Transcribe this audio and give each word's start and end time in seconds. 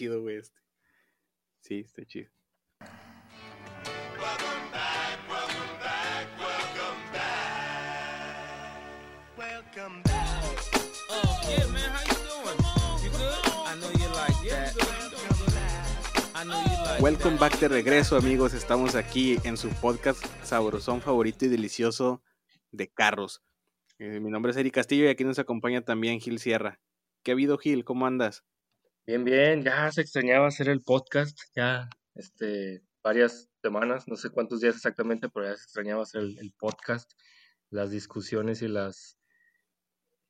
chido, 0.00 0.22
güey, 0.22 0.38
este. 0.38 0.58
Sí, 1.60 1.80
está 1.80 2.06
chido. 2.06 2.30
Welcome 16.98 17.36
back 17.36 17.58
de 17.58 17.68
regreso, 17.68 18.16
amigos. 18.16 18.54
Estamos 18.54 18.94
aquí 18.94 19.36
en 19.44 19.58
su 19.58 19.68
podcast 19.68 20.24
sabrosón 20.42 21.02
favorito 21.02 21.44
y 21.44 21.48
delicioso 21.48 22.22
de 22.72 22.88
carros. 22.88 23.42
Eh, 23.98 24.18
mi 24.18 24.30
nombre 24.30 24.52
es 24.52 24.56
Eric 24.56 24.72
Castillo 24.72 25.04
y 25.04 25.08
aquí 25.08 25.24
nos 25.24 25.38
acompaña 25.38 25.82
también 25.82 26.20
Gil 26.20 26.38
Sierra. 26.38 26.80
¿Qué 27.22 27.32
ha 27.32 27.34
habido, 27.34 27.58
Gil? 27.58 27.84
¿Cómo 27.84 28.06
andas? 28.06 28.44
Bien, 29.10 29.24
bien. 29.24 29.64
Ya 29.64 29.90
se 29.90 30.02
extrañaba 30.02 30.46
hacer 30.46 30.68
el 30.68 30.82
podcast. 30.82 31.36
Ya, 31.56 31.88
este, 32.14 32.80
varias 33.02 33.50
semanas, 33.60 34.06
no 34.06 34.14
sé 34.14 34.30
cuántos 34.30 34.60
días 34.60 34.76
exactamente, 34.76 35.28
pero 35.28 35.46
ya 35.46 35.56
se 35.56 35.64
extrañaba 35.64 36.04
hacer 36.04 36.22
el, 36.22 36.54
podcast, 36.56 37.10
las 37.70 37.90
discusiones 37.90 38.62
y 38.62 38.68
las 38.68 39.18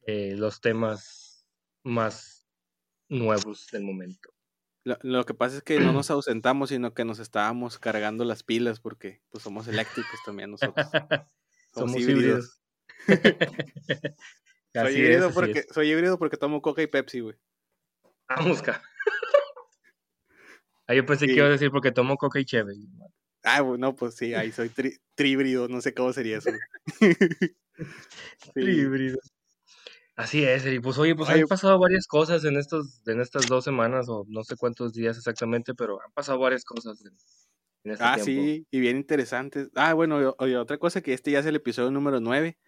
eh, 0.06 0.34
los 0.34 0.62
temas 0.62 1.44
más 1.84 2.48
nuevos 3.10 3.66
del 3.70 3.82
momento. 3.82 4.30
Lo, 4.84 5.26
que 5.26 5.34
pasa 5.34 5.58
es 5.58 5.62
que 5.62 5.78
no 5.78 5.92
nos 5.92 6.10
ausentamos, 6.10 6.70
sino 6.70 6.94
que 6.94 7.04
nos 7.04 7.18
estábamos 7.18 7.78
cargando 7.78 8.24
las 8.24 8.42
pilas 8.42 8.80
porque 8.80 9.20
pues 9.28 9.44
somos 9.44 9.68
eléctricos 9.68 10.20
también 10.24 10.52
nosotros. 10.52 10.86
somos, 11.74 11.96
híbridos. 11.98 12.62
soy, 14.74 14.94
híbrido 14.94 15.32
porque, 15.34 15.66
soy 15.70 15.90
híbrido 15.90 16.18
porque 16.18 16.38
tomo 16.38 16.62
coca 16.62 16.80
y 16.80 16.86
Pepsi, 16.86 17.20
güey. 17.20 17.36
Vamos, 18.30 18.62
ah, 18.68 18.80
Ah, 20.86 20.94
yo 20.94 21.06
pensé 21.06 21.26
que 21.26 21.34
iba 21.34 21.46
a 21.46 21.50
decir 21.50 21.70
porque 21.70 21.92
tomo 21.92 22.16
coca 22.16 22.40
y 22.40 22.44
cheve. 22.44 22.74
Ah, 23.44 23.60
bueno, 23.60 23.94
pues 23.94 24.16
sí, 24.16 24.34
ahí 24.34 24.50
soy 24.50 24.70
tri, 24.70 24.98
no 25.68 25.80
sé 25.80 25.94
cómo 25.94 26.12
sería 26.12 26.38
eso. 26.38 26.50
sí. 28.56 29.14
Así 30.16 30.42
es, 30.44 30.66
y 30.66 30.80
pues 30.80 30.98
oye, 30.98 31.14
pues 31.14 31.30
han 31.30 31.46
pasado 31.46 31.78
varias 31.78 32.06
cosas 32.06 32.44
en 32.44 32.56
estos, 32.56 33.00
en 33.06 33.20
estas 33.20 33.46
dos 33.46 33.64
semanas, 33.64 34.06
o 34.08 34.26
no 34.28 34.42
sé 34.42 34.56
cuántos 34.56 34.92
días 34.92 35.16
exactamente, 35.16 35.74
pero 35.74 36.02
han 36.02 36.12
pasado 36.12 36.38
varias 36.40 36.64
cosas 36.64 37.00
en, 37.04 37.16
este 37.92 38.04
ah, 38.04 38.18
sí, 38.18 38.66
y 38.70 38.80
bien 38.80 38.96
interesantes. 38.96 39.70
Ah, 39.76 39.94
bueno, 39.94 40.34
oye, 40.38 40.56
otra 40.58 40.76
cosa 40.78 41.00
que 41.00 41.14
este 41.14 41.30
ya 41.30 41.38
es 41.38 41.46
el 41.46 41.56
episodio 41.56 41.90
número 41.90 42.20
9. 42.20 42.58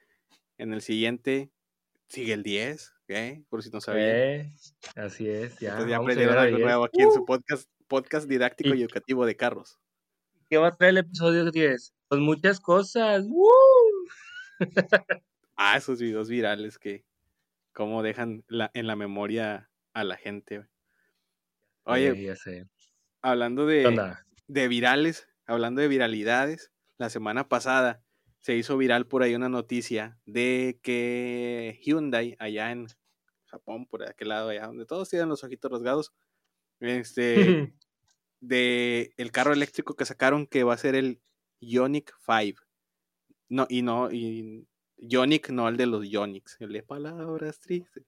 En 0.58 0.72
el 0.72 0.80
siguiente 0.80 1.50
sigue 2.12 2.34
el 2.34 2.42
10, 2.42 2.92
¿ok? 3.04 3.46
Por 3.48 3.62
si 3.62 3.70
no 3.70 3.80
sabían. 3.80 4.08
Eh, 4.10 4.54
así 4.96 5.26
es, 5.30 5.58
ya. 5.58 5.70
Entonces 5.70 5.90
ya 5.90 5.96
aprendieron 5.96 6.36
algo 6.36 6.58
nuevo 6.58 6.84
aquí 6.84 7.00
en 7.00 7.10
su 7.10 7.24
podcast, 7.24 7.70
podcast 7.88 8.28
didáctico 8.28 8.74
y, 8.74 8.82
educativo 8.82 9.24
de 9.24 9.34
carros. 9.34 9.80
¿Qué 10.50 10.58
va 10.58 10.68
a 10.68 10.76
traer 10.76 10.90
el 10.90 10.98
episodio 10.98 11.50
10? 11.50 11.94
Pues 12.08 12.20
muchas 12.20 12.60
cosas. 12.60 13.24
ah, 15.56 15.78
esos 15.78 16.00
videos 16.00 16.28
virales 16.28 16.78
que 16.78 17.06
cómo 17.72 18.02
dejan 18.02 18.44
en 18.50 18.86
la 18.86 18.96
memoria 18.96 19.70
a 19.94 20.04
la 20.04 20.18
gente. 20.18 20.66
Oye, 21.84 22.36
hablando 23.22 23.64
de, 23.64 24.14
de 24.48 24.68
virales, 24.68 25.28
hablando 25.46 25.80
de 25.80 25.88
viralidades, 25.88 26.70
la 26.98 27.08
semana 27.08 27.48
pasada 27.48 28.02
se 28.42 28.56
hizo 28.56 28.76
viral 28.76 29.06
por 29.06 29.22
ahí 29.22 29.34
una 29.34 29.48
noticia 29.48 30.18
de 30.26 30.80
que 30.82 31.80
Hyundai, 31.82 32.36
allá 32.40 32.72
en 32.72 32.88
Japón, 33.46 33.86
por 33.86 34.02
aquel 34.02 34.28
lado, 34.28 34.48
allá 34.50 34.66
donde 34.66 34.84
todos 34.84 35.08
tienen 35.08 35.28
los 35.28 35.44
ojitos 35.44 35.70
rasgados, 35.70 36.12
este, 36.80 37.32
de 38.40 39.14
el 39.16 39.30
carro 39.30 39.52
eléctrico 39.52 39.94
que 39.94 40.04
sacaron 40.04 40.46
que 40.48 40.64
va 40.64 40.74
a 40.74 40.78
ser 40.78 40.96
el 40.96 41.22
Ionic 41.60 42.12
5. 42.26 42.60
No, 43.48 43.66
y 43.68 43.82
no, 43.82 44.10
y 44.10 44.66
Ionic, 44.96 45.50
no 45.50 45.68
el 45.68 45.76
de 45.76 45.86
los 45.86 46.04
Ionics, 46.04 46.56
el 46.58 46.72
de 46.72 46.82
palabras 46.82 47.60
tristes. 47.60 48.04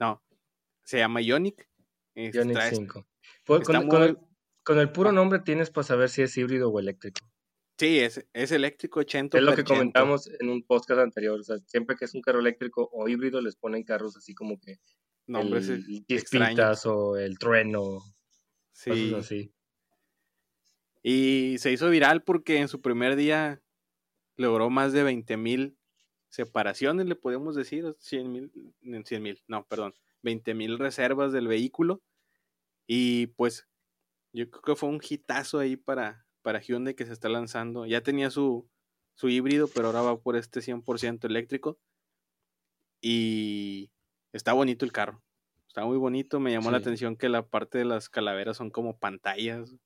No, 0.00 0.22
se 0.82 0.98
llama 0.98 1.20
Ionic. 1.20 1.68
Ionic 2.14 2.58
5. 2.70 3.06
Pues, 3.44 3.66
con, 3.66 4.78
el, 4.78 4.92
puro 4.92 5.12
nombre 5.12 5.40
tienes 5.40 5.70
para 5.70 5.84
saber 5.84 6.08
si 6.08 6.22
es 6.22 6.34
híbrido 6.38 6.70
o 6.70 6.80
eléctrico. 6.80 7.20
Sí, 7.78 8.00
es, 8.00 8.26
es 8.32 8.50
eléctrico 8.50 9.00
80%. 9.00 9.38
Es 9.38 9.42
lo 9.42 9.54
que 9.54 9.62
comentamos 9.62 10.28
en 10.40 10.48
un 10.48 10.64
podcast 10.64 11.00
anterior. 11.00 11.38
O 11.38 11.42
sea, 11.44 11.58
siempre 11.66 11.96
que 11.96 12.06
es 12.06 12.14
un 12.14 12.22
carro 12.22 12.40
eléctrico 12.40 12.88
o 12.92 13.08
híbrido, 13.08 13.40
les 13.40 13.54
ponen 13.54 13.84
carros 13.84 14.16
así 14.16 14.34
como 14.34 14.58
que. 14.58 14.80
Nombres 15.26 15.68
el 15.68 15.84
Chispitas 16.06 16.86
o 16.86 17.16
el 17.16 17.38
trueno. 17.38 18.00
Sí. 18.72 19.14
así. 19.14 19.52
Y 21.02 21.56
se 21.58 21.70
hizo 21.70 21.88
viral 21.88 22.24
porque 22.24 22.58
en 22.58 22.68
su 22.68 22.80
primer 22.80 23.14
día 23.14 23.62
logró 24.36 24.70
más 24.70 24.92
de 24.92 25.04
20 25.04 25.36
mil 25.36 25.78
separaciones, 26.28 27.06
le 27.06 27.16
podemos 27.16 27.54
decir, 27.54 27.94
100 27.98 28.32
mil, 28.32 28.52
100 29.04 29.22
mil, 29.22 29.42
no, 29.46 29.66
perdón, 29.66 29.94
20 30.22 30.54
mil 30.54 30.78
reservas 30.78 31.32
del 31.32 31.48
vehículo. 31.48 32.02
Y 32.86 33.28
pues 33.28 33.68
yo 34.32 34.50
creo 34.50 34.62
que 34.62 34.76
fue 34.76 34.88
un 34.88 35.00
hitazo 35.06 35.58
ahí 35.58 35.76
para, 35.76 36.27
para 36.48 36.60
Hyundai 36.60 36.94
que 36.94 37.04
se 37.04 37.12
está 37.12 37.28
lanzando. 37.28 37.84
Ya 37.84 38.00
tenía 38.00 38.30
su, 38.30 38.66
su 39.12 39.28
híbrido, 39.28 39.68
pero 39.68 39.88
ahora 39.88 40.00
va 40.00 40.18
por 40.18 40.34
este 40.34 40.60
100% 40.60 41.26
eléctrico. 41.26 41.78
Y 43.02 43.90
está 44.32 44.54
bonito 44.54 44.86
el 44.86 44.92
carro. 44.92 45.22
Está 45.66 45.84
muy 45.84 45.98
bonito. 45.98 46.40
Me 46.40 46.50
llamó 46.50 46.70
la 46.70 46.78
atención 46.78 47.16
que 47.16 47.28
la 47.28 47.46
parte 47.46 47.76
de 47.76 47.84
las 47.84 48.08
calaveras 48.08 48.56
son 48.56 48.70
como 48.70 48.98
pantallas. 48.98 49.76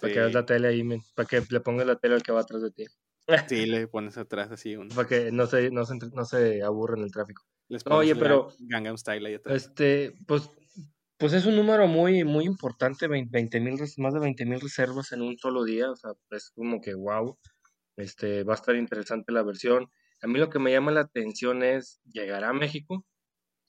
Para 0.00 0.12
que 0.12 0.18
veas 0.18 0.34
la 0.34 0.44
tele 0.44 0.66
ahí, 0.66 0.82
para 1.14 1.28
que 1.28 1.44
le 1.48 1.60
pongas 1.60 1.86
la 1.86 1.94
tele 1.94 2.16
al 2.16 2.24
que 2.24 2.32
va 2.32 2.40
atrás 2.40 2.62
de 2.62 2.72
ti. 2.72 2.84
Sí, 3.48 3.66
le 3.66 3.86
pones 3.86 4.18
atrás 4.18 4.50
así. 4.50 4.76
Para 4.96 5.06
que 5.06 5.30
no 5.30 5.46
se, 5.46 5.70
no 5.70 5.86
se, 5.86 5.94
no 6.12 6.24
se 6.24 6.60
aburra 6.64 6.96
en 6.96 7.04
el 7.04 7.12
tráfico. 7.12 7.46
Oye, 7.88 8.16
pero. 8.16 8.48
Gangnam 8.58 8.98
Style 8.98 9.24
ahí 9.28 9.34
atrás. 9.34 9.54
Este, 9.54 10.12
pues, 10.26 10.50
pues 11.16 11.32
es 11.32 11.46
un 11.46 11.56
número 11.56 11.86
muy, 11.86 12.24
muy 12.24 12.44
importante. 12.44 13.08
20 13.08 13.60
mil, 13.60 13.78
más 13.98 14.14
de 14.14 14.20
20 14.20 14.46
mil 14.46 14.60
reservas 14.60 15.12
en 15.12 15.22
un 15.22 15.38
solo 15.38 15.64
día. 15.64 15.90
O 15.90 15.96
sea, 15.96 16.12
es 16.30 16.50
como 16.54 16.80
que 16.80 16.94
wow. 16.94 17.38
Este, 17.96 18.42
va 18.42 18.54
a 18.54 18.56
estar 18.56 18.74
interesante 18.74 19.32
la 19.32 19.42
versión. 19.42 19.90
A 20.22 20.26
mí 20.26 20.38
lo 20.38 20.50
que 20.50 20.58
me 20.58 20.72
llama 20.72 20.90
la 20.90 21.00
atención 21.00 21.62
es, 21.62 22.00
¿llegará 22.04 22.48
a 22.48 22.54
México? 22.54 23.04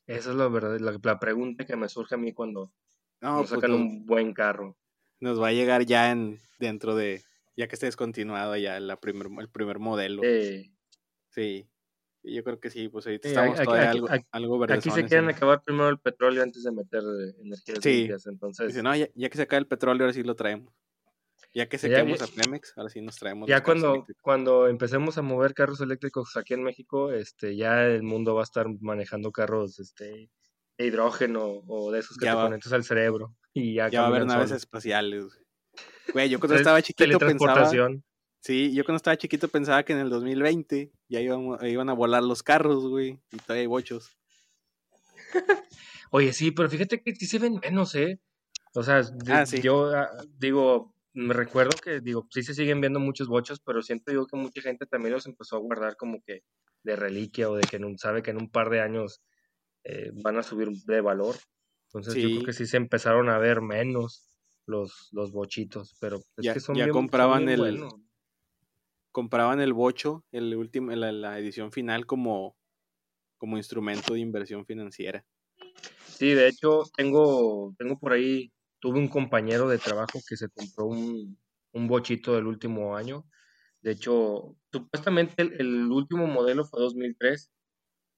Esa 0.08 0.32
es 0.32 0.36
la 0.36 0.48
verdad, 0.48 0.80
la, 0.80 1.20
pregunta 1.20 1.66
que 1.66 1.76
me 1.76 1.90
surge 1.90 2.16
a 2.16 2.18
mí 2.18 2.32
cuando 2.32 2.72
no, 3.22 3.38
pues 3.38 3.50
sacan 3.50 3.74
un 3.74 4.06
buen 4.06 4.34
carro. 4.34 4.78
Nos 5.20 5.42
va 5.42 5.48
a 5.48 5.54
llegar 5.54 5.86
ya 5.86 6.12
en 6.12 6.40
dentro 6.60 6.96
de 6.96 7.24
ya 7.58 7.68
que 7.68 7.76
esté 7.76 7.88
descontinuado 7.88 8.56
ya 8.56 8.80
la 8.80 9.00
primer, 9.00 9.28
el 9.40 9.50
primer 9.50 9.80
modelo. 9.80 10.22
Sí. 11.30 11.68
Yo 12.28 12.44
creo 12.44 12.60
que 12.60 12.70
sí, 12.70 12.90
pues 12.90 13.06
ahorita 13.06 13.28
estamos 13.28 13.62
todavía 13.62 13.92
algo, 13.92 14.08
algo 14.32 14.64
Aquí 14.70 14.90
se 14.90 15.06
quieren 15.06 15.30
acabar 15.30 15.62
primero 15.62 15.90
el 15.90 16.00
petróleo 16.00 16.44
antes 16.44 16.64
de 16.64 16.72
meter 16.72 17.04
energías 17.40 17.80
sí. 17.82 17.98
limpias, 18.00 18.26
entonces... 18.28 18.68
Dice, 18.68 18.82
no, 18.82 18.96
ya, 18.96 19.08
que 19.08 19.38
se 19.38 19.44
acaba 19.44 19.60
el 19.60 19.68
petróleo, 19.68 20.06
ahora 20.06 20.14
sí 20.14 20.24
lo 20.24 20.36
traemos. 20.36 20.74
Ya 21.54 21.70
que 21.70 21.78
sequemos 21.78 22.22
a 22.22 22.28
Pemex, 22.28 22.74
ahora 22.76 22.90
sí 22.90 23.02
nos 23.02 23.16
traemos. 23.16 23.48
Ya 23.48 23.64
cuando, 23.64 24.06
cuando 24.22 24.68
empecemos 24.68 25.18
a 25.18 25.22
mover 25.22 25.54
carros 25.54 25.80
eléctricos 25.80 26.36
aquí 26.36 26.54
en 26.54 26.64
México, 26.64 27.12
este, 27.14 27.56
ya 27.56 27.86
el 27.86 28.04
mundo 28.04 28.36
va 28.36 28.42
a 28.42 28.44
estar 28.44 28.68
manejando 28.82 29.32
carros 29.32 29.80
este, 29.80 30.30
de 30.78 30.86
hidrógeno 30.86 31.64
o 31.68 31.92
de 31.92 32.00
esos 32.00 32.18
que 32.18 32.26
te 32.26 32.34
conectas 32.34 32.74
al 32.74 32.84
cerebro. 32.84 33.36
Y 33.54 33.76
ya, 33.76 33.88
ya 33.88 34.02
va 34.02 34.08
a 34.08 34.10
haber 34.10 34.26
naves 34.26 34.52
espaciales. 34.52 35.26
Güey, 36.12 36.30
yo 36.30 36.40
cuando 36.40 36.56
estaba 36.56 36.82
chiquito 36.82 37.20
pensaba. 37.20 37.70
Sí, 38.46 38.76
yo 38.76 38.84
cuando 38.84 38.98
estaba 38.98 39.18
chiquito 39.18 39.48
pensaba 39.48 39.82
que 39.82 39.94
en 39.94 39.98
el 39.98 40.12
2020 40.12 40.92
ya 41.10 41.20
iban, 41.20 41.58
iban 41.66 41.90
a 41.90 41.94
volar 41.94 42.22
los 42.22 42.44
carros, 42.44 42.88
güey, 42.88 43.20
y 43.32 43.38
todavía 43.38 43.62
hay 43.62 43.66
bochos. 43.66 44.16
Oye, 46.12 46.32
sí, 46.32 46.52
pero 46.52 46.70
fíjate 46.70 47.02
que 47.02 47.16
sí 47.16 47.26
se 47.26 47.40
ven 47.40 47.60
menos, 47.60 47.96
¿eh? 47.96 48.22
O 48.76 48.84
sea, 48.84 49.02
ah, 49.30 49.46
yo 49.46 49.88
ah, 49.96 50.12
digo, 50.38 50.94
me 51.14 51.34
recuerdo 51.34 51.72
que, 51.84 52.02
digo, 52.02 52.28
sí 52.30 52.44
se 52.44 52.54
siguen 52.54 52.82
viendo 52.82 53.00
muchos 53.00 53.28
bochos, 53.28 53.60
pero 53.66 53.82
siento 53.82 54.12
digo 54.12 54.28
que 54.28 54.38
mucha 54.38 54.62
gente 54.62 54.86
también 54.86 55.14
los 55.14 55.26
empezó 55.26 55.56
a 55.56 55.62
guardar 55.62 55.96
como 55.98 56.22
que 56.24 56.44
de 56.84 56.96
reliquia 56.96 57.50
o 57.50 57.56
de 57.56 57.64
que 57.64 57.80
no 57.80 57.88
sabe 57.98 58.22
que 58.22 58.30
en 58.30 58.38
un 58.38 58.52
par 58.52 58.70
de 58.70 58.80
años 58.80 59.24
eh, 59.86 60.12
van 60.22 60.38
a 60.38 60.44
subir 60.44 60.70
de 60.86 61.02
valor. 61.02 61.34
Entonces 61.88 62.22
yo 62.22 62.30
creo 62.30 62.44
que 62.44 62.54
sí 62.54 62.68
se 62.68 62.78
empezaron 62.78 63.28
a 63.30 63.40
ver 63.40 63.62
menos 63.62 64.30
los, 64.68 65.10
los 65.14 65.32
bochitos, 65.32 65.96
pero 66.00 66.18
es 66.18 66.46
ya, 66.46 66.54
que 66.54 66.60
son 66.60 66.76
ya 66.76 66.90
compraban 66.90 67.50
el 67.50 67.88
compraban 69.16 69.62
el 69.62 69.72
bocho, 69.72 70.26
el 70.34 70.54
último, 70.58 70.92
la, 70.92 71.10
la, 71.14 71.40
edición 71.40 71.72
final 71.72 72.06
como, 72.06 72.58
como 73.38 73.56
instrumento 73.56 74.14
de 74.14 74.20
inversión 74.20 74.66
financiera. 74.66 75.24
Sí, 76.06 76.34
de 76.34 76.50
hecho, 76.50 76.84
tengo, 76.98 77.74
tengo 77.78 77.98
por 77.98 78.12
ahí, 78.12 78.52
tuve 78.78 79.00
un 79.00 79.08
compañero 79.08 79.70
de 79.70 79.78
trabajo 79.78 80.20
que 80.28 80.36
se 80.36 80.50
compró 80.50 80.88
un, 80.88 81.40
un 81.72 81.88
bochito 81.88 82.36
del 82.36 82.46
último 82.46 82.98
año. 82.98 83.24
De 83.80 83.92
hecho, 83.92 84.58
supuestamente 84.70 85.44
el, 85.44 85.54
el, 85.62 85.90
último 85.90 86.28
modelo 86.28 86.66
fue 86.66 86.82
2003 86.82 87.54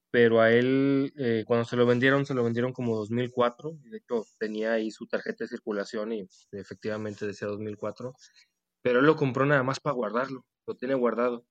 pero 0.10 0.42
a 0.42 0.52
él, 0.52 1.14
eh, 1.18 1.44
cuando 1.46 1.66
se 1.66 1.76
lo 1.76 1.86
vendieron, 1.86 2.26
se 2.26 2.34
lo 2.34 2.44
vendieron 2.44 2.72
como 2.72 2.96
2004, 2.96 3.78
de 3.84 3.98
hecho 3.98 4.26
tenía 4.40 4.72
ahí 4.72 4.90
su 4.90 5.06
tarjeta 5.06 5.44
de 5.44 5.50
circulación 5.50 6.14
y 6.14 6.28
efectivamente 6.54 7.28
decía 7.28 7.50
2004, 7.50 8.16
pero 8.82 9.00
él 9.00 9.06
lo 9.06 9.16
compró 9.16 9.46
nada 9.46 9.64
más 9.64 9.80
para 9.80 9.96
guardarlo, 9.96 10.46
lo 10.66 10.76
tiene 10.76 10.96
guardado. 10.96 11.46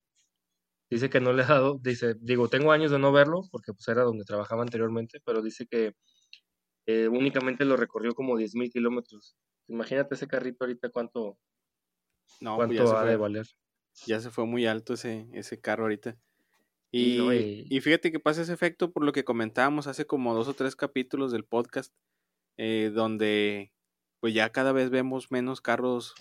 Dice 0.88 1.10
que 1.10 1.20
no 1.20 1.32
le 1.32 1.42
ha 1.42 1.46
dado, 1.46 1.80
dice, 1.82 2.14
digo, 2.20 2.48
tengo 2.48 2.70
años 2.70 2.90
de 2.90 2.98
no 2.98 3.10
verlo, 3.12 3.42
porque 3.50 3.72
pues 3.72 3.88
era 3.88 4.02
donde 4.02 4.24
trabajaba 4.24 4.62
anteriormente, 4.62 5.20
pero 5.24 5.42
dice 5.42 5.66
que 5.66 5.94
eh, 6.86 7.08
únicamente 7.08 7.64
lo 7.64 7.76
recorrió 7.76 8.14
como 8.14 8.36
10 8.36 8.54
mil 8.54 8.70
kilómetros. 8.70 9.36
Imagínate 9.68 10.14
ese 10.14 10.28
carrito 10.28 10.64
ahorita 10.64 10.90
cuánto, 10.90 11.38
no, 12.40 12.56
pues 12.56 12.80
cuánto 12.80 13.04
de 13.04 13.16
valer. 13.16 13.46
Ya 14.06 14.20
se 14.20 14.30
fue 14.30 14.46
muy 14.46 14.66
alto 14.66 14.94
ese, 14.94 15.26
ese 15.32 15.60
carro 15.60 15.84
ahorita. 15.84 16.16
Y, 16.92 17.80
fíjate 17.80 18.10
que 18.10 18.20
pasa 18.20 18.42
ese 18.42 18.52
efecto 18.52 18.92
por 18.92 19.04
lo 19.04 19.12
que 19.12 19.24
comentábamos 19.24 19.86
hace 19.86 20.06
como 20.06 20.34
dos 20.34 20.48
o 20.48 20.54
tres 20.54 20.76
capítulos 20.76 21.32
del 21.32 21.44
podcast, 21.44 21.92
eh, 22.56 22.90
donde 22.94 23.72
pues 24.20 24.32
ya 24.32 24.50
cada 24.50 24.72
vez 24.72 24.88
vemos 24.88 25.30
menos 25.30 25.60
carros 25.60 26.14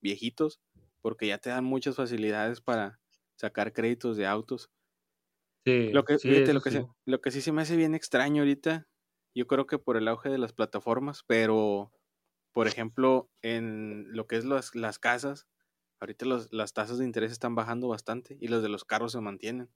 viejitos, 0.00 0.60
porque 1.00 1.26
ya 1.26 1.38
te 1.38 1.50
dan 1.50 1.64
muchas 1.64 1.96
facilidades 1.96 2.60
para 2.60 3.00
sacar 3.36 3.72
créditos 3.72 4.16
de 4.16 4.26
autos. 4.26 4.70
Sí, 5.64 5.90
lo 5.90 6.04
que, 6.04 6.18
fíjate, 6.18 6.52
lo, 6.54 6.60
que 6.60 6.70
sí. 6.70 6.86
lo 7.04 7.20
que 7.20 7.30
sí 7.30 7.40
se 7.40 7.52
me 7.52 7.62
hace 7.62 7.76
bien 7.76 7.94
extraño 7.94 8.42
ahorita, 8.42 8.86
yo 9.34 9.46
creo 9.46 9.66
que 9.66 9.78
por 9.78 9.96
el 9.96 10.08
auge 10.08 10.30
de 10.30 10.38
las 10.38 10.52
plataformas, 10.52 11.22
pero 11.26 11.92
por 12.52 12.68
ejemplo, 12.68 13.30
en 13.42 14.06
lo 14.16 14.26
que 14.26 14.36
es 14.36 14.46
las, 14.46 14.74
las 14.74 14.98
casas, 14.98 15.46
ahorita 16.00 16.24
las 16.50 16.72
tasas 16.72 16.96
de 16.96 17.04
interés 17.04 17.30
están 17.30 17.54
bajando 17.54 17.88
bastante 17.88 18.38
y 18.40 18.48
los 18.48 18.62
de 18.62 18.70
los 18.70 18.86
carros 18.86 19.12
se 19.12 19.20
mantienen. 19.20 19.68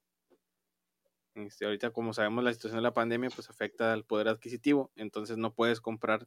Este, 1.34 1.64
ahorita, 1.64 1.90
como 1.90 2.14
sabemos, 2.14 2.43
la 2.43 2.52
situación 2.55 2.78
de 2.78 2.82
la 2.82 2.94
pandemia 2.94 3.28
pues 3.28 3.50
afecta 3.50 3.93
al 3.93 4.05
poder 4.05 4.28
adquisitivo, 4.28 4.90
entonces 4.96 5.37
no 5.37 5.55
puedes 5.55 5.81
comprar 5.82 6.26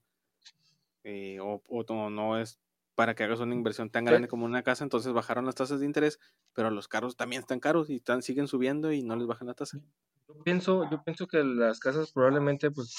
eh, 1.04 1.39
o, 1.42 1.62
no 2.10 2.39
es 2.39 2.60
para 2.95 3.16
que 3.16 3.24
hagas 3.24 3.40
una 3.40 3.56
inversión 3.56 3.90
tan 3.90 4.06
grande 4.06 4.28
como 4.28 4.45
una 4.45 4.63
casa, 4.63 4.84
entonces 4.84 5.13
bajaron 5.13 5.45
las 5.45 5.56
tasas 5.56 5.80
de 5.80 5.86
interés, 5.86 6.19
pero 6.54 6.69
los 6.69 6.88
carros 6.88 7.16
también 7.16 7.42
están 7.42 7.60
caros 7.60 7.90
y 7.90 7.95
están, 7.95 8.22
siguen 8.22 8.48
subiendo 8.48 8.92
y 8.92 9.04
no 9.04 9.16
les 9.16 9.28
bajan 9.28 9.48
la 9.48 9.54
tasa. 9.54 9.80
Yo 10.28 10.44
pienso, 10.44 10.90
yo 10.90 11.04
pienso 11.04 11.28
que 11.28 11.44
las 11.44 11.80
casas 11.80 12.12
probablemente, 12.12 12.72
pues, 12.72 12.95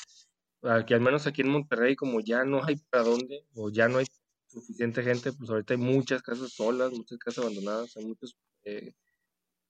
que 0.87 0.95
al 0.95 1.01
menos 1.01 1.27
aquí 1.27 1.43
en 1.43 1.51
Monterrey, 1.51 1.97
como 1.97 2.21
ya 2.21 2.45
no 2.45 2.65
hay 2.65 2.77
para 2.91 3.05
dónde, 3.05 3.45
o 3.55 3.71
ya 3.71 3.89
no 3.89 3.99
hay 3.99 4.07
suficiente 4.47 5.03
gente, 5.03 5.33
pues 5.33 5.51
ahorita 5.51 5.75
hay 5.75 5.81
muchas 5.81 6.23
casas 6.23 6.53
solas, 6.53 6.93
muchas 6.93 7.19
casas 7.19 7.45
abandonadas, 7.45 7.97
hay 7.97 8.07
muchos 8.07 8.37
eh, 8.65 8.95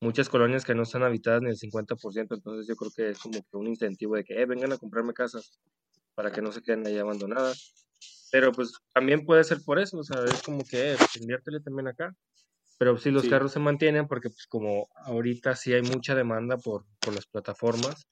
muchas 0.01 0.29
colonias 0.29 0.65
que 0.65 0.75
no 0.75 0.83
están 0.83 1.03
habitadas 1.03 1.43
ni 1.43 1.51
el 1.51 1.57
50%, 1.57 2.35
entonces 2.35 2.67
yo 2.69 2.77
creo 2.77 2.91
que 2.95 3.11
es 3.11 3.19
como 3.19 3.41
que 3.43 3.57
un 3.57 3.67
incentivo 3.67 4.17
de 4.17 4.25
que, 4.25 4.41
eh, 4.41 4.47
vengan 4.47 4.73
a 4.73 4.79
comprarme 4.79 5.15
casas 5.15 5.59
para 6.15 6.31
que 6.31 6.43
no 6.43 6.53
se 6.53 6.63
queden 6.63 6.87
ahí 6.87 6.99
abandonadas. 6.99 7.84
Pero 8.35 8.51
pues 8.51 8.73
también 8.93 9.25
puede 9.25 9.45
ser 9.45 9.59
por 9.65 9.79
eso, 9.79 9.97
o 9.97 10.03
sea, 10.03 10.25
es 10.25 10.43
como 10.43 10.65
que, 10.65 10.91
eh, 10.91 10.97
pues, 10.99 11.19
inviértele 11.19 11.61
también 11.61 11.87
acá. 11.87 12.17
Pero 12.81 12.99
si 12.99 13.13
los 13.13 13.29
carros 13.29 13.53
se 13.53 13.61
mantienen, 13.61 14.09
porque 14.09 14.29
pues 14.29 14.49
como 14.49 14.89
ahorita 14.97 15.55
sí 15.55 15.73
hay 15.73 15.83
mucha 15.83 16.17
demanda 16.17 16.57
por, 16.57 16.85
por 16.99 17.15
las 17.15 17.27
plataformas, 17.27 18.09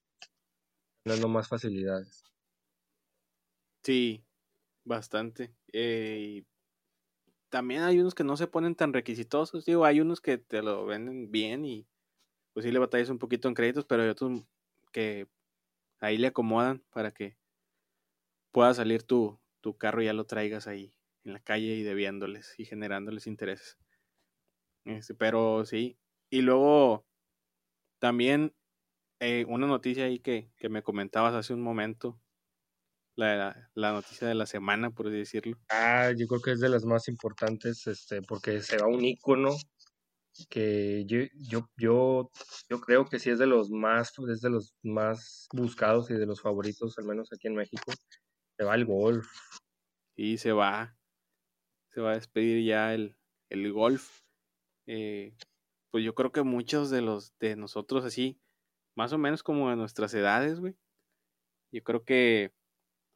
dando 1.03 1.27
más 1.27 1.49
facilidades. 1.49 2.23
Sí, 3.83 4.23
bastante. 4.85 5.53
Eh, 5.73 6.45
también 7.49 7.83
hay 7.83 7.99
unos 7.99 8.15
que 8.15 8.23
no 8.23 8.37
se 8.37 8.47
ponen 8.47 8.75
tan 8.75 8.93
requisitosos, 8.93 9.65
digo, 9.65 9.83
hay 9.83 9.99
unos 9.99 10.21
que 10.21 10.37
te 10.37 10.61
lo 10.61 10.85
venden 10.85 11.31
bien 11.31 11.65
y 11.65 11.85
pues 12.53 12.65
sí 12.65 12.71
le 12.71 12.79
batallas 12.79 13.09
un 13.09 13.19
poquito 13.19 13.49
en 13.49 13.55
créditos, 13.55 13.83
pero 13.83 14.03
hay 14.03 14.09
otros 14.09 14.45
que 14.93 15.27
ahí 15.99 16.17
le 16.17 16.27
acomodan 16.27 16.81
para 16.91 17.11
que 17.11 17.35
pueda 18.53 18.73
salir 18.73 19.03
tu, 19.03 19.42
tu 19.63 19.77
carro 19.77 20.01
ya 20.03 20.13
lo 20.13 20.25
traigas 20.25 20.67
ahí 20.67 20.93
en 21.23 21.33
la 21.33 21.39
calle 21.39 21.75
y 21.75 21.83
debiéndoles 21.83 22.53
y 22.59 22.65
generándoles 22.65 23.25
intereses. 23.25 23.77
Este, 24.85 25.15
pero 25.15 25.65
sí, 25.65 25.97
y 26.29 26.41
luego 26.41 27.07
también 27.99 28.53
eh, 29.21 29.45
una 29.47 29.65
noticia 29.65 30.03
ahí 30.03 30.19
que, 30.19 30.51
que 30.57 30.67
me 30.67 30.83
comentabas 30.83 31.33
hace 31.33 31.53
un 31.53 31.61
momento 31.61 32.19
la, 33.15 33.69
la, 33.73 33.93
noticia 33.93 34.27
de 34.27 34.35
la 34.35 34.45
semana, 34.45 34.91
por 34.91 35.07
así 35.07 35.17
decirlo. 35.17 35.57
Ah, 35.69 36.11
yo 36.17 36.27
creo 36.27 36.41
que 36.41 36.51
es 36.51 36.59
de 36.59 36.67
las 36.67 36.83
más 36.83 37.07
importantes, 37.07 37.87
este, 37.87 38.21
porque 38.21 38.61
se 38.61 38.77
va 38.77 38.87
un 38.87 39.05
icono 39.05 39.55
que 40.49 41.05
yo, 41.05 41.19
yo, 41.35 41.69
yo, 41.77 42.31
yo 42.69 42.81
creo 42.81 43.05
que 43.05 43.19
sí 43.19 43.29
es 43.29 43.39
de 43.39 43.45
los 43.45 43.69
más, 43.69 44.11
es 44.27 44.41
de 44.41 44.49
los 44.49 44.75
más 44.81 45.47
buscados 45.53 46.09
y 46.09 46.15
de 46.15 46.25
los 46.25 46.41
favoritos, 46.41 46.97
al 46.97 47.05
menos 47.05 47.31
aquí 47.31 47.47
en 47.47 47.55
México. 47.55 47.93
Se 48.57 48.63
va 48.63 48.75
el 48.75 48.85
golf. 48.85 49.27
Y 50.15 50.37
se 50.37 50.51
va. 50.51 50.95
Se 51.91 52.01
va 52.01 52.11
a 52.11 52.15
despedir 52.15 52.65
ya 52.65 52.93
el, 52.93 53.15
el 53.49 53.71
golf. 53.71 54.21
Eh, 54.87 55.35
pues 55.91 56.03
yo 56.03 56.15
creo 56.15 56.31
que 56.31 56.43
muchos 56.43 56.89
de 56.89 57.01
los 57.01 57.37
de 57.39 57.55
nosotros 57.55 58.03
así, 58.05 58.39
más 58.95 59.13
o 59.13 59.17
menos 59.17 59.43
como 59.43 59.69
de 59.69 59.75
nuestras 59.75 60.13
edades, 60.13 60.59
güey. 60.59 60.75
Yo 61.71 61.83
creo 61.83 62.03
que 62.03 62.53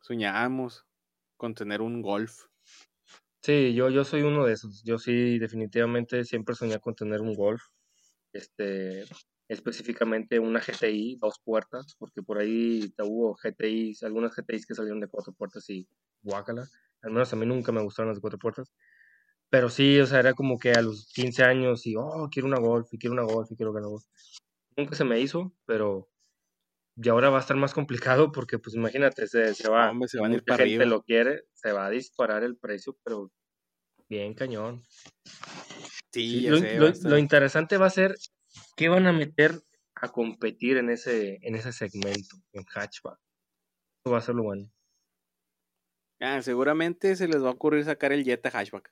soñábamos 0.02 0.86
con 1.38 1.54
tener 1.56 1.82
un 1.82 2.02
golf. 2.02 2.46
Sí, 3.42 3.74
yo, 3.74 3.90
yo 3.90 4.04
soy 4.04 4.24
uno 4.24 4.46
de 4.46 4.54
esos. 4.54 4.84
Yo 4.84 4.98
sí, 4.98 5.40
definitivamente 5.40 6.24
siempre 6.26 6.56
soñé 6.56 6.80
con 6.80 6.96
tener 6.96 7.22
un 7.22 7.34
golf. 7.34 7.62
Este, 8.34 9.06
específicamente 9.48 10.40
una 10.40 10.60
GTI, 10.60 11.18
dos 11.20 11.40
puertas, 11.44 11.96
porque 11.98 12.22
por 12.22 12.38
ahí 12.38 12.94
hubo 13.00 13.36
GTIs, 13.36 14.04
algunas 14.04 14.36
GTIs 14.36 14.66
que 14.66 14.76
salieron 14.76 15.00
de 15.00 15.08
cuatro 15.08 15.34
puertas 15.34 15.70
y 15.70 15.88
guácala. 16.22 16.68
Al 17.02 17.12
menos 17.12 17.32
a 17.32 17.36
mí 17.36 17.46
nunca 17.46 17.72
me 17.72 17.82
gustaron 17.82 18.10
las 18.10 18.18
de 18.18 18.22
cuatro 18.22 18.40
puertas. 18.40 18.74
Pero 19.50 19.70
sí, 19.70 20.00
o 20.00 20.06
sea, 20.06 20.20
era 20.20 20.34
como 20.34 20.60
que 20.60 20.72
a 20.72 20.82
los 20.82 21.12
15 21.14 21.44
años 21.44 21.88
y, 21.88 21.96
oh, 21.96 22.28
quiero 22.30 22.48
una 22.48 22.60
golf, 22.60 22.94
y 22.94 22.98
quiero 22.98 23.14
una 23.14 23.24
golf, 23.24 23.50
y 23.52 23.56
quiero 23.56 23.72
una 23.72 23.88
golf. 23.88 24.04
Nunca 24.76 24.96
se 24.96 25.06
me 25.06 25.20
hizo, 25.22 25.56
pero 25.66 26.10
y 27.00 27.10
ahora 27.10 27.30
va 27.30 27.38
a 27.38 27.42
estar 27.42 27.56
más 27.56 27.74
complicado 27.74 28.32
porque, 28.32 28.58
pues 28.58 28.76
imagínate, 28.76 29.28
se, 29.28 29.54
se 29.54 29.70
va, 29.70 29.94
se 30.08 30.20
va 30.20 30.28
a 30.28 30.32
ir 30.32 30.44
para 30.44 30.66
gente 30.66 30.86
lo 30.88 31.04
quiere, 31.04 31.44
se 31.54 31.72
va 31.72 31.86
a 31.86 31.90
disparar 31.92 32.44
el 32.44 32.58
precio, 32.58 32.98
pero 33.04 33.32
bien 34.10 34.34
cañón. 34.34 34.82
Sí, 36.12 36.48
lo, 36.48 36.58
lo, 37.04 37.18
interesante 37.20 37.78
va 37.78 37.86
a 37.86 37.92
ser 37.92 38.16
qué 38.76 38.90
van 38.90 39.08
a 39.08 39.14
meter 39.14 39.60
a 39.96 40.10
competir 40.10 40.78
en 40.78 40.90
ese, 40.90 41.40
en 41.42 41.56
ese 41.56 41.72
segmento, 41.72 42.38
en 42.54 42.64
hatchback. 42.66 43.20
Eso 44.04 44.12
va 44.12 44.20
a 44.20 44.22
ser 44.22 44.36
lo 44.36 44.44
bueno. 44.44 44.72
Ah, 46.20 46.42
seguramente 46.42 47.16
se 47.16 47.28
les 47.28 47.44
va 47.44 47.50
a 47.50 47.54
ocurrir 47.54 47.86
sacar 47.86 48.12
el 48.12 48.24
Jetta 48.24 48.50
hatchback 48.50 48.90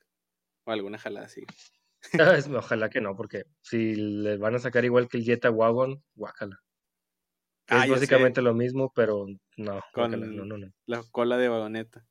o 0.64 0.72
alguna 0.72 0.98
jalada 0.98 1.26
así. 1.26 1.44
Ojalá 2.56 2.88
que 2.88 3.00
no, 3.00 3.16
porque 3.16 3.44
si 3.62 3.94
les 3.96 4.38
van 4.38 4.54
a 4.54 4.58
sacar 4.58 4.84
igual 4.84 5.08
que 5.08 5.18
el 5.18 5.24
Jetta 5.24 5.50
Wagon, 5.50 6.02
guácala. 6.14 6.60
Ah, 7.68 7.84
es 7.84 7.90
básicamente 7.90 8.42
lo 8.42 8.54
mismo, 8.54 8.92
pero 8.94 9.26
no, 9.56 9.80
con 9.92 10.12
no, 10.12 10.44
no, 10.44 10.56
no. 10.56 10.72
la 10.86 11.02
cola 11.10 11.36
de 11.36 11.48
vagoneta. 11.48 12.06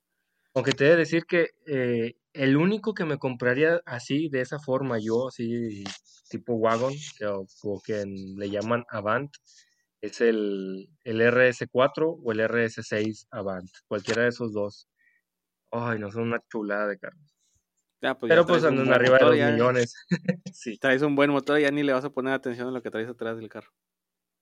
Aunque 0.53 0.71
te 0.71 0.85
he 0.85 0.89
de 0.89 0.95
decir 0.97 1.25
que 1.25 1.51
eh, 1.65 2.15
el 2.33 2.57
único 2.57 2.93
que 2.93 3.05
me 3.05 3.17
compraría 3.17 3.81
así, 3.85 4.27
de 4.29 4.41
esa 4.41 4.59
forma, 4.59 4.99
yo, 4.99 5.29
así, 5.29 5.83
tipo 6.37 6.53
wagon, 6.53 6.93
que, 7.17 7.25
o, 7.25 7.81
que 7.81 8.03
le 8.05 8.49
llaman 8.49 8.85
Avant, 8.89 9.31
es 10.01 10.21
el, 10.21 10.89
el 11.03 11.21
RS4 11.21 12.19
o 12.23 12.31
el 12.31 12.39
RS6 12.39 13.27
Avant, 13.31 13.69
cualquiera 13.87 14.23
de 14.23 14.29
esos 14.29 14.53
dos. 14.53 14.87
Ay, 15.71 15.99
no 15.99 16.11
son 16.11 16.23
una 16.23 16.41
chulada 16.49 16.87
de 16.87 16.97
carros. 16.97 17.35
Pues 17.99 18.29
Pero 18.29 18.45
pues 18.45 18.63
andan 18.63 18.93
arriba 18.93 19.17
de 19.17 19.25
los 19.25 19.51
millones. 19.51 19.95
sí. 20.53 20.77
Traes 20.77 21.01
un 21.01 21.15
buen 21.15 21.31
motor 21.31 21.59
y 21.59 21.63
ya 21.63 21.71
ni 21.71 21.81
le 21.81 21.93
vas 21.93 22.05
a 22.05 22.11
poner 22.11 22.33
atención 22.33 22.67
a 22.67 22.71
lo 22.71 22.81
que 22.83 22.91
traes 22.91 23.09
atrás 23.09 23.37
del 23.37 23.49
carro. 23.49 23.71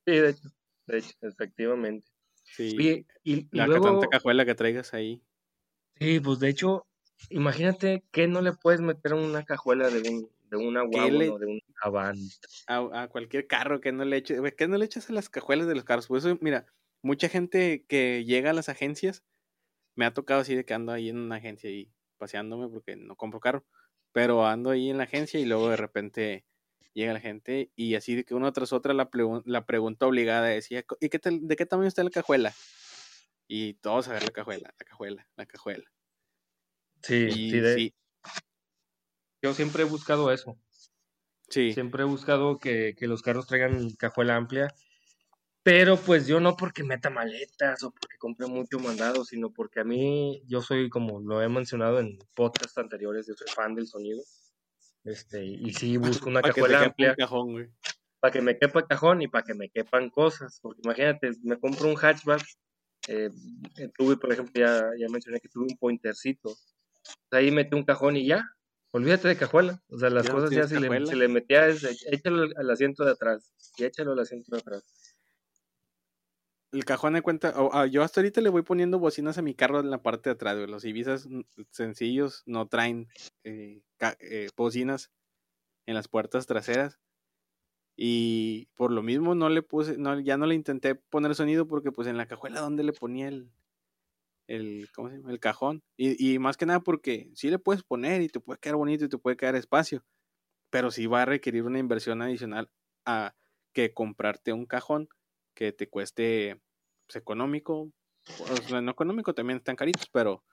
Sí, 0.05 0.13
de 0.13 0.31
hecho 0.31 0.49
de 0.87 0.97
hecho, 0.97 1.15
efectivamente. 1.21 2.07
Sí, 2.43 3.05
y, 3.23 3.47
la 3.55 3.67
luego, 3.67 4.01
cajuela 4.09 4.45
que 4.45 4.55
traigas 4.55 4.93
ahí. 4.93 5.23
Sí, 5.99 6.19
pues 6.19 6.39
de 6.39 6.49
hecho, 6.49 6.85
imagínate 7.29 8.03
que 8.11 8.27
no 8.27 8.41
le 8.41 8.53
puedes 8.53 8.81
meter 8.81 9.13
una 9.13 9.43
cajuela 9.43 9.89
de 9.89 10.09
un 10.09 10.29
de 10.53 10.67
una 10.67 10.83
wagon 10.83 11.29
o 11.31 11.39
de 11.39 11.45
un 11.47 11.61
Avant. 11.81 12.19
A, 12.67 13.07
cualquier 13.07 13.47
carro 13.47 13.81
que 13.81 13.91
no 13.91 14.05
le 14.05 14.17
eches, 14.17 14.39
que 14.55 14.67
no 14.67 14.77
le 14.77 14.85
echas 14.85 15.09
a 15.09 15.13
las 15.13 15.29
cajuelas 15.29 15.67
de 15.67 15.75
los 15.75 15.83
carros. 15.83 16.07
Por 16.07 16.19
eso, 16.19 16.37
mira, 16.41 16.67
mucha 17.01 17.27
gente 17.27 17.85
que 17.87 18.23
llega 18.23 18.51
a 18.51 18.53
las 18.53 18.69
agencias, 18.69 19.23
me 19.95 20.05
ha 20.05 20.13
tocado 20.13 20.41
así 20.41 20.55
de 20.55 20.63
que 20.63 20.73
ando 20.73 20.91
ahí 20.91 21.09
en 21.09 21.17
una 21.17 21.37
agencia 21.37 21.69
y 21.69 21.91
paseándome 22.17 22.69
porque 22.69 22.95
no 22.95 23.15
compro 23.15 23.39
carro, 23.39 23.65
pero 24.11 24.45
ando 24.45 24.69
ahí 24.69 24.89
en 24.89 24.97
la 24.97 25.05
agencia 25.05 25.39
y 25.39 25.45
luego 25.45 25.69
de 25.69 25.77
repente 25.77 26.45
llega 26.93 27.13
la 27.13 27.19
gente 27.19 27.71
y 27.75 27.95
así 27.95 28.15
de 28.15 28.23
que 28.23 28.35
una 28.35 28.51
tras 28.51 28.73
otra 28.73 28.93
la, 28.93 29.09
la 29.45 29.65
pregunta 29.65 30.05
obligada 30.05 30.47
decía, 30.47 30.85
¿y 30.99 31.09
qué 31.09 31.19
de 31.23 31.55
qué 31.55 31.65
tamaño 31.65 31.87
está 31.87 32.03
la 32.03 32.11
cajuela? 32.11 32.53
Y 33.47 33.73
todos 33.75 34.07
a 34.07 34.13
ver 34.13 34.23
la 34.23 34.31
cajuela, 34.31 34.73
la 34.77 34.85
cajuela, 34.85 35.27
la 35.35 35.45
cajuela. 35.47 35.91
Sí, 37.01 37.31
sí, 37.31 37.93
Yo 39.43 39.53
siempre 39.53 39.83
he 39.83 39.85
buscado 39.85 40.31
eso. 40.31 40.57
Sí. 41.49 41.73
Siempre 41.73 42.03
he 42.03 42.05
buscado 42.05 42.57
que, 42.57 42.95
que, 42.97 43.07
los 43.07 43.21
carros 43.21 43.45
traigan 43.45 43.91
cajuela 43.91 44.37
amplia. 44.37 44.73
Pero 45.63 45.97
pues 45.97 46.27
yo 46.27 46.39
no 46.39 46.55
porque 46.55 46.83
meta 46.83 47.09
maletas 47.09 47.83
o 47.83 47.91
porque 47.91 48.17
compre 48.17 48.47
mucho 48.47 48.79
mandado, 48.79 49.25
sino 49.25 49.51
porque 49.51 49.81
a 49.81 49.83
mí, 49.83 50.41
yo 50.47 50.61
soy, 50.61 50.89
como 50.89 51.19
lo 51.19 51.41
he 51.41 51.49
mencionado 51.49 51.99
en 51.99 52.17
podcasts 52.33 52.77
anteriores, 52.77 53.27
yo 53.27 53.33
soy 53.33 53.47
fan 53.53 53.75
del 53.75 53.87
sonido. 53.87 54.21
Este, 55.03 55.43
y 55.43 55.73
sí 55.73 55.97
busco 55.97 56.29
una 56.29 56.41
cajuela 56.41 56.83
amplia. 56.83 57.13
para 58.21 58.31
que 58.31 58.41
me 58.41 58.57
quepa 58.57 58.79
el 58.79 58.87
cajón 58.87 59.21
y 59.21 59.27
para 59.27 59.45
que 59.45 59.53
me 59.53 59.69
quepan 59.69 60.09
cosas. 60.09 60.59
Porque 60.61 60.81
imagínate, 60.85 61.31
me 61.43 61.59
compro 61.59 61.89
un 61.89 61.95
hatchback. 61.95 62.43
Eh, 63.09 63.29
tuve, 63.97 64.15
por 64.15 64.31
ejemplo, 64.31 64.53
ya, 64.55 64.89
ya 64.97 65.09
mencioné 65.09 65.41
que 65.41 65.49
tuve 65.49 65.65
un 65.69 65.77
pointercito. 65.77 66.55
Ahí 67.31 67.51
metí 67.51 67.75
un 67.75 67.83
cajón 67.83 68.15
y 68.15 68.25
ya, 68.25 68.45
olvídate 68.93 69.27
de 69.27 69.35
cajuela. 69.35 69.83
O 69.89 69.99
sea, 69.99 70.09
las 70.09 70.29
cosas 70.29 70.49
ya 70.49 70.67
si 70.67 70.79
le, 70.79 71.05
si 71.05 71.15
le, 71.15 71.27
metía 71.27 71.67
es 71.67 71.83
échalo 72.07 72.47
al 72.55 72.71
asiento 72.71 73.03
de 73.03 73.11
atrás 73.11 73.53
y 73.77 73.83
échalo 73.83 74.13
al 74.13 74.19
asiento 74.19 74.55
de 74.55 74.61
atrás 74.61 74.83
el 76.73 76.85
cajón 76.85 77.13
de 77.13 77.21
cuenta, 77.21 77.53
ah, 77.71 77.85
yo 77.85 78.01
hasta 78.01 78.19
ahorita 78.19 78.41
le 78.41 78.49
voy 78.49 78.63
poniendo 78.63 78.97
bocinas 78.97 79.37
a 79.37 79.43
mi 79.43 79.53
carro 79.53 79.79
en 79.79 79.91
la 79.91 80.01
parte 80.01 80.29
de 80.29 80.33
atrás, 80.33 80.57
Los 80.67 80.85
Ibizas 80.85 81.27
sencillos 81.69 82.41
no 82.47 82.67
traen 82.67 83.07
eh, 83.43 83.83
eh, 84.19 84.49
bocinas 84.57 85.11
en 85.85 85.93
las 85.93 86.07
puertas 86.07 86.47
traseras. 86.47 86.99
Y 87.95 88.69
por 88.73 88.91
lo 88.91 89.03
mismo 89.03 89.35
no 89.35 89.49
le 89.49 89.61
puse, 89.61 89.99
no, 89.99 90.19
ya 90.19 90.35
no 90.35 90.47
le 90.47 90.55
intenté 90.55 90.95
poner 90.95 91.35
sonido 91.35 91.67
porque 91.67 91.91
pues 91.91 92.07
en 92.07 92.17
la 92.17 92.25
cajuela 92.25 92.59
donde 92.59 92.83
le 92.83 92.91
ponía 92.91 93.27
el, 93.27 93.51
el, 94.47 94.89
¿cómo 94.93 95.09
se 95.09 95.17
llama? 95.17 95.31
el 95.31 95.39
cajón. 95.39 95.83
Y, 95.97 96.33
y, 96.33 96.39
más 96.39 96.57
que 96.57 96.65
nada 96.65 96.81
porque 96.81 97.29
sí 97.35 97.49
le 97.49 97.59
puedes 97.59 97.83
poner 97.83 98.21
y 98.21 98.29
te 98.29 98.39
puede 98.39 98.59
quedar 98.59 98.75
bonito 98.75 99.05
y 99.05 99.09
te 99.09 99.17
puede 99.17 99.37
quedar 99.37 99.55
espacio. 99.55 100.03
Pero 100.69 100.91
sí 100.91 101.07
va 101.07 101.23
a 101.23 101.25
requerir 101.25 101.63
una 101.63 101.79
inversión 101.79 102.21
adicional 102.21 102.69
a 103.05 103.35
que 103.73 103.93
comprarte 103.93 104.53
un 104.53 104.65
cajón 104.65 105.09
que 105.53 105.71
te 105.71 105.89
cueste 105.89 106.59
pues, 107.07 107.15
económico, 107.15 107.91
no 108.71 108.91
económico 108.91 109.33
también 109.33 109.57
están 109.57 109.75
caritos, 109.75 110.09
pero 110.11 110.43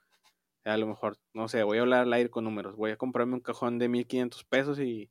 a 0.65 0.77
lo 0.77 0.87
mejor, 0.87 1.19
no 1.33 1.49
sé, 1.49 1.63
voy 1.63 1.79
a 1.79 1.83
hablar 1.83 2.03
al 2.03 2.13
aire 2.13 2.31
con 2.31 2.45
números, 2.45 2.77
voy 2.77 2.91
a 2.91 2.97
comprarme 2.97 3.35
un 3.35 3.41
cajón 3.41 3.79
de 3.79 3.89
1500 3.89 4.45
pesos 4.45 4.79
y, 4.81 5.11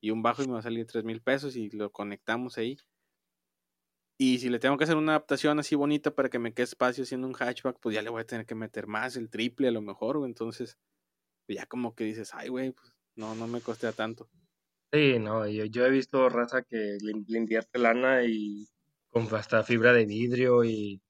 y 0.00 0.10
un 0.10 0.22
bajo 0.22 0.42
y 0.42 0.46
me 0.46 0.54
va 0.54 0.58
a 0.58 0.62
salir 0.62 0.86
3000 0.86 1.22
pesos 1.22 1.56
y 1.56 1.70
lo 1.70 1.90
conectamos 1.90 2.58
ahí. 2.58 2.76
Y 4.20 4.40
si 4.40 4.48
le 4.48 4.58
tengo 4.58 4.76
que 4.76 4.82
hacer 4.82 4.96
una 4.96 5.12
adaptación 5.12 5.60
así 5.60 5.76
bonita 5.76 6.12
para 6.12 6.28
que 6.28 6.40
me 6.40 6.52
quede 6.52 6.64
espacio 6.64 7.04
haciendo 7.04 7.28
un 7.28 7.34
hatchback, 7.34 7.78
pues 7.80 7.94
ya 7.94 8.02
le 8.02 8.10
voy 8.10 8.22
a 8.22 8.26
tener 8.26 8.46
que 8.46 8.56
meter 8.56 8.88
más, 8.88 9.16
el 9.16 9.30
triple 9.30 9.68
a 9.68 9.70
lo 9.70 9.80
mejor, 9.80 10.20
entonces 10.26 10.76
ya 11.46 11.66
como 11.66 11.94
que 11.94 12.02
dices, 12.02 12.34
ay, 12.34 12.48
güey, 12.48 12.72
pues 12.72 12.92
no, 13.14 13.36
no 13.36 13.46
me 13.46 13.60
costea 13.60 13.92
tanto. 13.92 14.28
Sí, 14.92 15.20
no, 15.20 15.46
yo, 15.46 15.66
yo 15.66 15.86
he 15.86 15.90
visto 15.90 16.28
raza 16.28 16.62
que 16.62 16.98
le, 17.00 17.12
invierte 17.38 17.78
lana 17.78 18.24
y 18.24 18.66
con 19.08 19.32
hasta 19.34 19.62
fibra 19.62 19.92
de 19.92 20.04
vidrio 20.04 20.64
y, 20.64 21.00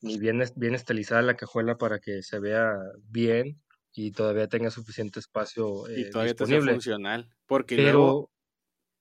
bien, 0.00 0.42
bien 0.56 0.74
estilizada 0.74 1.22
la 1.22 1.36
cajuela 1.36 1.78
para 1.78 2.00
que 2.00 2.22
se 2.22 2.40
vea 2.40 2.74
bien 3.04 3.62
y 3.92 4.10
todavía 4.10 4.48
tenga 4.48 4.70
suficiente 4.70 5.20
espacio 5.20 5.88
y 5.88 6.02
eh, 6.02 6.10
todavía 6.10 6.32
disponible. 6.32 6.72
funcional. 6.72 7.28
Porque 7.46 7.76
luego 7.76 8.30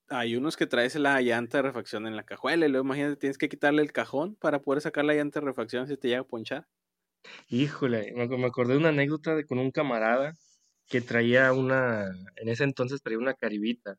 hay 0.09 0.35
unos 0.35 0.57
que 0.57 0.67
traes 0.67 0.95
la 0.95 1.21
llanta 1.21 1.57
de 1.57 1.63
refacción 1.63 2.07
en 2.07 2.15
la 2.15 2.23
cajuela 2.23 2.65
y 2.65 2.69
luego 2.69 2.85
imagínate, 2.85 3.15
tienes 3.15 3.37
que 3.37 3.49
quitarle 3.49 3.81
el 3.81 3.91
cajón 3.91 4.35
para 4.35 4.59
poder 4.61 4.81
sacar 4.81 5.05
la 5.05 5.13
llanta 5.13 5.39
de 5.39 5.45
refacción 5.45 5.87
si 5.87 5.97
te 5.97 6.07
llega 6.07 6.21
a 6.21 6.27
ponchar. 6.27 6.67
Híjole, 7.47 8.13
me 8.13 8.45
acordé 8.45 8.73
de 8.73 8.79
una 8.79 8.89
anécdota 8.89 9.35
de, 9.35 9.45
con 9.45 9.57
un 9.57 9.71
camarada 9.71 10.33
que 10.87 11.01
traía 11.01 11.51
una, 11.53 12.05
en 12.35 12.49
ese 12.49 12.63
entonces 12.63 13.01
traía 13.01 13.17
una 13.17 13.33
caribita. 13.33 13.97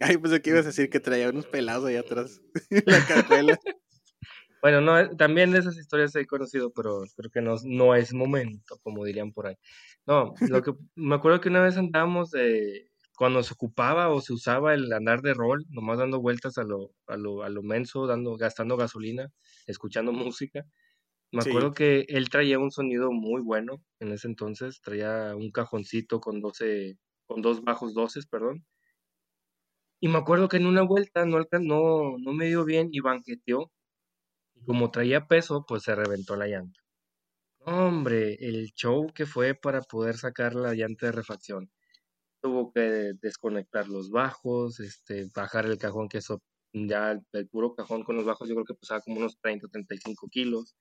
Ay, 0.00 0.18
pues 0.18 0.32
aquí 0.32 0.50
ibas 0.50 0.64
a 0.64 0.68
decir 0.68 0.90
que 0.90 1.00
traía 1.00 1.30
unos 1.30 1.46
pelados 1.46 1.86
ahí 1.86 1.96
atrás 1.96 2.40
la 2.86 3.06
cajuela. 3.06 3.58
Bueno, 4.60 4.80
no, 4.80 4.98
eh, 4.98 5.10
también 5.16 5.52
de 5.52 5.60
esas 5.60 5.76
historias 5.76 6.16
he 6.16 6.26
conocido, 6.26 6.72
pero 6.72 7.04
creo 7.16 7.30
que 7.30 7.40
no, 7.40 7.54
no 7.62 7.94
es 7.94 8.12
momento, 8.12 8.76
como 8.82 9.04
dirían 9.04 9.30
por 9.30 9.46
ahí. 9.46 9.54
No, 10.04 10.34
lo 10.40 10.62
que 10.62 10.72
me 10.96 11.14
acuerdo 11.14 11.40
que 11.40 11.48
una 11.48 11.62
vez 11.62 11.76
andábamos 11.76 12.32
de, 12.32 12.90
cuando 13.18 13.42
se 13.42 13.54
ocupaba 13.54 14.10
o 14.10 14.20
se 14.20 14.32
usaba 14.32 14.74
el 14.74 14.92
andar 14.92 15.22
de 15.22 15.34
rol, 15.34 15.66
nomás 15.70 15.98
dando 15.98 16.20
vueltas 16.20 16.56
a 16.58 16.62
lo, 16.62 16.92
a 17.08 17.16
lo, 17.16 17.42
a 17.42 17.48
lo 17.48 17.62
menso, 17.62 18.06
dando, 18.06 18.36
gastando 18.36 18.76
gasolina, 18.76 19.28
escuchando 19.66 20.12
música. 20.34 20.64
Me 21.32 21.40
acuerdo 21.42 21.72
que 21.74 22.06
él 22.08 22.30
traía 22.30 22.58
un 22.58 22.70
sonido 22.70 23.12
muy 23.12 23.42
bueno 23.42 23.82
en 24.00 24.12
ese 24.12 24.28
entonces, 24.28 24.80
traía 24.82 25.34
un 25.36 25.50
cajoncito 25.50 26.20
con 26.20 26.40
12, 26.40 26.96
con 27.26 27.42
dos 27.42 27.62
bajos 27.62 27.94
doces, 27.94 28.26
perdón. 28.26 28.64
Y 30.00 30.08
me 30.08 30.18
acuerdo 30.18 30.48
que 30.48 30.56
en 30.58 30.66
una 30.66 30.82
vuelta 30.82 31.24
no, 31.26 31.38
no, 31.60 32.18
no 32.18 32.32
me 32.32 32.46
dio 32.46 32.64
bien 32.64 32.88
y 32.92 33.00
banqueteó 33.00 33.72
como 34.66 34.90
traía 34.90 35.26
peso, 35.26 35.64
pues 35.66 35.82
se 35.82 35.94
reventó 35.94 36.36
la 36.36 36.46
llanta. 36.46 36.80
Hombre, 37.60 38.36
el 38.40 38.72
show 38.74 39.08
que 39.14 39.26
fue 39.26 39.54
para 39.54 39.82
poder 39.82 40.16
sacar 40.16 40.54
la 40.54 40.74
llanta 40.74 41.06
de 41.06 41.12
refacción. 41.12 41.70
Tuvo 42.40 42.72
que 42.72 43.14
desconectar 43.20 43.88
los 43.88 44.10
bajos, 44.10 44.80
este, 44.80 45.28
bajar 45.34 45.66
el 45.66 45.78
cajón, 45.78 46.08
que 46.08 46.18
eso 46.18 46.40
ya 46.72 47.18
el, 47.32 47.48
puro 47.48 47.74
cajón 47.74 48.04
con 48.04 48.16
los 48.16 48.24
bajos 48.24 48.48
yo 48.48 48.54
creo 48.54 48.64
que 48.64 48.74
pesaba 48.74 49.00
como 49.00 49.18
unos 49.18 49.38
30 49.40 49.66
o 49.66 49.70
35 49.70 50.28
kilos. 50.30 50.76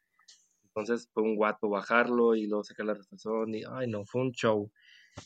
Entonces 0.66 1.10
fue 1.14 1.24
un 1.24 1.36
guato 1.36 1.70
bajarlo 1.70 2.36
y 2.36 2.48
luego 2.48 2.64
sacar 2.64 2.86
la 2.86 2.94
refacción 2.94 3.56
y, 3.56 3.64
ay 3.70 3.88
no, 3.88 4.06
fue 4.06 4.22
un 4.22 4.32
show. 4.32 4.72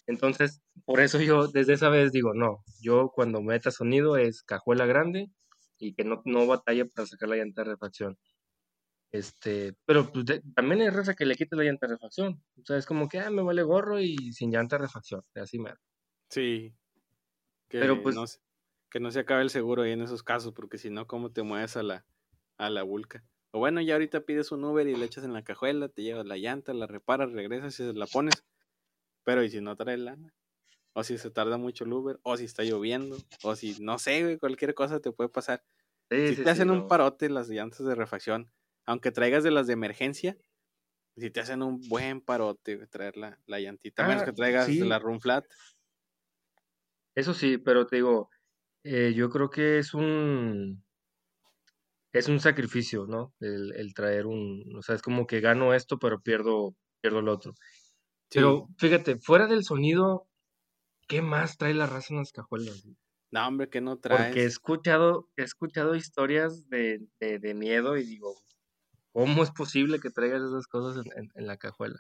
Entonces, 0.08 0.62
por 0.86 1.02
eso 1.02 1.20
yo 1.22 1.48
desde 1.48 1.74
esa 1.74 1.90
vez 1.90 2.12
digo, 2.14 2.34
no, 2.34 2.64
yo 2.82 3.12
cuando 3.14 3.42
meta 3.42 3.72
sonido 3.72 4.16
es 4.18 4.44
cajuela 4.44 4.86
grande 4.86 5.30
y 5.78 5.94
que 5.94 6.06
no, 6.06 6.22
no 6.26 6.48
batalla 6.48 6.86
para 6.86 7.08
sacar 7.08 7.30
la 7.30 7.38
llanta 7.38 7.64
de 7.64 7.72
refacción. 7.72 8.18
Este, 9.12 9.76
pero 9.86 10.10
pues, 10.10 10.26
también 10.56 10.82
hay 10.82 10.90
raza 10.90 11.16
que 11.16 11.26
le 11.26 11.36
quita 11.36 11.58
la 11.58 11.64
llanta 11.66 11.88
de 11.88 11.96
refacción. 11.96 12.42
O 12.58 12.66
sea, 12.66 12.78
es 12.78 12.86
como 12.86 13.10
que, 13.10 13.20
ah, 13.20 13.30
me 13.30 13.42
vale 13.42 13.64
gorro 13.64 14.00
y 14.00 14.16
sin 14.32 14.52
llanta 14.52 14.78
de 14.78 14.84
refacción. 14.84 15.22
Así 15.36 15.60
me. 15.60 15.72
Sí. 16.32 16.74
Que 17.70 17.80
pero 17.80 18.02
pues. 18.02 18.16
No, 18.16 18.26
que 18.90 19.00
no 19.00 19.12
se 19.12 19.20
acabe 19.20 19.42
el 19.42 19.50
seguro 19.50 19.84
ahí 19.84 19.92
en 19.92 20.02
esos 20.02 20.24
casos, 20.24 20.54
porque 20.54 20.78
si 20.78 20.90
no, 20.90 21.08
¿cómo 21.08 21.32
te 21.32 21.44
mueves 21.44 21.78
a 21.78 21.84
la, 21.84 22.06
a 22.58 22.70
la 22.70 22.84
vulca? 22.84 23.24
O 23.52 23.60
bueno, 23.60 23.82
ya 23.82 23.94
ahorita 23.94 24.22
pides 24.22 24.52
un 24.52 24.64
Uber 24.64 24.88
y 24.88 24.96
le 24.96 25.06
echas 25.06 25.24
en 25.24 25.34
la 25.34 25.44
cajuela, 25.44 25.90
te 25.90 26.04
llevas 26.04 26.26
la 26.26 26.38
llanta, 26.38 26.74
la 26.74 26.88
reparas, 26.88 27.32
regresas 27.32 27.74
y 27.80 27.86
se 27.86 27.94
la 27.94 28.06
pones. 28.08 28.46
Pero 29.24 29.44
¿y 29.44 29.50
si 29.50 29.62
no 29.62 29.76
traes 29.76 30.00
lana? 30.00 30.34
O 30.94 31.04
si 31.04 31.18
se 31.18 31.32
tarda 31.32 31.58
mucho 31.58 31.86
el 31.86 31.94
Uber, 31.94 32.20
o 32.24 32.36
si 32.36 32.46
está 32.46 32.64
lloviendo, 32.64 33.18
o 33.44 33.56
si 33.56 33.78
no 33.82 33.98
sé, 33.98 34.38
cualquier 34.40 34.74
cosa 34.74 35.00
te 35.00 35.12
puede 35.12 35.30
pasar. 35.30 35.64
si 36.10 36.36
te 36.36 36.50
hacen 36.50 36.70
un 36.70 36.88
parote 36.88 37.30
las 37.30 37.50
llantas 37.50 37.86
de 37.86 37.96
refacción, 37.96 38.52
aunque 38.86 39.12
traigas 39.12 39.44
de 39.44 39.52
las 39.52 39.68
de 39.68 39.74
emergencia, 39.74 40.38
si 41.16 41.30
te 41.30 41.40
hacen 41.40 41.62
un 41.62 41.80
buen 41.88 42.20
parote, 42.20 42.88
traer 42.88 43.16
la, 43.16 43.40
la 43.46 43.60
llantita, 43.60 44.06
menos 44.08 44.24
ah, 44.24 44.26
que 44.26 44.34
traigas 44.34 44.68
de 44.68 44.86
la 44.86 45.00
run 45.00 45.22
flat. 45.22 45.46
Eso 47.16 47.34
sí, 47.34 47.58
pero 47.58 47.86
te 47.86 47.98
digo, 47.98 48.30
eh, 48.84 49.14
yo 49.16 49.30
creo 49.30 49.50
que 49.50 49.80
es 49.80 49.94
un 49.94 50.84
es 52.14 52.28
un 52.28 52.40
sacrificio, 52.40 53.06
¿no? 53.08 53.34
El, 53.40 53.94
traer 53.94 54.26
un, 54.26 54.64
o 54.78 54.82
sea, 54.82 54.96
es 54.96 55.02
como 55.02 55.26
que 55.26 55.40
gano 55.40 55.74
esto, 55.74 55.98
pero 55.98 56.22
pierdo, 56.22 56.76
pierdo 57.02 57.22
lo 57.22 57.34
otro. 57.34 57.54
Pero 58.30 58.68
fíjate, 58.78 59.18
fuera 59.18 59.48
del 59.48 59.64
sonido, 59.64 60.28
¿qué 61.08 61.22
más 61.22 61.58
trae 61.58 61.74
la 61.74 61.88
raza 61.88 62.14
en 62.14 62.20
las 62.20 62.32
cajuelas? 62.32 62.86
No, 63.32 63.48
hombre, 63.48 63.70
que 63.70 63.80
no 63.80 63.98
trae. 63.98 64.26
Porque 64.26 64.42
he 64.42 64.46
escuchado, 64.46 65.30
he 65.38 65.44
escuchado 65.44 65.96
historias 65.96 66.68
de, 66.68 67.00
de, 67.22 67.40
de 67.40 67.54
miedo 67.54 67.96
y 67.96 68.04
digo, 68.04 68.36
¿Cómo 69.14 69.44
es 69.44 69.52
posible 69.52 70.00
que 70.00 70.10
traigas 70.10 70.42
esas 70.42 70.68
cosas 70.68 71.06
en, 71.16 71.48
la 71.48 71.58
cajuela? 71.58 72.00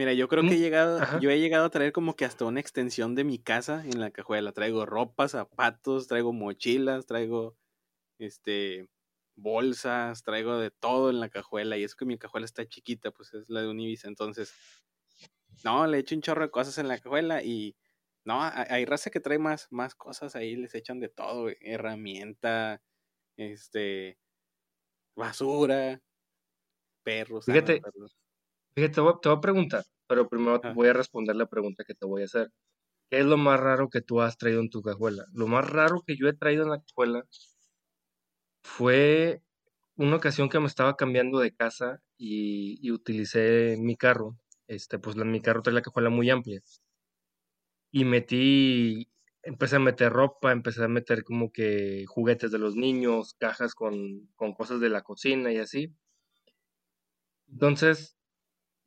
Mira, 0.00 0.14
yo 0.14 0.28
creo 0.28 0.42
que 0.42 0.54
he 0.54 0.58
llegado, 0.58 0.98
yo 1.20 1.28
he 1.28 1.38
llegado 1.38 1.66
a 1.66 1.70
traer 1.70 1.92
como 1.92 2.16
que 2.16 2.24
hasta 2.24 2.46
una 2.46 2.58
extensión 2.58 3.14
de 3.14 3.22
mi 3.22 3.38
casa 3.38 3.84
en 3.84 4.00
la 4.00 4.10
cajuela. 4.10 4.50
Traigo 4.52 4.86
ropa, 4.86 5.28
zapatos, 5.28 6.06
traigo 6.06 6.32
mochilas, 6.32 7.04
traigo 7.04 7.54
este 8.18 8.88
bolsas, 9.36 10.22
traigo 10.22 10.56
de 10.56 10.70
todo 10.70 11.10
en 11.10 11.20
la 11.20 11.28
cajuela. 11.28 11.76
Y 11.76 11.84
es 11.84 11.94
que 11.94 12.06
mi 12.06 12.16
cajuela 12.16 12.46
está 12.46 12.66
chiquita, 12.66 13.10
pues 13.10 13.34
es 13.34 13.50
la 13.50 13.60
de 13.60 13.68
Univis. 13.68 14.06
Entonces, 14.06 14.54
no, 15.64 15.86
le 15.86 15.98
echo 15.98 16.14
un 16.14 16.22
chorro 16.22 16.44
de 16.44 16.50
cosas 16.50 16.78
en 16.78 16.88
la 16.88 16.98
cajuela 16.98 17.42
y 17.42 17.76
no, 18.24 18.40
hay 18.40 18.86
raza 18.86 19.10
que 19.10 19.20
trae 19.20 19.38
más, 19.38 19.68
más 19.70 19.94
cosas 19.94 20.34
ahí, 20.34 20.56
les 20.56 20.74
echan 20.74 20.98
de 20.98 21.10
todo, 21.10 21.50
herramienta, 21.60 22.80
este, 23.36 24.18
basura, 25.14 26.00
perros. 27.02 27.44
Fíjate, 27.44 27.82
fíjate 28.74 28.94
te, 28.94 29.00
voy, 29.00 29.14
a 29.24 29.40
preguntar, 29.40 29.84
pero 30.06 30.28
primero 30.28 30.60
voy 30.74 30.88
a 30.88 30.92
responder 30.92 31.36
la 31.36 31.46
pregunta 31.46 31.84
que 31.84 31.94
te 31.94 32.06
voy 32.06 32.22
a 32.22 32.26
hacer. 32.26 32.50
¿Qué 33.10 33.18
es 33.18 33.26
lo 33.26 33.36
más 33.36 33.58
raro 33.58 33.88
que 33.88 34.02
tú 34.02 34.20
has 34.20 34.38
traído 34.38 34.60
en 34.60 34.70
tu 34.70 34.82
cajuela? 34.82 35.24
Lo 35.32 35.48
más 35.48 35.68
raro 35.68 36.02
que 36.06 36.16
yo 36.16 36.28
he 36.28 36.32
traído 36.32 36.62
en 36.62 36.70
la 36.70 36.80
cajuela 36.80 37.24
fue 38.62 39.42
una 39.96 40.16
ocasión 40.16 40.48
que 40.48 40.60
me 40.60 40.66
estaba 40.66 40.96
cambiando 40.96 41.40
de 41.40 41.54
casa 41.54 42.00
y, 42.16 42.90
utilicé 42.90 43.76
mi 43.78 43.96
carro. 43.96 44.36
Este, 44.68 44.98
pues 44.98 45.16
mi 45.16 45.40
carro 45.42 45.62
trae 45.62 45.74
la 45.74 45.82
cajuela 45.82 46.10
muy 46.10 46.30
amplia. 46.30 46.60
Y 47.92 48.04
metí 48.04 49.10
empecé 49.42 49.76
a 49.76 49.80
meter 49.80 50.12
ropa, 50.12 50.52
empecé 50.52 50.84
a 50.84 50.88
meter 50.88 51.24
como 51.24 51.50
que 51.50 52.04
juguetes 52.06 52.52
de 52.52 52.58
los 52.58 52.76
niños, 52.76 53.34
cajas 53.38 53.74
con, 53.74 54.28
con 54.36 54.52
cosas 54.54 54.80
de 54.80 54.90
la 54.90 55.02
cocina 55.02 55.52
y 55.52 55.58
así. 55.58 55.94
Entonces, 57.48 58.16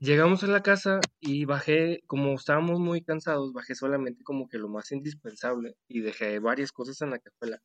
llegamos 0.03 0.43
a 0.43 0.47
la 0.47 0.61
casa 0.61 1.07
y 1.21 1.45
bajé, 1.45 2.01
como 2.07 2.33
estábamos 2.33 2.79
muy 2.79 3.01
cansados, 3.01 3.53
bajé 3.53 3.73
solamente 3.73 4.23
como 4.23 4.49
que 4.49 4.57
lo 4.57 4.67
más 4.67 4.91
indispensable 4.91 5.75
y 5.87 6.01
dejé 6.01 6.39
varias 6.39 6.71
cosas 6.71 7.01
en 7.01 7.11
la 7.11 7.19
cajuela. 7.19 7.59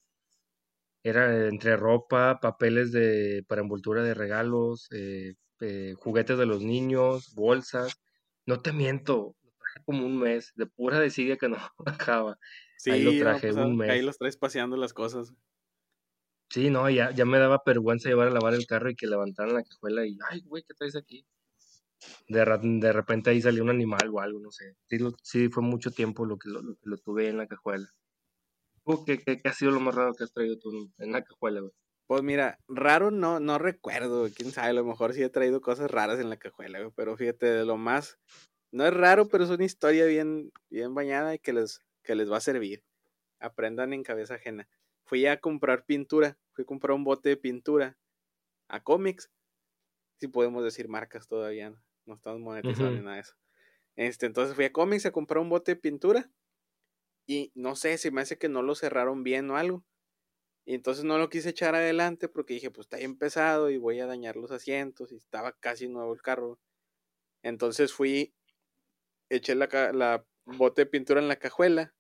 Era 1.02 1.48
entre 1.48 1.76
ropa, 1.76 2.38
papeles 2.40 2.92
de, 2.92 3.44
para 3.48 3.62
envoltura 3.62 4.02
de 4.02 4.14
regalos, 4.14 4.88
eh, 4.92 5.34
eh, 5.60 5.94
juguetes 5.96 6.38
de 6.38 6.46
los 6.46 6.62
niños, 6.62 7.34
bolsas. 7.34 8.00
No 8.46 8.60
te 8.60 8.72
miento, 8.72 9.36
lo 9.42 9.50
traje 9.58 9.84
como 9.84 10.06
un 10.06 10.18
mes, 10.18 10.52
de 10.54 10.66
pura 10.66 11.00
desidia 11.00 11.36
que 11.36 11.48
no 11.48 11.58
bajaba. 11.78 12.38
Sí, 12.78 12.90
ahí 12.92 13.02
lo 13.02 13.18
traje 13.18 13.52
pues, 13.52 13.56
un 13.56 13.76
mes. 13.76 13.90
Ahí 13.90 14.02
los 14.02 14.16
traes 14.18 14.36
paseando 14.36 14.76
las 14.76 14.92
cosas. 14.92 15.34
Sí, 16.50 16.70
no, 16.70 16.88
ya, 16.88 17.10
ya 17.10 17.24
me 17.24 17.38
daba 17.38 17.60
vergüenza 17.64 18.08
llevar 18.08 18.28
a 18.28 18.30
lavar 18.30 18.54
el 18.54 18.66
carro 18.66 18.90
y 18.90 18.96
que 18.96 19.06
levantaran 19.06 19.54
la 19.54 19.64
cajuela 19.64 20.06
y, 20.06 20.16
ay, 20.30 20.40
güey, 20.46 20.62
¿qué 20.66 20.72
traes 20.74 20.96
aquí? 20.96 21.26
De, 22.28 22.44
de 22.44 22.92
repente 22.92 23.30
ahí 23.30 23.40
salió 23.40 23.62
un 23.62 23.70
animal 23.70 24.08
o 24.12 24.20
algo, 24.20 24.38
no 24.38 24.50
sé. 24.50 24.76
Sí, 24.88 24.98
sí 25.22 25.48
fue 25.48 25.62
mucho 25.62 25.90
tiempo 25.90 26.24
lo 26.24 26.38
que 26.38 26.48
lo, 26.48 26.62
lo 26.82 26.98
tuve 26.98 27.28
en 27.28 27.38
la 27.38 27.46
cajuela. 27.46 27.88
¿Qué, 29.04 29.18
qué, 29.18 29.40
ha 29.44 29.52
sido 29.52 29.72
lo 29.72 29.80
más 29.80 29.94
raro 29.94 30.14
que 30.14 30.24
has 30.24 30.32
traído 30.32 30.58
tú 30.58 30.90
en 30.98 31.12
la 31.12 31.22
cajuela? 31.22 31.60
Pues 32.06 32.22
mira, 32.22 32.58
raro 32.68 33.10
no, 33.10 33.38
no 33.38 33.58
recuerdo, 33.58 34.28
quién 34.34 34.50
sabe, 34.50 34.70
a 34.70 34.72
lo 34.72 34.84
mejor 34.84 35.12
sí 35.12 35.22
he 35.22 35.28
traído 35.28 35.60
cosas 35.60 35.90
raras 35.90 36.18
en 36.18 36.30
la 36.30 36.38
cajuela, 36.38 36.78
güey, 36.78 36.90
pero 36.96 37.14
fíjate, 37.16 37.44
de 37.44 37.66
lo 37.66 37.76
más, 37.76 38.18
no 38.72 38.86
es 38.86 38.94
raro, 38.94 39.28
pero 39.28 39.44
es 39.44 39.50
una 39.50 39.64
historia 39.64 40.06
bien, 40.06 40.50
bien 40.70 40.94
bañada 40.94 41.34
y 41.34 41.38
que 41.38 41.52
les, 41.52 41.82
que 42.02 42.14
les 42.14 42.30
va 42.30 42.38
a 42.38 42.40
servir. 42.40 42.82
Aprendan 43.40 43.92
en 43.92 44.02
cabeza 44.02 44.34
ajena. 44.34 44.68
Fui 45.04 45.26
a 45.26 45.38
comprar 45.38 45.84
pintura, 45.84 46.38
fui 46.52 46.62
a 46.62 46.66
comprar 46.66 46.94
un 46.94 47.04
bote 47.04 47.28
de 47.28 47.36
pintura 47.36 47.98
a 48.68 48.82
cómics. 48.82 49.30
Si 50.18 50.28
podemos 50.28 50.64
decir 50.64 50.88
marcas 50.88 51.28
todavía, 51.28 51.70
no, 51.70 51.82
no 52.08 52.14
estamos 52.16 52.40
monetizando 52.40 52.92
ni 52.92 53.00
nada 53.02 53.16
de 53.16 53.22
eso. 53.22 53.34
Este, 53.96 54.26
entonces 54.26 54.56
fui 54.56 54.66
a 54.66 54.72
cómics 54.72 55.06
a 55.06 55.12
comprar 55.12 55.40
un 55.42 55.50
bote 55.50 55.74
de 55.74 55.80
pintura 55.80 56.32
y 57.26 57.52
no 57.54 57.76
sé, 57.76 57.98
si 57.98 58.10
me 58.10 58.22
hace 58.22 58.38
que 58.38 58.48
no 58.48 58.62
lo 58.62 58.74
cerraron 58.74 59.22
bien 59.22 59.50
o 59.50 59.56
algo. 59.56 59.84
Y 60.66 60.74
entonces 60.74 61.04
no 61.04 61.18
lo 61.18 61.30
quise 61.30 61.50
echar 61.50 61.74
adelante 61.74 62.28
porque 62.28 62.54
dije, 62.54 62.70
pues 62.70 62.86
está 62.86 62.98
bien 62.98 63.18
pesado 63.18 63.70
y 63.70 63.78
voy 63.78 64.00
a 64.00 64.06
dañar 64.06 64.36
los 64.36 64.50
asientos 64.52 65.12
y 65.12 65.16
estaba 65.16 65.52
casi 65.52 65.88
nuevo 65.88 66.14
el 66.14 66.22
carro. 66.22 66.60
Entonces 67.42 67.92
fui, 67.92 68.34
eché 69.30 69.54
la, 69.54 69.68
la 69.94 70.26
bote 70.46 70.82
de 70.82 70.86
pintura 70.86 71.20
en 71.20 71.28
la 71.28 71.38
cajuela, 71.38 71.94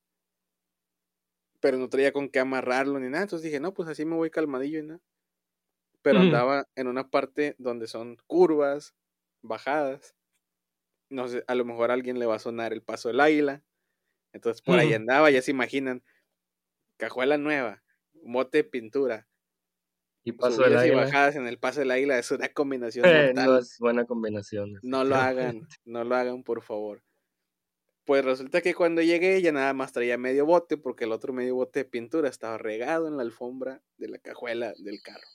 pero 1.60 1.78
no 1.78 1.88
traía 1.88 2.12
con 2.12 2.28
qué 2.30 2.40
amarrarlo 2.40 2.98
ni 2.98 3.08
nada. 3.08 3.22
Entonces 3.24 3.44
dije, 3.44 3.60
no, 3.60 3.74
pues 3.74 3.88
así 3.88 4.04
me 4.04 4.16
voy 4.16 4.30
calmadillo 4.30 4.78
y 4.80 4.82
nada. 4.86 5.00
Pero 6.02 6.20
andaba 6.20 6.68
en 6.74 6.88
una 6.88 7.10
parte 7.10 7.54
donde 7.58 7.86
son 7.86 8.16
curvas, 8.26 8.94
bajadas. 9.48 10.14
No 11.10 11.26
sé, 11.26 11.42
a 11.46 11.54
lo 11.54 11.64
mejor 11.64 11.90
a 11.90 11.94
alguien 11.94 12.18
le 12.18 12.26
va 12.26 12.36
a 12.36 12.40
sonar 12.40 12.72
el 12.72 12.82
paso 12.82 13.08
del 13.08 13.20
águila. 13.20 13.64
Entonces 14.32 14.62
por 14.62 14.78
ahí 14.78 14.92
andaba, 14.92 15.30
ya 15.30 15.40
se 15.40 15.50
imaginan, 15.50 16.04
cajuela 16.98 17.38
nueva, 17.38 17.82
mote 18.22 18.62
pintura. 18.62 19.26
Y 20.22 20.32
paso 20.32 20.62
del 20.62 20.76
águila. 20.76 20.94
y 20.94 20.96
bajadas 20.96 21.36
en 21.36 21.46
el 21.46 21.58
paso 21.58 21.80
del 21.80 21.90
águila 21.90 22.18
es 22.18 22.30
una 22.30 22.48
combinación 22.50 23.34
No 23.34 23.58
es 23.58 23.78
buena 23.78 24.04
combinación. 24.04 24.78
No 24.82 25.02
lo 25.04 25.16
hagan, 25.16 25.66
no 25.84 26.04
lo 26.04 26.14
hagan, 26.14 26.42
por 26.44 26.62
favor. 26.62 27.02
Pues 28.04 28.24
resulta 28.24 28.62
que 28.62 28.74
cuando 28.74 29.02
llegué 29.02 29.40
ya 29.42 29.52
nada 29.52 29.74
más 29.74 29.92
traía 29.92 30.16
medio 30.16 30.46
bote 30.46 30.76
porque 30.78 31.04
el 31.04 31.12
otro 31.12 31.32
medio 31.32 31.56
bote 31.56 31.80
de 31.80 31.84
pintura 31.84 32.28
estaba 32.28 32.56
regado 32.56 33.06
en 33.06 33.16
la 33.16 33.22
alfombra 33.22 33.82
de 33.96 34.08
la 34.08 34.18
cajuela 34.18 34.72
del 34.78 35.02
carro. 35.02 35.28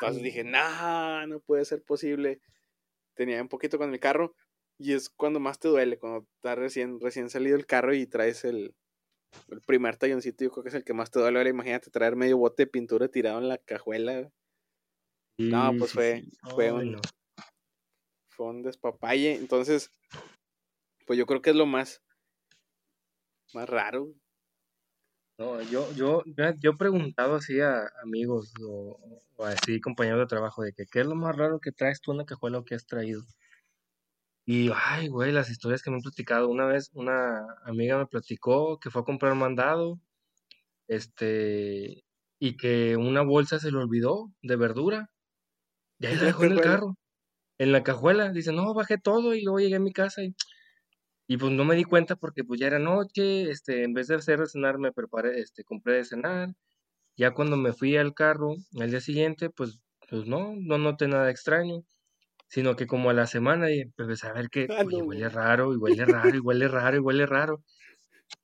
Entonces 0.00 0.22
dije, 0.22 0.44
nah, 0.44 1.26
no 1.26 1.40
puede 1.40 1.64
ser 1.64 1.82
posible. 1.82 2.40
Tenía 3.14 3.40
un 3.42 3.48
poquito 3.48 3.78
con 3.78 3.92
el 3.92 4.00
carro 4.00 4.34
y 4.78 4.92
es 4.92 5.08
cuando 5.08 5.40
más 5.40 5.58
te 5.58 5.68
duele, 5.68 5.98
cuando 5.98 6.26
está 6.36 6.54
recién, 6.54 7.00
recién 7.00 7.30
salido 7.30 7.56
el 7.56 7.66
carro 7.66 7.94
y 7.94 8.06
traes 8.06 8.44
el, 8.44 8.74
el 9.48 9.60
primer 9.60 9.96
talloncito, 9.96 10.44
yo 10.44 10.50
creo 10.50 10.62
que 10.64 10.68
es 10.70 10.74
el 10.74 10.84
que 10.84 10.94
más 10.94 11.10
te 11.10 11.20
duele. 11.20 11.38
Ahora 11.38 11.50
imagínate 11.50 11.90
traer 11.90 12.16
medio 12.16 12.38
bote 12.38 12.64
de 12.64 12.70
pintura 12.70 13.08
tirado 13.08 13.38
en 13.38 13.48
la 13.48 13.58
cajuela. 13.58 14.30
no, 15.38 15.72
pues 15.78 15.92
fue, 15.92 16.24
fue, 16.54 16.72
un, 16.72 17.00
fue 18.30 18.46
un 18.46 18.62
despapalle. 18.62 19.34
Entonces, 19.36 19.90
pues 21.06 21.18
yo 21.18 21.26
creo 21.26 21.42
que 21.42 21.50
es 21.50 21.56
lo 21.56 21.66
más, 21.66 22.02
más 23.52 23.68
raro. 23.68 24.14
No, 25.36 25.60
yo, 25.62 25.92
yo, 25.94 26.22
yo 26.60 26.70
he 26.70 26.76
preguntado 26.76 27.34
así 27.34 27.60
a 27.60 27.90
amigos 28.02 28.52
o, 28.62 28.98
o 29.36 29.44
así 29.44 29.80
compañeros 29.80 30.20
de 30.20 30.26
trabajo 30.26 30.62
de 30.62 30.72
que 30.72 30.86
qué 30.86 31.00
es 31.00 31.06
lo 31.06 31.16
más 31.16 31.36
raro 31.36 31.58
que 31.60 31.72
traes 31.72 32.00
tú 32.00 32.12
en 32.12 32.18
la 32.18 32.24
cajuela 32.24 32.58
o 32.58 32.64
que 32.64 32.76
has 32.76 32.86
traído. 32.86 33.22
Y, 34.46 34.70
ay, 34.74 35.08
güey, 35.08 35.32
las 35.32 35.50
historias 35.50 35.82
que 35.82 35.90
me 35.90 35.96
han 35.96 36.02
platicado. 36.02 36.48
Una 36.48 36.66
vez 36.66 36.90
una 36.92 37.46
amiga 37.64 37.96
me 37.98 38.06
platicó 38.06 38.78
que 38.78 38.90
fue 38.90 39.02
a 39.02 39.04
comprar 39.04 39.34
mandado, 39.34 39.98
este, 40.86 42.04
y 42.38 42.56
que 42.56 42.96
una 42.96 43.22
bolsa 43.22 43.58
se 43.58 43.70
le 43.70 43.78
olvidó 43.78 44.30
de 44.42 44.56
verdura. 44.56 45.10
Y 45.98 46.06
ahí 46.06 46.16
la 46.16 46.24
dejó 46.26 46.44
en 46.44 46.52
el 46.52 46.60
carro, 46.60 46.96
en 47.58 47.72
la 47.72 47.82
cajuela. 47.82 48.32
Dice, 48.32 48.52
no, 48.52 48.74
bajé 48.74 48.98
todo 48.98 49.34
y 49.34 49.42
luego 49.42 49.60
llegué 49.60 49.76
a 49.76 49.80
mi 49.80 49.92
casa 49.92 50.22
y, 50.22 50.34
y 51.26 51.36
pues 51.38 51.52
no 51.52 51.64
me 51.64 51.76
di 51.76 51.84
cuenta 51.84 52.16
porque 52.16 52.44
pues 52.44 52.60
ya 52.60 52.66
era 52.68 52.78
noche, 52.78 53.50
este, 53.50 53.84
en 53.84 53.94
vez 53.94 54.08
de 54.08 54.16
hacer 54.16 54.40
de 54.40 54.46
cenar 54.46 54.78
me 54.78 54.92
preparé, 54.92 55.40
este, 55.40 55.64
compré 55.64 55.94
de 55.94 56.04
cenar. 56.04 56.54
Ya 57.16 57.32
cuando 57.32 57.56
me 57.56 57.72
fui 57.72 57.96
al 57.96 58.14
carro, 58.14 58.56
al 58.80 58.90
día 58.90 59.00
siguiente, 59.00 59.50
pues, 59.50 59.80
pues 60.08 60.26
no, 60.26 60.54
no 60.56 60.78
noté 60.78 61.08
nada 61.08 61.30
extraño 61.30 61.84
sino 62.48 62.76
que 62.76 62.86
como 62.86 63.10
a 63.10 63.14
la 63.14 63.26
semana 63.26 63.72
y 63.72 63.80
empecé 63.80 64.28
a 64.28 64.32
ver 64.32 64.48
que 64.48 64.68
ah, 64.70 64.84
huele 64.84 65.28
raro, 65.28 65.74
y 65.74 65.76
huele 65.76 66.04
raro, 66.04 66.36
y 66.36 66.38
huele 66.38 66.68
raro, 66.68 66.96
y 66.96 67.00
huele 67.00 67.26
raro. 67.26 67.64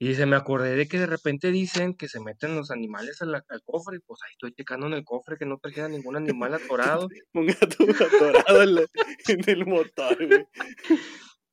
Y 0.01 0.15
se 0.15 0.27
me 0.27 0.35
acordé 0.35 0.75
de 0.75 0.89
que 0.89 0.99
de 0.99 1.07
repente 1.07 1.53
dicen 1.53 1.95
que 1.95 2.09
se 2.09 2.19
meten 2.19 2.57
los 2.57 2.73
animales 2.73 3.23
al, 3.23 3.43
cofre, 3.65 4.01
pues 4.01 4.21
ahí 4.25 4.33
estoy 4.33 4.53
checando 4.53 4.89
en 4.89 4.95
el 4.95 5.05
cofre 5.05 5.37
que 5.37 5.47
no 5.47 5.59
trajera 5.59 5.89
ningún 5.89 6.17
animal 6.17 6.55
atorado. 6.55 7.09
Un 7.35 7.47
gato 7.47 7.85
atorado 7.85 8.63
en, 8.63 9.41
el 9.47 9.67
motor, 9.67 10.27
güey. 10.27 10.47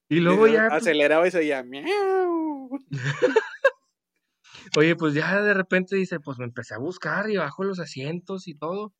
Y 0.09 0.19
luego 0.19 0.47
ya. 0.47 0.67
Pues 0.69 0.83
aceleraba 0.83 1.27
y 1.27 1.31
se 1.31 1.39
oía 1.39 1.63
miau. 1.63 2.69
Oye, 4.77 4.95
pues 4.95 5.13
ya 5.13 5.41
de 5.41 5.53
repente 5.53 5.95
dice, 5.95 6.19
pues 6.19 6.37
me 6.39 6.45
empecé 6.45 6.73
a 6.73 6.79
buscar 6.79 7.29
y 7.29 7.37
bajo 7.37 7.63
los 7.63 7.79
asientos 7.79 8.47
y 8.47 8.55
todo. 8.55 8.93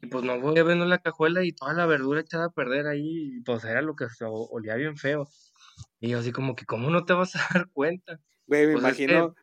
Y 0.00 0.06
pues 0.06 0.24
no 0.24 0.40
voy 0.40 0.54
viendo 0.62 0.84
la 0.84 0.98
cajuela 0.98 1.44
y 1.44 1.52
toda 1.52 1.72
la 1.72 1.84
verdura 1.84 2.20
echada 2.20 2.46
a 2.46 2.50
perder 2.50 2.86
ahí, 2.86 3.36
y 3.36 3.40
pues 3.40 3.64
era 3.64 3.82
lo 3.82 3.96
que 3.96 4.06
olía 4.20 4.76
bien 4.76 4.96
feo. 4.96 5.28
Y 6.00 6.10
yo 6.10 6.20
así 6.20 6.30
como 6.30 6.54
que, 6.54 6.64
¿cómo 6.66 6.90
no 6.90 7.04
te 7.04 7.14
vas 7.14 7.34
a 7.34 7.38
dar 7.52 7.68
cuenta? 7.70 8.20
Güey, 8.46 8.66
me 8.66 8.72
pues 8.74 8.84
imagino... 8.84 9.34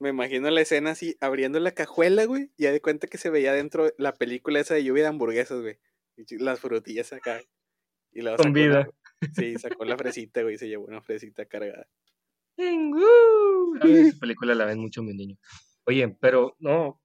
Me 0.00 0.10
imagino 0.10 0.48
la 0.50 0.60
escena 0.60 0.92
así, 0.92 1.16
abriendo 1.20 1.58
la 1.58 1.72
cajuela, 1.72 2.24
güey, 2.24 2.52
y 2.56 2.62
ya 2.64 2.72
de 2.72 2.80
cuenta 2.80 3.08
que 3.08 3.18
se 3.18 3.30
veía 3.30 3.52
dentro 3.52 3.92
la 3.98 4.12
película 4.14 4.60
esa 4.60 4.74
de 4.74 4.84
lluvia 4.84 5.02
de 5.02 5.08
hamburguesas, 5.08 5.60
güey. 5.60 5.78
Las 6.38 6.60
frutillas 6.60 7.12
acá. 7.12 7.40
Y 8.12 8.22
la 8.22 8.36
Con 8.36 8.52
vida. 8.52 8.88
Sí, 9.34 9.54
sacó 9.58 9.84
la 9.84 9.96
fresita, 9.96 10.42
güey, 10.42 10.54
y 10.54 10.58
se 10.58 10.68
llevó 10.68 10.84
una 10.84 11.02
fresita 11.02 11.46
cargada. 11.46 11.86
esa 12.56 14.18
película 14.18 14.54
la 14.54 14.64
ven 14.64 14.78
mucho 14.78 15.02
mis 15.02 15.14
niños. 15.14 15.38
Oye, 15.86 16.16
pero 16.20 16.56
no, 16.58 17.00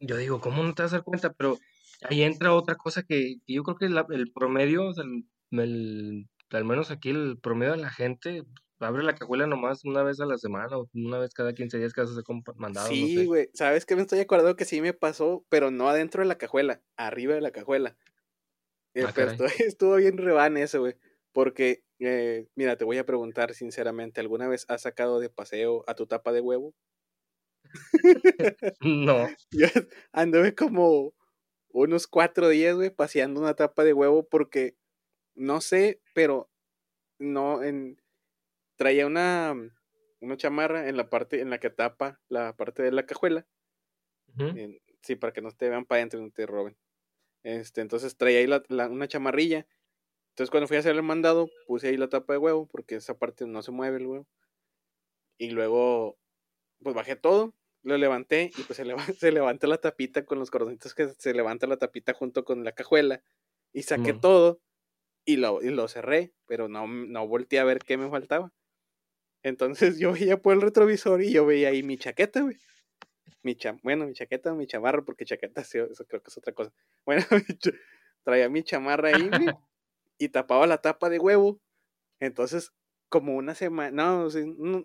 yo 0.00 0.16
digo, 0.16 0.40
¿cómo 0.40 0.62
no 0.62 0.74
te 0.74 0.82
vas 0.82 0.92
a 0.92 0.96
dar 0.96 1.04
cuenta? 1.04 1.32
Pero 1.32 1.58
ahí 2.02 2.22
entra 2.22 2.54
otra 2.54 2.76
cosa 2.76 3.02
que, 3.02 3.36
yo 3.46 3.62
creo 3.62 3.76
que 3.76 3.86
el 3.86 4.32
promedio, 4.32 4.92
al 6.50 6.64
menos 6.64 6.90
aquí 6.90 7.10
el 7.10 7.38
promedio 7.40 7.72
de 7.72 7.78
la 7.78 7.90
gente 7.90 8.42
abre 8.78 9.02
la 9.02 9.14
cajuela 9.14 9.46
nomás 9.46 9.84
una 9.84 10.02
vez 10.02 10.20
a 10.20 10.26
la 10.26 10.36
semana 10.36 10.76
o 10.76 10.88
una 10.92 11.18
vez 11.18 11.32
cada 11.32 11.54
15 11.54 11.78
días 11.78 11.92
que 11.92 12.02
hace 12.02 12.12
mandado. 12.56 12.88
Sí, 12.88 13.24
güey, 13.24 13.48
¿sabes 13.54 13.86
qué 13.86 13.96
me 13.96 14.02
estoy 14.02 14.20
acordando 14.20 14.56
que 14.56 14.64
sí 14.64 14.80
me 14.80 14.92
pasó? 14.92 15.44
Pero 15.48 15.70
no 15.70 15.88
adentro 15.88 16.22
de 16.22 16.28
la 16.28 16.38
cajuela, 16.38 16.82
arriba 16.96 17.34
de 17.34 17.40
la 17.40 17.52
cajuela. 17.52 17.96
Eh, 18.96 19.04
ah, 19.06 19.12
pero 19.14 19.30
estuvo, 19.58 19.96
bien 19.96 20.16
rebane 20.16 20.62
eso, 20.62 20.80
güey. 20.80 20.94
Porque, 21.32 21.84
eh, 21.98 22.46
mira, 22.54 22.76
te 22.76 22.86
voy 22.86 22.96
a 22.96 23.04
preguntar 23.04 23.52
sinceramente, 23.52 24.22
¿alguna 24.22 24.48
vez 24.48 24.64
has 24.68 24.82
sacado 24.82 25.20
de 25.20 25.28
paseo 25.28 25.84
a 25.86 25.94
tu 25.94 26.06
tapa 26.06 26.32
de 26.32 26.40
huevo? 26.40 26.74
no. 28.80 29.28
Yo 29.50 29.66
anduve 30.12 30.54
como 30.54 31.12
unos 31.68 32.06
cuatro 32.06 32.48
días, 32.48 32.74
güey, 32.74 32.88
paseando 32.88 33.38
una 33.38 33.52
tapa 33.52 33.84
de 33.84 33.92
huevo 33.92 34.26
porque, 34.26 34.76
no 35.34 35.60
sé, 35.60 36.00
pero 36.14 36.48
no, 37.18 37.62
en, 37.62 38.00
traía 38.76 39.06
una, 39.06 39.54
una 40.20 40.36
chamarra 40.38 40.88
en 40.88 40.96
la 40.96 41.10
parte, 41.10 41.42
en 41.42 41.50
la 41.50 41.58
que 41.58 41.68
tapa 41.68 42.18
la 42.30 42.56
parte 42.56 42.82
de 42.82 42.92
la 42.92 43.04
cajuela. 43.04 43.46
sí, 45.02 45.16
para 45.16 45.34
que 45.34 45.42
no 45.42 45.50
te 45.50 45.68
vean 45.68 45.84
para 45.84 45.98
adentro 45.98 46.18
y 46.18 46.22
no 46.22 46.30
te 46.30 46.46
roben. 46.46 46.78
Este, 47.46 47.80
entonces 47.80 48.16
traía 48.16 48.40
ahí 48.40 48.48
la, 48.48 48.88
una 48.88 49.06
chamarrilla. 49.06 49.68
Entonces 50.30 50.50
cuando 50.50 50.66
fui 50.66 50.78
a 50.78 50.80
hacer 50.80 50.96
el 50.96 51.02
mandado, 51.04 51.48
puse 51.68 51.86
ahí 51.86 51.96
la 51.96 52.08
tapa 52.08 52.32
de 52.32 52.40
huevo, 52.40 52.66
porque 52.66 52.96
esa 52.96 53.16
parte 53.16 53.46
no 53.46 53.62
se 53.62 53.70
mueve 53.70 53.98
el 53.98 54.06
huevo. 54.08 54.26
Y 55.38 55.50
luego, 55.50 56.18
pues 56.82 56.96
bajé 56.96 57.14
todo, 57.14 57.54
lo 57.84 57.96
levanté 57.98 58.50
y 58.58 58.62
pues 58.64 58.76
se, 58.78 58.84
se 59.16 59.30
levanta 59.30 59.68
la 59.68 59.78
tapita 59.80 60.24
con 60.24 60.40
los 60.40 60.50
cordoncitos 60.50 60.92
que 60.92 61.08
se 61.08 61.34
levanta 61.34 61.68
la 61.68 61.76
tapita 61.76 62.14
junto 62.14 62.44
con 62.44 62.64
la 62.64 62.72
cajuela. 62.72 63.22
Y 63.72 63.84
saqué 63.84 64.12
todo 64.12 64.60
y 65.24 65.36
lo, 65.36 65.62
y 65.62 65.70
lo 65.70 65.86
cerré, 65.86 66.32
pero 66.46 66.66
no, 66.66 66.88
no 66.88 67.28
volteé 67.28 67.60
a 67.60 67.64
ver 67.64 67.78
qué 67.78 67.96
me 67.96 68.10
faltaba. 68.10 68.52
Entonces 69.44 69.98
yo 70.00 70.14
veía 70.14 70.42
por 70.42 70.54
el 70.54 70.62
retrovisor 70.62 71.22
y 71.22 71.30
yo 71.30 71.46
veía 71.46 71.68
ahí 71.68 71.84
mi 71.84 71.96
chaqueta, 71.96 72.40
güey. 72.40 72.56
Mi 73.42 73.56
bueno, 73.82 74.06
mi 74.06 74.12
chaqueta, 74.12 74.54
mi 74.54 74.66
chamarra, 74.66 75.02
porque 75.02 75.24
chaqueta, 75.24 75.60
eso 75.60 75.86
creo 76.08 76.22
que 76.22 76.28
es 76.28 76.38
otra 76.38 76.52
cosa. 76.52 76.72
Bueno, 77.06 77.24
traía 78.24 78.48
mi 78.48 78.62
chamarra 78.62 79.10
ahí, 79.10 79.30
y 80.18 80.28
tapaba 80.28 80.66
la 80.66 80.78
tapa 80.78 81.08
de 81.08 81.18
huevo. 81.18 81.60
Entonces, 82.18 82.72
como 83.08 83.36
una 83.36 83.54
semana, 83.54 83.90
no, 83.90 84.28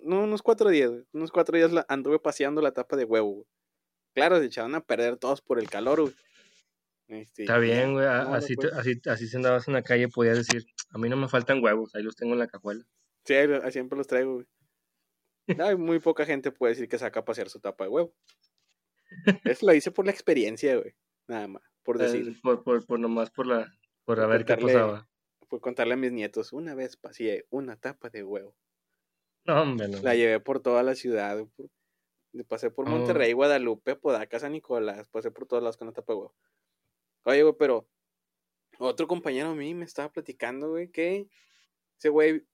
no, 0.03 0.23
unos 0.23 0.41
cuatro 0.41 0.69
días, 0.69 0.91
unos 1.11 1.31
cuatro 1.31 1.57
días 1.57 1.71
anduve 1.87 2.19
paseando 2.19 2.61
la 2.61 2.73
tapa 2.73 2.95
de 2.95 3.05
huevo, 3.05 3.31
güey. 3.31 3.45
Claro, 4.13 4.39
se 4.39 4.45
echaban 4.45 4.75
a 4.75 4.81
perder 4.81 5.17
todos 5.17 5.41
por 5.41 5.57
el 5.57 5.69
calor, 5.69 6.01
güey. 6.01 6.13
Este, 7.07 7.43
Está 7.43 7.57
bien, 7.57 7.93
güey. 7.93 8.05
así, 8.05 8.55
así, 8.73 9.01
así 9.09 9.27
si 9.27 9.35
andabas 9.35 9.67
en 9.67 9.73
la 9.73 9.81
calle 9.81 10.07
podías 10.07 10.37
decir, 10.37 10.65
a 10.91 10.97
mí 10.97 11.09
no 11.09 11.17
me 11.17 11.27
faltan 11.27 11.63
huevos, 11.63 11.95
ahí 11.95 12.03
los 12.03 12.15
tengo 12.15 12.33
en 12.33 12.39
la 12.39 12.47
cajuela. 12.47 12.85
Sí, 13.25 13.35
siempre 13.71 13.97
los 13.97 14.07
traigo, 14.07 14.35
güey. 14.35 14.45
No, 15.47 15.77
muy 15.77 15.99
poca 15.99 16.25
gente 16.25 16.51
puede 16.51 16.73
decir 16.73 16.87
que 16.87 16.97
saca 16.97 17.21
a 17.21 17.25
pasear 17.25 17.49
su 17.49 17.59
tapa 17.59 17.85
de 17.85 17.89
huevo. 17.89 18.13
Eso 19.43 19.65
lo 19.65 19.73
hice 19.73 19.91
por 19.91 20.05
la 20.05 20.11
experiencia, 20.11 20.77
güey. 20.77 20.95
Nada 21.27 21.47
más, 21.47 21.63
por 21.83 21.97
decir. 21.97 22.39
por, 22.41 22.63
por, 22.63 22.85
por 22.85 22.99
nomás 22.99 23.31
por 23.31 23.47
la, 23.47 23.71
por 24.05 24.19
a 24.19 24.27
ver 24.27 24.45
qué 24.45 24.57
pasaba. 24.57 25.07
Por 25.47 25.59
contarle 25.59 25.95
a 25.95 25.97
mis 25.97 26.11
nietos, 26.11 26.53
una 26.53 26.75
vez 26.75 26.95
pasé 26.95 27.45
una 27.49 27.75
tapa 27.75 28.09
de 28.09 28.23
huevo. 28.23 28.55
No, 29.45 29.61
hombre, 29.61 29.87
no. 29.87 30.01
La 30.01 30.15
llevé 30.15 30.39
por 30.39 30.61
toda 30.61 30.83
la 30.83 30.95
ciudad. 30.95 31.45
pasé 32.47 32.71
por 32.71 32.87
oh. 32.87 32.91
Monterrey, 32.91 33.33
Guadalupe, 33.33 33.95
Podaca, 33.95 34.39
San 34.39 34.53
Nicolás. 34.53 35.09
Pasé 35.09 35.31
por 35.31 35.47
todas 35.47 35.63
las 35.63 35.77
con 35.77 35.87
una 35.87 35.93
tapa 35.93 36.13
de 36.13 36.19
huevo. 36.19 36.35
Oye, 37.23 37.43
güey, 37.43 37.55
pero 37.57 37.87
otro 38.79 39.07
compañero 39.07 39.49
a 39.49 39.55
mí 39.55 39.73
me 39.73 39.85
estaba 39.85 40.11
platicando, 40.11 40.69
güey, 40.69 40.89
que 40.89 41.27
ese 41.97 42.09
güey 42.09 42.45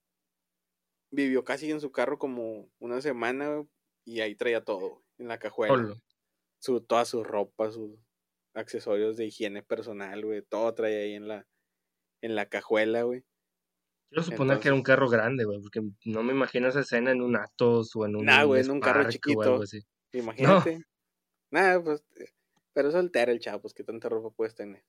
vivió 1.12 1.44
casi 1.44 1.72
en 1.72 1.82
su 1.82 1.92
carro 1.92 2.18
como 2.18 2.70
una 2.80 3.02
semana 3.02 3.66
y 4.06 4.22
ahí 4.22 4.36
traía 4.36 4.64
todo 4.64 5.04
en 5.18 5.28
la 5.28 5.40
cajuela. 5.40 5.96
Su, 6.60 6.82
toda 6.82 7.06
su 7.06 7.24
ropa, 7.24 7.72
sus 7.72 8.00
accesorios 8.54 9.18
de 9.18 9.26
higiene 9.26 9.62
personal, 9.62 10.26
güey, 10.26 10.42
todo 10.42 10.74
traía 10.74 11.00
ahí 11.00 11.14
en 11.14 11.28
la, 11.28 11.48
en 12.22 12.36
la 12.36 12.48
cajuela, 12.48 13.04
güey. 13.04 13.24
Quiero 14.10 14.24
suponer 14.24 14.60
que 14.60 14.70
era 14.70 14.76
un 14.76 14.84
carro 14.84 15.10
grande, 15.10 15.44
güey, 15.44 15.62
porque 15.62 15.82
no 16.06 16.24
me 16.24 16.32
imagino 16.32 16.68
esa 16.70 16.80
escena 16.80 17.12
en 17.12 17.22
un 17.22 17.36
Atos 17.36 17.96
o 17.96 18.06
en 18.06 18.16
un. 18.16 18.26
Nah, 18.26 18.46
güey, 18.46 18.64
en 18.64 18.72
un 18.72 18.80
carro 18.80 19.10
chiquito. 19.10 19.62
Imagínate. 20.14 20.86
Nada, 21.52 21.84
pues 21.84 22.04
pero 22.78 22.92
soltero 22.92 23.32
el 23.32 23.40
chavo, 23.40 23.62
pues 23.62 23.74
que 23.74 23.84
tanta 23.84 24.08
ropa 24.08 24.30
puedes 24.30 24.54
tener. 24.54 24.84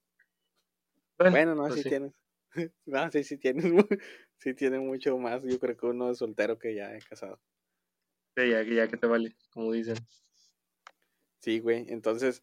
Bueno, 1.17 1.55
no, 1.55 1.69
pues 1.69 1.83
sí, 1.83 1.89
tienes. 1.89 2.13
no, 2.87 3.11
sí, 3.11 3.25
sí 3.25 3.39
tienes, 3.39 3.65
sí 4.39 4.55
tiene 4.55 4.79
mucho 4.79 5.19
más, 5.19 5.43
yo 5.45 5.59
creo 5.59 5.77
que 5.77 5.87
uno 5.87 6.11
es 6.11 6.19
soltero 6.19 6.59
que 6.59 6.75
ya 6.75 6.95
es 6.95 7.05
casado. 7.07 7.41
Sí, 8.37 8.51
ya, 8.51 8.63
ya 8.63 8.89
que 8.89 8.97
te 8.97 9.07
vale, 9.07 9.37
como 9.53 9.73
dicen. 9.73 9.97
Sí, 11.41 11.61
güey, 11.61 11.87
entonces, 11.89 12.43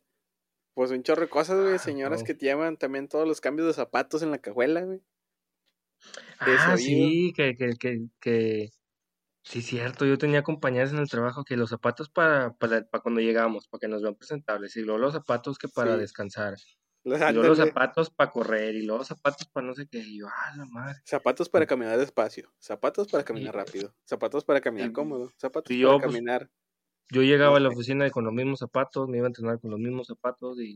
pues 0.73 0.91
un 0.91 1.03
chorro 1.03 1.21
de 1.21 1.29
cosas, 1.29 1.61
güey, 1.61 1.75
ah, 1.75 1.79
señoras 1.79 2.23
que 2.23 2.33
te 2.33 2.45
llevan 2.45 2.77
también 2.77 3.07
todos 3.07 3.27
los 3.27 3.41
cambios 3.41 3.67
de 3.67 3.73
zapatos 3.73 4.23
en 4.23 4.31
la 4.31 4.39
cajuela, 4.39 4.81
güey. 4.81 5.01
Ah, 6.39 6.77
sí, 6.77 7.31
que, 7.35 7.55
que, 7.55 7.73
que, 7.79 8.07
que, 8.19 8.69
Sí, 9.45 9.61
cierto, 9.61 10.05
yo 10.05 10.17
tenía 10.17 10.41
compañeras 10.41 10.91
en 10.91 10.97
el 10.97 11.07
trabajo 11.07 11.43
que 11.43 11.55
los 11.55 11.69
zapatos 11.69 12.09
para, 12.09 12.53
para, 12.53 12.83
para 12.87 13.01
cuando 13.03 13.21
llegamos, 13.21 13.67
para 13.67 13.79
que 13.79 13.87
nos 13.87 14.01
vean 14.01 14.15
presentables, 14.15 14.75
y 14.75 14.81
luego 14.81 14.97
los 14.97 15.13
zapatos 15.13 15.59
que 15.59 15.67
para 15.67 15.97
descansar, 15.97 16.55
y 17.29 17.33
luego 17.33 17.49
los 17.49 17.57
zapatos 17.57 18.09
para 18.09 18.31
correr, 18.31 18.75
y 18.75 18.85
luego 18.85 19.03
zapatos 19.03 19.47
para 19.47 19.67
no 19.67 19.73
sé 19.75 19.87
qué, 19.87 19.99
y 19.99 20.19
yo, 20.19 20.27
ah, 20.27 20.55
la 20.57 20.65
madre. 20.65 20.99
Zapatos 21.05 21.49
para 21.49 21.67
caminar 21.67 21.97
despacio, 21.97 22.51
zapatos 22.59 23.07
para 23.07 23.23
caminar 23.23 23.55
rápido, 23.55 23.93
zapatos 24.05 24.43
para 24.43 24.59
caminar 24.59 24.91
cómodo, 24.91 25.31
zapatos 25.37 25.75
para 25.75 25.99
pues, 25.99 26.01
caminar. 26.01 26.49
yo 27.11 27.21
llegaba 27.21 27.57
a 27.57 27.59
la 27.59 27.69
oficina 27.69 28.09
con 28.09 28.25
los 28.25 28.33
mismos 28.33 28.59
zapatos, 28.59 29.07
me 29.07 29.17
iba 29.17 29.27
a 29.27 29.29
entrenar 29.29 29.59
con 29.59 29.71
los 29.71 29.79
mismos 29.79 30.07
zapatos, 30.07 30.59
y 30.59 30.75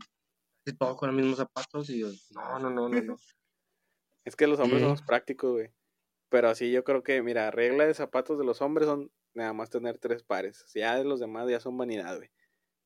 todo 0.77 0.95
con 0.95 1.09
los 1.09 1.15
mismos 1.15 1.37
zapatos, 1.37 1.89
y 1.89 1.99
yo, 1.99 2.09
no, 2.31 2.59
no, 2.59 2.69
no, 2.69 2.89
no, 2.89 3.01
no. 3.01 3.17
Es 4.25 4.35
que 4.35 4.45
los 4.45 4.59
hombres 4.59 4.83
somos 4.83 5.01
prácticos, 5.01 5.51
güey. 5.53 5.71
Pero 6.29 6.49
así 6.49 6.71
yo 6.71 6.83
creo 6.83 7.01
que, 7.01 7.23
mira, 7.23 7.49
regla 7.49 7.87
de 7.87 7.95
zapatos 7.95 8.37
de 8.37 8.45
los 8.45 8.61
hombres 8.61 8.87
son 8.87 9.11
nada 9.33 9.53
más 9.53 9.71
tener 9.71 9.97
tres 9.97 10.21
pares. 10.21 10.63
Si 10.67 10.79
ya 10.79 10.95
de 10.97 11.03
los 11.03 11.19
demás 11.19 11.49
ya 11.49 11.59
son 11.59 11.77
vanidad, 11.77 12.17
güey. 12.17 12.29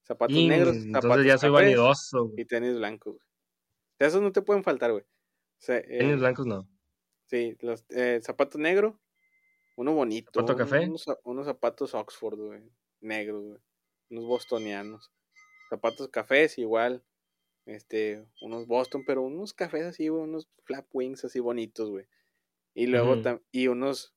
Zapatos 0.04 0.36
negros, 0.36 0.78
zapatos 0.92 1.26
ya 1.26 1.38
soy 1.38 1.50
vanidoso, 1.50 2.32
Y 2.38 2.46
tenis 2.46 2.76
blancos, 2.76 3.16
güey. 3.16 3.33
Esos 4.00 4.22
no 4.22 4.32
te 4.32 4.42
pueden 4.42 4.64
faltar, 4.64 4.92
güey. 4.92 5.06
tenis 5.66 5.86
eh, 5.90 6.16
blancos 6.16 6.46
no. 6.46 6.68
Sí, 7.28 7.56
los 7.62 7.86
eh, 7.90 8.20
zapatos 8.22 8.60
negros, 8.60 8.96
uno 9.76 9.94
bonito. 9.94 10.32
¿Zapato 10.34 10.58
café? 10.58 10.88
Unos, 11.24 11.46
zapatos 11.46 11.94
Oxford, 11.94 12.38
güey. 12.38 12.62
Negros, 13.02 13.44
güey. 13.44 13.60
Unos 14.10 14.26
bostonianos. 14.26 15.12
Zapatos 15.70 16.10
cafés 16.10 16.58
igual. 16.58 17.04
Este, 17.66 18.26
unos 18.42 18.68
Boston, 18.68 19.04
pero 19.08 19.22
unos 19.22 19.54
cafés 19.54 19.86
así, 19.86 20.10
güey, 20.10 20.24
unos 20.24 20.50
flap 20.64 20.86
wings 20.94 21.24
así 21.24 21.40
bonitos, 21.40 21.90
güey. 21.90 22.08
Y 22.74 22.88
luego, 22.88 23.16
y 23.52 23.68
unos, 23.68 24.14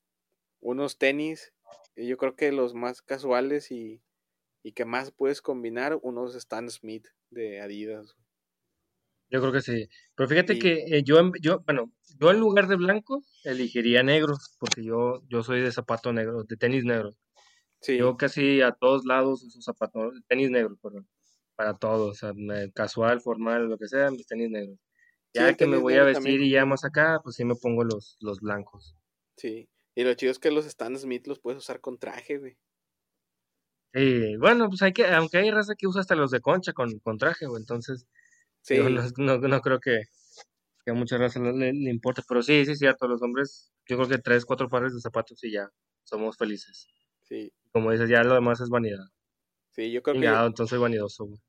unos 0.61 0.99
tenis, 0.99 1.53
yo 1.95 2.17
creo 2.17 2.35
que 2.35 2.51
los 2.51 2.75
más 2.75 3.03
casuales 3.03 3.71
y, 3.71 4.03
y 4.63 4.73
que 4.73 4.85
más 4.85 5.13
puedes 5.13 5.43
combinar, 5.43 5.99
unos 6.03 6.35
Stan 6.35 6.69
Smith 6.71 7.07
de 7.31 7.61
Adidas. 7.61 8.17
Yo 9.31 9.41
creo 9.41 9.53
que 9.53 9.61
sí. 9.61 9.89
Pero 10.15 10.29
fíjate 10.29 10.59
que 10.59 10.85
eh, 10.87 11.03
yo, 11.03 11.33
yo, 11.41 11.61
bueno, 11.67 11.93
yo 12.19 12.31
en 12.31 12.41
lugar 12.41 12.69
de 12.69 12.77
blanco 12.77 13.23
elegiría 13.45 14.03
negros, 14.03 14.57
porque 14.59 14.85
yo, 14.85 15.23
yo 15.29 15.43
soy 15.43 15.61
de 15.61 15.73
zapato 15.73 16.13
negro, 16.13 16.45
de 16.45 16.57
tenis 16.57 16.85
negro. 16.85 17.17
Sí. 17.81 17.99
Yo 17.99 18.17
casi 18.17 18.63
a 18.63 18.73
todos 18.73 19.05
lados 19.05 19.43
uso 19.43 19.61
zapatos, 19.61 20.15
tenis 20.29 20.51
negros, 20.51 20.79
perdón, 20.81 21.09
para 21.57 21.75
todos, 21.75 22.11
o 22.11 22.15
sea, 22.15 22.33
casual, 22.75 23.21
formal, 23.21 23.69
lo 23.69 23.79
que 23.79 23.89
sea, 23.89 24.11
mis 24.11 24.27
tenis 24.27 24.51
negros. 24.51 24.79
Ya 25.35 25.55
que 25.55 25.67
me 25.67 25.77
voy 25.77 25.95
a 25.95 26.05
vestir 26.05 26.41
y 26.41 26.51
ya 26.51 26.65
más 26.65 26.85
acá, 26.85 27.21
pues 27.23 27.37
sí 27.37 27.45
me 27.45 27.55
pongo 27.57 27.85
los, 27.85 28.17
los 28.21 28.41
blancos. 28.41 28.97
Sí, 29.37 29.69
y 29.95 30.05
lo 30.05 30.15
chido 30.15 30.33
es 30.33 30.39
que 30.39 30.51
los 30.51 30.65
Stan 30.65 30.97
Smith 30.99 31.27
los 31.27 31.41
puedes 31.41 31.59
usar 31.59 31.81
con 31.81 31.99
traje, 31.99 32.39
güey. 32.39 32.57
Sí, 33.93 34.37
bueno, 34.37 34.69
pues 34.69 34.81
hay 34.83 34.93
que, 34.93 35.07
aunque 35.07 35.39
hay 35.39 35.51
raza 35.51 35.75
que 35.75 35.87
usa 35.87 36.01
hasta 36.01 36.15
los 36.15 36.31
de 36.31 36.41
concha 36.41 36.73
con, 36.73 36.99
con 37.01 37.19
traje, 37.19 37.47
güey, 37.47 37.61
entonces 37.61 38.07
sí. 38.67 38.79
no, 39.19 39.39
no, 39.39 39.61
creo 39.61 39.81
que, 39.81 40.03
que 40.85 40.91
a 40.91 40.95
muchas 40.95 41.21
razas 41.21 41.43
le, 41.43 41.73
le, 41.73 41.91
importe, 41.91 42.23
pero 42.29 42.43
sí, 42.43 42.65
sí 42.65 42.73
es 42.73 42.79
cierto, 42.79 43.07
los 43.07 43.23
hombres, 43.23 43.73
yo 43.89 43.97
creo 43.97 44.09
que 44.09 44.19
tres, 44.19 44.45
cuatro 44.45 44.69
pares 44.69 44.95
de 44.95 45.01
zapatos 45.01 45.43
y 45.45 45.53
ya 45.53 45.71
somos 46.03 46.37
felices. 46.37 46.89
Sí. 47.23 47.53
Como 47.73 47.91
dices, 47.91 48.09
ya 48.09 48.23
lo 48.23 48.35
demás 48.35 48.61
es 48.61 48.69
vanidad. 48.69 49.05
Sí, 49.71 49.91
yo 49.93 50.03
creo 50.03 50.15
que... 50.15 50.23
Ya, 50.23 50.45
entonces 50.45 50.71
soy 50.71 50.79
vanidoso, 50.79 51.27
güey. 51.27 51.41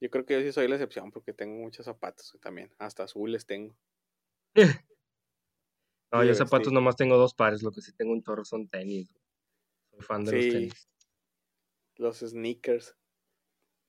Yo 0.00 0.10
creo 0.10 0.26
que 0.26 0.34
yo 0.34 0.40
sí 0.40 0.52
soy 0.52 0.68
la 0.68 0.74
excepción 0.74 1.10
porque 1.10 1.32
tengo 1.32 1.56
muchos 1.56 1.86
zapatos 1.86 2.36
también. 2.42 2.70
Hasta 2.78 3.04
azules 3.04 3.46
tengo. 3.46 3.74
no, 6.12 6.24
yo 6.24 6.34
zapatos 6.34 6.72
nomás 6.74 6.96
tengo 6.96 7.16
dos 7.16 7.32
pares. 7.32 7.62
Lo 7.62 7.72
que 7.72 7.80
sí 7.80 7.92
tengo 7.96 8.12
un 8.12 8.22
toro 8.22 8.44
son 8.44 8.68
tenis. 8.68 9.10
Soy 9.90 10.00
fan 10.02 10.24
de 10.24 10.32
los 10.32 10.48
tenis. 10.48 10.88
Los 11.96 12.18
sneakers. 12.18 12.94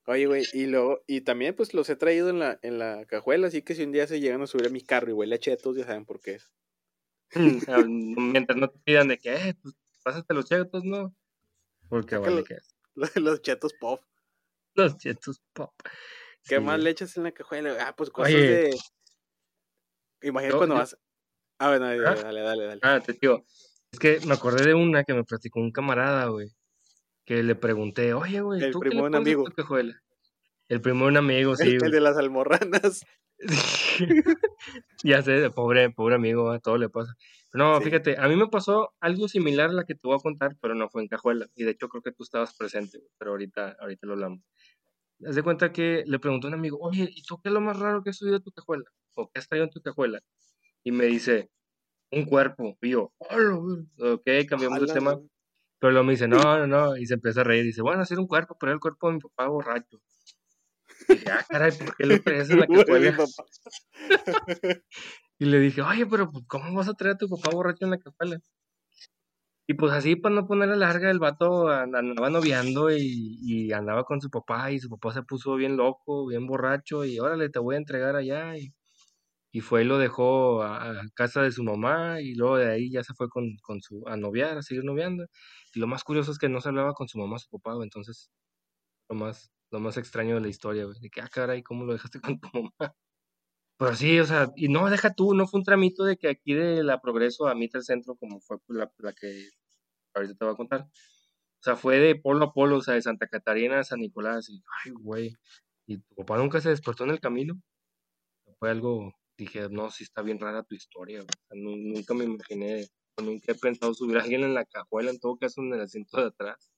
Oye, 0.08 0.28
güey, 0.28 0.46
y 0.54 0.68
luego, 0.68 1.02
y 1.08 1.22
también 1.22 1.56
pues 1.56 1.74
los 1.74 1.90
he 1.90 1.96
traído 1.96 2.30
en 2.30 2.40
la, 2.40 2.60
en 2.62 2.78
la 2.78 3.06
cajuela, 3.06 3.48
así 3.48 3.64
que 3.64 3.74
si 3.74 3.84
un 3.84 3.92
día 3.92 4.06
se 4.06 4.20
llegan 4.20 4.42
a 4.42 4.48
subir 4.48 4.68
a 4.68 4.70
mi 4.70 4.82
carro 4.82 5.10
y 5.10 5.14
huele 5.14 5.36
a 5.36 5.40
chetos, 5.40 5.76
ya 5.76 5.86
saben 5.86 6.06
por 6.06 6.20
qué 6.20 6.36
es. 6.36 6.52
Ah, 7.68 7.84
mientras 7.88 8.58
no 8.58 8.70
te 8.70 8.80
pidan 8.80 9.08
de 9.08 9.18
que, 9.18 9.34
eh, 9.34 9.56
pues 9.62 9.76
pásate 10.04 10.34
los 10.34 10.46
chetos, 10.46 10.84
¿no? 10.84 11.16
Porque 11.90 12.18
vale 12.18 12.44
que 12.44 12.56
es. 12.56 12.76
Los 13.16 13.42
chetos 13.42 13.74
pop. 13.74 14.02
Los 14.76 14.98
chetos 14.98 15.42
pop. 15.54 15.74
¿Qué 16.48 16.60
más 16.60 16.80
le 16.80 16.92
echas 16.92 17.18
en 17.18 17.24
la 17.24 17.32
cajuela? 17.32 17.76
Ah, 17.80 17.96
pues 17.96 18.10
cosas 18.10 18.34
de. 18.34 18.76
Imagínate 20.22 20.58
cuando 20.58 20.76
vas. 20.76 20.98
Ah, 21.60 21.70
bueno, 21.70 21.86
¿Ah? 21.86 22.16
dale, 22.16 22.42
dale, 22.42 22.66
dale. 22.66 22.80
Ah, 22.84 23.00
te 23.00 23.14
digo. 23.14 23.44
Es 23.92 24.00
que 24.00 24.20
me 24.26 24.34
acordé 24.34 24.66
de 24.66 24.74
una 24.74 25.04
que 25.04 25.14
me 25.14 25.24
platicó 25.24 25.60
un 25.60 25.72
camarada, 25.72 26.28
güey. 26.28 26.50
Que 27.26 27.44
le 27.44 27.56
pregunté, 27.56 28.14
oye, 28.14 28.42
güey, 28.42 28.72
¿tú 28.72 28.80
primo 28.80 28.96
qué 28.96 29.02
le 29.02 29.08
un 29.08 29.16
amigo. 29.16 29.44
cajuela? 29.56 30.02
El 30.68 30.82
primo 30.82 31.06
de 31.06 31.12
un 31.12 31.18
amigo, 31.18 31.56
sí. 31.56 31.78
El, 31.82 31.92
de 31.92 32.02
las 32.02 32.18
almorranas. 32.18 33.06
ya 35.04 35.22
sé, 35.22 35.50
pobre, 35.50 35.90
pobre 35.92 36.16
amigo, 36.16 36.52
a 36.52 36.60
todo 36.60 36.78
le 36.78 36.90
pasa. 36.90 37.16
No, 37.54 37.80
fíjate, 37.80 38.18
a 38.20 38.28
mí 38.28 38.36
me 38.36 38.48
pasó 38.48 38.94
algo 39.00 39.28
similar 39.28 39.70
a 39.70 39.74
la 39.74 39.86
que 39.86 39.96
te 39.96 40.02
voy 40.04 40.16
a 40.16 40.22
contar, 40.22 40.58
pero 40.62 40.76
no 40.76 40.90
fue 40.90 41.02
en 41.02 41.08
cajuela. 41.08 41.48
Y 41.56 41.64
de 41.64 41.72
hecho 41.72 41.88
creo 41.88 42.02
que 42.02 42.12
tú 42.12 42.24
estabas 42.24 42.56
presente, 42.56 43.00
pero 43.18 43.32
ahorita, 43.32 43.78
ahorita 43.80 44.08
lo 44.08 44.14
hablamos. 44.14 44.42
Haz 45.26 45.36
de 45.36 45.44
cuenta 45.44 45.72
que 45.72 46.04
le 46.06 46.20
preguntó 46.20 46.48
a 46.48 46.50
un 46.50 46.56
amigo, 46.56 46.78
oye, 46.82 47.08
¿y 47.10 47.24
tú 47.24 47.40
qué 47.42 47.50
es 47.50 47.54
lo 47.54 47.62
más 47.62 47.80
raro 47.80 48.04
que 48.04 48.10
has 48.10 48.18
subido 48.18 48.38
a 48.38 48.42
tu 48.42 48.52
cajuela? 48.52 48.84
¿O 49.16 49.30
qué 49.32 49.40
has 49.40 49.48
traído 49.48 49.66
en 49.66 49.72
tu 49.72 49.82
cajuela? 49.82 50.20
Y 50.84 50.92
me 50.92 51.06
dice, 51.06 51.50
un 52.12 52.26
cuerpo. 52.26 52.78
Y 52.82 52.90
yo, 52.90 53.14
ok, 53.20 54.28
cambiamos 54.48 54.82
de 54.82 54.94
tema. 54.94 55.20
Pero 55.86 55.92
luego 55.92 56.06
me 56.08 56.14
dice, 56.14 56.28
no, 56.28 56.40
no, 56.42 56.66
no, 56.66 56.98
y 56.98 57.06
se 57.06 57.14
empieza 57.14 57.42
a 57.42 57.44
reír, 57.44 57.64
dice, 57.64 57.84
bueno, 57.84 58.02
hacer 58.02 58.18
un 58.18 58.26
cuerpo, 58.26 58.58
pero 58.60 58.72
el 58.72 58.80
cuerpo 58.80 59.08
de 59.08 59.14
mi 59.14 59.20
papá 59.20 59.48
borracho. 59.50 60.02
Y 61.08 61.14
dije, 61.14 61.30
ah, 61.30 61.46
caray, 61.48 61.72
¿por 61.78 61.96
qué 61.96 62.06
lo 62.08 62.24
traes 62.24 62.50
en 62.50 62.62
la 62.62 62.66
cajuela? 62.66 63.16
y 65.38 65.46
le 65.46 65.60
dije, 65.60 65.84
oye, 65.84 66.08
pero 66.08 66.32
pues, 66.32 66.44
¿cómo 66.48 66.74
vas 66.74 66.88
a 66.88 66.96
traer 66.96 67.14
a 67.14 67.18
tu 67.20 67.30
papá 67.30 67.52
borracho 67.52 67.86
en 67.86 67.92
la 67.92 68.00
cajuela? 68.00 68.40
Y 69.68 69.76
pues 69.76 69.94
así, 69.94 70.16
para 70.16 70.34
no 70.34 70.48
ponerle 70.48 70.76
larga, 70.76 71.12
el 71.12 71.20
vato 71.20 71.70
andaba 71.70 72.32
noviando 72.32 72.90
y, 72.90 73.38
y, 73.44 73.72
andaba 73.72 74.06
con 74.06 74.20
su 74.22 74.32
papá 74.32 74.72
y 74.72 74.80
su 74.80 74.90
papá 74.90 75.14
se 75.14 75.22
puso 75.22 75.54
bien 75.54 75.78
loco, 75.78 76.26
bien 76.26 76.48
borracho 76.48 77.06
y 77.06 77.20
órale, 77.20 77.50
te 77.50 77.60
voy 77.60 77.76
a 77.76 77.78
entregar 77.78 78.16
allá. 78.16 78.58
Y, 78.58 78.74
y 79.56 79.62
fue 79.62 79.84
y 79.84 79.86
lo 79.86 79.98
dejó 79.98 80.64
a, 80.64 81.02
casa 81.14 81.42
de 81.42 81.50
su 81.50 81.64
mamá 81.64 82.20
y 82.20 82.36
luego 82.36 82.58
de 82.58 82.70
ahí 82.70 82.92
ya 82.92 83.06
se 83.06 83.14
fue 83.14 83.30
con, 83.30 83.56
con, 83.64 83.82
su, 83.82 84.04
a 84.06 84.18
noviar, 84.18 84.58
a 84.58 84.62
seguir 84.62 84.84
noviando. 84.84 85.28
Y 85.74 85.80
lo 85.80 85.88
más 85.88 86.04
curioso 86.04 86.34
es 86.34 86.38
que 86.38 86.50
no 86.50 86.60
se 86.60 86.68
hablaba 86.68 86.94
con 86.94 87.08
su 87.08 87.18
mamá, 87.18 87.40
su 87.40 87.50
papá, 87.50 87.72
entonces 87.82 88.30
lo 89.10 89.16
más, 89.16 89.54
lo 89.72 89.80
más 89.80 89.96
extraño 89.96 90.36
de 90.36 90.42
la 90.42 90.50
historia, 90.50 90.84
güey, 90.84 91.00
de 91.00 91.10
que, 91.10 91.22
ah, 91.22 91.30
caray, 91.32 91.64
¿cómo 91.64 91.86
lo 91.86 91.94
dejaste 91.94 92.20
con 92.20 92.38
tu 92.38 92.50
mamá? 92.54 92.96
Pero 93.78 93.96
sí, 93.96 94.20
o 94.20 94.26
sea, 94.26 94.50
y 94.58 94.68
no, 94.68 94.90
deja 94.90 95.14
tú, 95.14 95.34
no 95.34 95.48
fue 95.48 95.60
un 95.62 95.66
tramito 95.66 96.04
de 96.04 96.18
que 96.18 96.30
aquí 96.30 96.54
de 96.54 96.84
la 96.84 97.00
Progreso 97.02 97.48
a 97.48 97.56
Mitre 97.56 97.82
Centro, 97.82 98.16
como 98.18 98.42
fue 98.42 98.58
la, 98.68 98.92
la 98.98 99.14
que 99.14 99.50
ahorita 100.16 100.36
te 100.36 100.46
voy 100.46 100.54
a 100.54 100.58
contar. 100.58 100.82
O 100.82 101.64
sea, 101.64 101.78
fue 101.78 102.00
de 102.00 102.16
polo 102.18 102.46
a 102.46 102.54
polo, 102.54 102.78
o 102.78 102.82
sea, 102.82 102.96
de 102.96 103.02
Santa 103.02 103.28
Catarina 103.28 103.80
a 103.80 103.84
San 103.86 104.02
Nicolás, 104.02 104.50
y, 104.50 104.62
ay, 104.86 104.92
güey, 104.92 105.38
¿y 105.88 106.00
tu 106.00 106.16
papá 106.16 106.38
nunca 106.40 106.62
se 106.62 106.70
despertó 106.70 107.06
en 107.06 107.12
el 107.12 107.22
camino? 107.22 107.56
Fue 108.60 108.70
algo 108.70 109.14
dije, 109.38 109.68
no, 109.70 109.92
sí 109.92 110.04
está 110.04 110.22
bien 110.22 110.40
rara 110.40 110.64
tu 110.64 110.76
historia, 110.76 111.24
nunca 111.52 112.14
me 112.14 112.26
imaginé, 112.26 112.88
nunca 113.22 113.52
he 113.52 113.56
pensado 113.56 113.94
subir 113.94 114.18
a 114.18 114.24
alguien 114.24 114.44
en 114.44 114.54
la 114.54 114.66
cajuela, 114.66 115.12
en 115.12 115.20
todo 115.20 115.38
caso 115.38 115.62
en 115.62 115.74
el 115.74 115.82
asiento 115.82 116.20
de 116.20 116.28
atrás. 116.28 116.72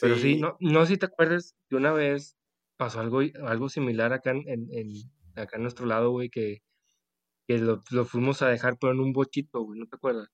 Pero 0.00 0.16
sí, 0.16 0.38
no, 0.38 0.56
no 0.60 0.86
sé 0.86 0.92
si 0.92 0.98
te 0.98 1.06
acuerdas 1.06 1.56
que 1.68 1.76
una 1.76 1.92
vez 1.92 2.36
pasó 2.76 3.00
algo, 3.00 3.20
algo 3.44 3.68
similar 3.68 4.12
acá 4.12 4.30
en, 4.30 4.44
en, 4.46 4.92
acá 5.34 5.56
en 5.56 5.62
nuestro 5.62 5.86
lado, 5.86 6.10
güey, 6.10 6.30
que, 6.30 6.62
que 7.46 7.58
lo, 7.58 7.82
lo, 7.90 8.04
fuimos 8.04 8.40
a 8.42 8.48
dejar, 8.48 8.78
pero 8.78 8.92
en 8.92 9.00
un 9.00 9.12
bochito, 9.12 9.60
güey, 9.62 9.80
¿no 9.80 9.86
te 9.86 9.96
acuerdas? 9.96 10.28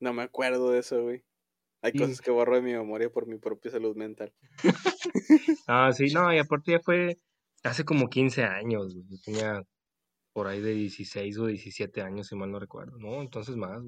No 0.00 0.12
me 0.12 0.22
acuerdo 0.22 0.70
de 0.70 0.78
eso, 0.78 1.02
güey. 1.02 1.24
Hay 1.82 1.92
cosas 1.92 2.20
que 2.20 2.30
borro 2.30 2.56
de 2.56 2.62
mi 2.62 2.72
memoria 2.72 3.10
por 3.10 3.26
mi 3.26 3.38
propia 3.38 3.70
salud 3.70 3.96
mental. 3.96 4.32
ah, 5.68 5.92
sí, 5.92 6.06
no, 6.12 6.32
y 6.32 6.38
aparte 6.38 6.72
ya 6.72 6.80
fue 6.80 7.18
hace 7.62 7.84
como 7.84 8.08
15 8.08 8.44
años, 8.44 8.94
güey. 8.94 9.06
Yo 9.08 9.16
tenía 9.24 9.62
por 10.38 10.46
ahí 10.46 10.60
de 10.60 10.72
16 10.72 11.36
o 11.38 11.46
17 11.46 12.00
años, 12.00 12.28
si 12.28 12.36
mal 12.36 12.52
no 12.52 12.60
recuerdo, 12.60 12.96
¿no? 12.96 13.20
Entonces 13.22 13.56
más, 13.56 13.82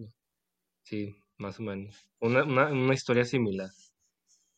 Sí, 0.82 1.14
más 1.38 1.60
o 1.60 1.62
menos. 1.62 2.10
Una, 2.18 2.42
una, 2.42 2.72
una 2.72 2.92
historia 2.92 3.24
similar. 3.24 3.70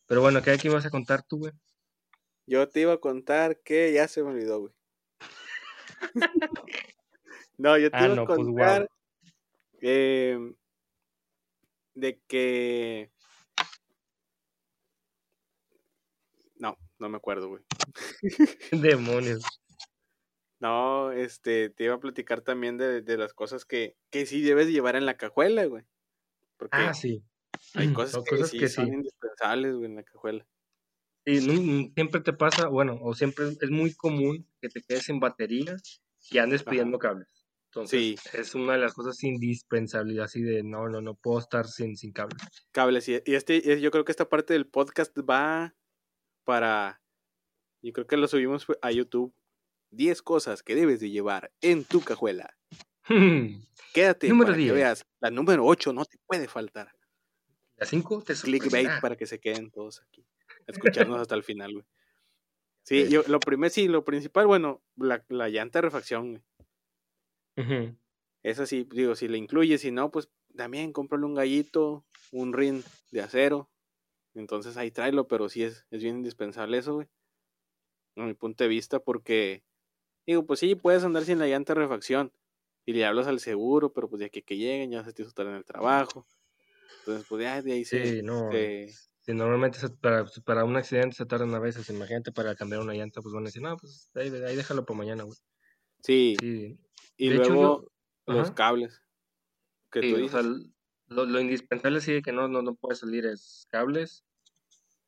Pero 0.07 0.21
bueno, 0.21 0.41
¿qué 0.41 0.49
aquí 0.49 0.69
vas 0.69 0.87
a 0.87 0.89
contar 0.89 1.21
tú, 1.21 1.37
güey? 1.37 1.53
Yo 2.47 2.67
te 2.67 2.79
iba 2.79 2.93
a 2.93 2.97
contar 2.97 3.59
que 3.59 3.93
ya 3.93 4.07
se 4.07 4.23
me 4.23 4.29
olvidó, 4.29 4.61
güey. 4.61 4.73
no, 7.59 7.77
yo 7.77 7.91
te 7.91 7.97
ah, 7.97 8.05
iba 8.07 8.23
a 8.23 8.25
pues, 8.25 8.37
contar 8.39 8.89
em, 9.81 10.55
de 11.93 12.19
que... 12.25 13.11
No, 16.55 16.75
no 16.97 17.07
me 17.09 17.17
acuerdo, 17.17 17.49
güey. 17.49 17.63
Demonios. 18.71 19.43
No, 20.63 21.11
este, 21.11 21.69
te 21.71 21.83
iba 21.83 21.95
a 21.95 21.99
platicar 21.99 22.39
también 22.39 22.77
de, 22.77 23.01
de 23.01 23.17
las 23.17 23.33
cosas 23.33 23.65
que, 23.65 23.97
que 24.09 24.25
sí 24.25 24.41
debes 24.41 24.69
llevar 24.69 24.95
en 24.95 25.05
la 25.05 25.17
cajuela, 25.17 25.65
güey. 25.65 25.83
Porque 26.55 26.77
ah, 26.77 26.93
sí. 26.93 27.21
Hay 27.73 27.91
cosas, 27.91 28.23
que, 28.23 28.45
sí 28.45 28.65
son 28.69 28.87
indispensables, 28.87 29.75
güey, 29.75 29.87
en 29.87 29.97
la 29.97 30.03
cajuela. 30.03 30.47
Y 31.25 31.41
siempre 31.41 32.21
te 32.21 32.31
pasa, 32.31 32.69
bueno, 32.69 32.97
o 33.01 33.13
siempre 33.13 33.49
es 33.59 33.69
muy 33.71 33.93
común 33.93 34.47
que 34.61 34.69
te 34.69 34.81
quedes 34.81 35.03
sin 35.03 35.19
batería 35.19 35.75
y 36.31 36.37
andes 36.37 36.63
pidiendo 36.63 36.97
cables. 36.97 37.27
Entonces, 37.65 38.21
sí. 38.21 38.29
es 38.31 38.55
una 38.55 38.73
de 38.73 38.79
las 38.79 38.93
cosas 38.93 39.21
indispensables, 39.21 40.17
así 40.19 40.43
de, 40.43 40.63
no, 40.63 40.87
no, 40.87 41.01
no 41.01 41.15
puedo 41.15 41.39
estar 41.39 41.67
sin, 41.67 41.97
sin 41.97 42.13
cables. 42.13 42.39
Cables, 42.71 43.09
y, 43.09 43.21
y 43.25 43.35
este, 43.35 43.81
yo 43.81 43.91
creo 43.91 44.05
que 44.05 44.13
esta 44.13 44.29
parte 44.29 44.53
del 44.53 44.67
podcast 44.67 45.13
va 45.29 45.75
para, 46.45 47.01
yo 47.81 47.91
creo 47.91 48.07
que 48.07 48.15
lo 48.15 48.29
subimos 48.29 48.65
a 48.81 48.91
YouTube 48.91 49.35
10 49.95 50.21
cosas 50.21 50.63
que 50.63 50.75
debes 50.75 50.99
de 50.99 51.09
llevar 51.09 51.51
en 51.61 51.85
tu 51.85 52.01
cajuela. 52.01 52.55
Quédate 53.93 54.29
número 54.29 54.51
para 54.51 54.63
que 54.63 54.71
veas. 54.71 55.05
La 55.19 55.29
número 55.29 55.65
8 55.65 55.93
no 55.93 56.05
te 56.05 56.17
puede 56.25 56.47
faltar. 56.47 56.95
La 57.77 57.85
5 57.85 58.23
te 58.23 58.33
Clickbait 58.33 58.89
para 59.01 59.15
que 59.15 59.25
se 59.25 59.39
queden 59.39 59.71
todos 59.71 60.01
aquí. 60.01 60.25
A 60.67 60.71
escucharnos 60.71 61.19
hasta 61.19 61.35
el 61.35 61.43
final, 61.43 61.73
güey. 61.73 61.85
Sí, 62.83 63.09
yo, 63.09 63.23
lo 63.27 63.39
primero, 63.39 63.69
sí, 63.69 63.87
lo 63.87 64.03
principal, 64.03 64.45
bueno, 64.45 64.81
la, 64.97 65.23
la 65.29 65.47
llanta 65.47 65.79
de 65.79 65.83
refacción, 65.83 66.41
güey. 67.55 67.95
Esa 68.43 68.65
sí, 68.65 68.87
digo, 68.91 69.15
si 69.15 69.27
le 69.27 69.37
incluyes, 69.37 69.81
si 69.81 69.91
no, 69.91 70.11
pues 70.11 70.29
también 70.55 70.91
cómprale 70.91 71.25
un 71.25 71.35
gallito, 71.35 72.05
un 72.31 72.51
rin 72.51 72.83
de 73.11 73.21
acero. 73.21 73.69
Entonces 74.33 74.75
ahí 74.75 74.91
tráelo, 74.91 75.27
pero 75.27 75.47
sí 75.47 75.63
es, 75.63 75.85
es 75.91 76.03
bien 76.03 76.17
indispensable 76.17 76.77
eso, 76.77 76.95
güey. 76.95 77.07
A 78.17 78.25
mi 78.25 78.33
punto 78.33 78.63
de 78.63 78.67
vista, 78.67 78.99
porque 78.99 79.63
Digo, 80.25 80.45
pues 80.45 80.59
sí, 80.59 80.75
puedes 80.75 81.03
andar 81.03 81.23
sin 81.23 81.39
la 81.39 81.47
llanta 81.47 81.73
de 81.73 81.81
refacción. 81.81 82.31
Y 82.85 82.93
le 82.93 83.05
hablas 83.05 83.27
al 83.27 83.39
seguro, 83.39 83.93
pero 83.93 84.09
pues 84.09 84.21
ya 84.21 84.29
que, 84.29 84.41
que 84.41 84.57
lleguen, 84.57 84.91
ya 84.91 85.03
se 85.03 85.13
te 85.13 85.23
estar 85.23 85.45
en 85.47 85.55
el 85.55 85.63
trabajo. 85.63 86.25
Entonces, 86.99 87.25
pues 87.27 87.43
ya 87.43 87.61
de 87.61 87.73
ahí 87.73 87.85
se. 87.85 88.05
Sí, 88.05 88.21
no. 88.21 88.49
normalmente 89.27 89.79
para, 90.01 90.25
para 90.45 90.65
un 90.65 90.75
accidente 90.75 91.15
se 91.15 91.25
tardan 91.25 91.53
a 91.53 91.59
veces. 91.59 91.89
Imagínate 91.89 92.31
para 92.31 92.55
cambiar 92.55 92.81
una 92.81 92.93
llanta, 92.93 93.21
pues 93.21 93.33
van 93.33 93.43
a 93.43 93.47
decir, 93.47 93.61
no, 93.61 93.77
pues 93.77 94.09
ahí, 94.15 94.29
déjalo 94.29 94.85
para 94.85 94.97
mañana, 94.97 95.23
güey. 95.23 95.37
Sí. 96.01 96.35
Y 97.17 97.29
luego 97.29 97.87
los 98.25 98.51
cables. 98.51 99.01
Que 99.91 100.01
tú 100.01 100.17
dices. 100.17 100.45
lo, 101.07 101.25
lo, 101.25 101.39
indispensable 101.39 102.01
sí 102.01 102.21
que 102.21 102.31
no, 102.31 102.47
no, 102.47 102.61
no 102.61 102.75
puede 102.75 102.95
salir 102.95 103.25
es 103.25 103.67
cables, 103.69 104.25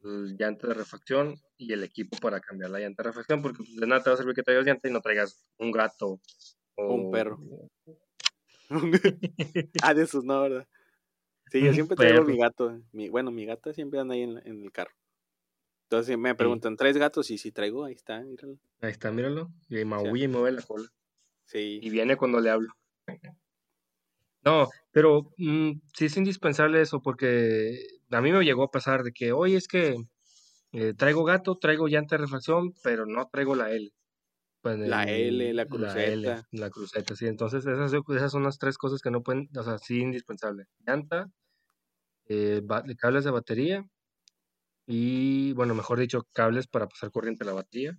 llanta 0.06 0.68
de 0.68 0.74
refacción 0.74 1.36
y 1.58 1.74
el 1.74 1.84
equipo 1.84 2.18
para 2.18 2.40
cambiar 2.40 2.72
la 2.72 2.80
llanta 2.80 3.04
de 3.04 3.10
refacción, 3.10 3.42
porque 3.42 3.58
pues, 3.58 3.76
de 3.76 3.88
nada 3.88 4.04
te 4.04 4.10
va 4.10 4.14
a 4.14 4.18
servir 4.18 4.36
que 4.36 4.44
traigas 4.44 4.66
llanta 4.66 4.88
y 4.88 4.92
no 4.92 5.02
traigas 5.02 5.46
un 5.58 5.72
gato 5.72 6.20
o 6.76 6.94
un 6.94 7.12
perro. 7.12 7.40
ah, 9.84 9.94
de 9.94 10.04
esos 10.04 10.24
no, 10.24 10.42
¿verdad? 10.42 10.68
Sí, 11.52 11.62
yo 11.62 11.74
siempre 11.74 11.96
traigo 11.96 12.24
mi 12.24 12.38
gato. 12.38 12.82
Mi, 12.92 13.10
bueno, 13.10 13.32
mi 13.32 13.46
gata 13.46 13.74
siempre 13.74 14.00
anda 14.00 14.16
ahí 14.16 14.24
en, 14.24 14.38
el 14.38 14.72
carro. 14.72 14.94
Entonces 15.84 16.18
me 16.18 16.34
preguntan, 16.34 16.76
¿traes 16.76 16.98
gatos? 16.98 17.30
Y 17.30 17.38
si 17.38 17.52
traigo, 17.52 17.86
ahí 17.86 17.94
está, 17.94 18.20
míralo. 18.22 18.58
Ahí 18.82 18.92
está, 18.92 19.12
míralo. 19.12 19.52
Y 19.70 19.86
maulla 19.86 20.24
y 20.24 20.28
mueve 20.28 20.52
la 20.52 20.62
cola. 20.64 20.90
Sí. 21.46 21.80
Y 21.82 21.90
viene 21.92 22.18
cuando 22.18 22.40
le 22.40 22.50
hablo. 22.50 22.74
No, 24.44 24.70
pero 24.92 25.32
mm, 25.38 25.72
sí 25.94 26.06
es 26.06 26.18
indispensable 26.18 26.82
eso 26.82 27.02
porque 27.02 27.80
a 28.12 28.22
mí 28.22 28.32
me 28.32 28.44
llegó 28.44 28.64
a 28.64 28.72
pasar 28.72 29.04
de 29.04 29.12
que, 29.12 29.32
oye, 29.32 29.58
es 29.58 29.68
que 29.68 29.96
eh, 30.72 30.94
traigo 30.94 31.24
gato, 31.24 31.56
traigo 31.56 31.88
llanta 31.88 32.16
de 32.16 32.24
refacción, 32.24 32.74
pero 32.84 33.06
no 33.06 33.28
traigo 33.30 33.56
la 33.56 33.72
L. 33.72 33.92
Pues, 34.62 34.80
la 34.80 35.04
L, 35.04 35.54
la 35.54 35.66
cruceta. 35.66 36.48
La, 36.52 36.70
cruceta, 36.70 37.16
sí. 37.16 37.28
Entonces, 37.28 37.66
esas, 37.66 37.94
esas 37.94 38.32
son 38.32 38.44
las 38.44 38.58
tres 38.58 38.78
cosas 38.78 39.02
que 39.02 39.12
no 39.12 39.22
pueden, 39.22 39.50
o 39.56 39.64
sea, 39.64 39.78
sí, 39.78 40.00
indispensable. 40.00 40.66
Llanta, 40.86 41.30
eh, 42.28 42.62
cables 42.98 43.24
de 43.24 43.32
batería 43.32 43.86
y, 44.88 45.54
bueno, 45.54 45.76
mejor 45.76 46.00
dicho, 46.00 46.28
cables 46.32 46.68
para 46.68 46.88
pasar 46.88 47.12
corriente 47.12 47.44
a 47.44 47.48
la 47.48 47.54
batería. 47.54 47.98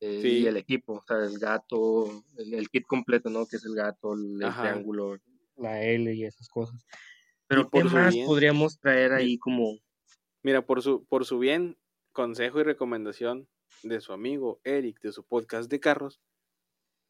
Eh, 0.00 0.20
y 0.24 0.46
el 0.46 0.56
equipo, 0.56 0.94
o 0.94 1.02
sea, 1.02 1.24
el 1.24 1.38
gato, 1.38 2.22
el, 2.36 2.68
kit 2.68 2.86
completo, 2.86 3.30
¿no? 3.30 3.46
Que 3.46 3.56
es 3.56 3.64
el 3.64 3.74
gato, 3.74 4.12
el, 4.12 4.38
triángulo, 4.38 5.16
la 5.56 5.82
L 5.82 6.14
y 6.14 6.24
esas 6.24 6.48
cosas. 6.48 6.84
Pero 7.48 7.68
¿qué 7.70 7.84
más 7.84 8.14
podríamos 8.26 8.78
traer 8.78 9.12
ahí 9.12 9.38
como... 9.38 9.78
Mira, 10.42 10.64
por 10.64 10.82
su, 10.82 11.04
por 11.06 11.24
su 11.24 11.38
bien, 11.38 11.78
consejo 12.12 12.60
y 12.60 12.62
recomendación 12.64 13.48
de 13.82 14.00
su 14.00 14.12
amigo 14.12 14.60
Eric 14.64 15.00
de 15.00 15.12
su 15.12 15.24
podcast 15.24 15.70
de 15.70 15.80
carros. 15.80 16.20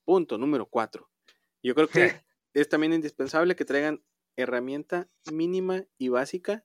Punto 0.05 0.39
número 0.39 0.67
cuatro. 0.67 1.11
Yo 1.63 1.75
creo 1.75 1.89
que 1.89 1.97
es 2.55 2.69
también 2.69 2.93
indispensable 2.93 3.57
que 3.57 3.65
traigan 3.65 4.03
herramienta 4.37 5.09
mínima 5.33 5.85
y 5.99 6.09
básica, 6.09 6.65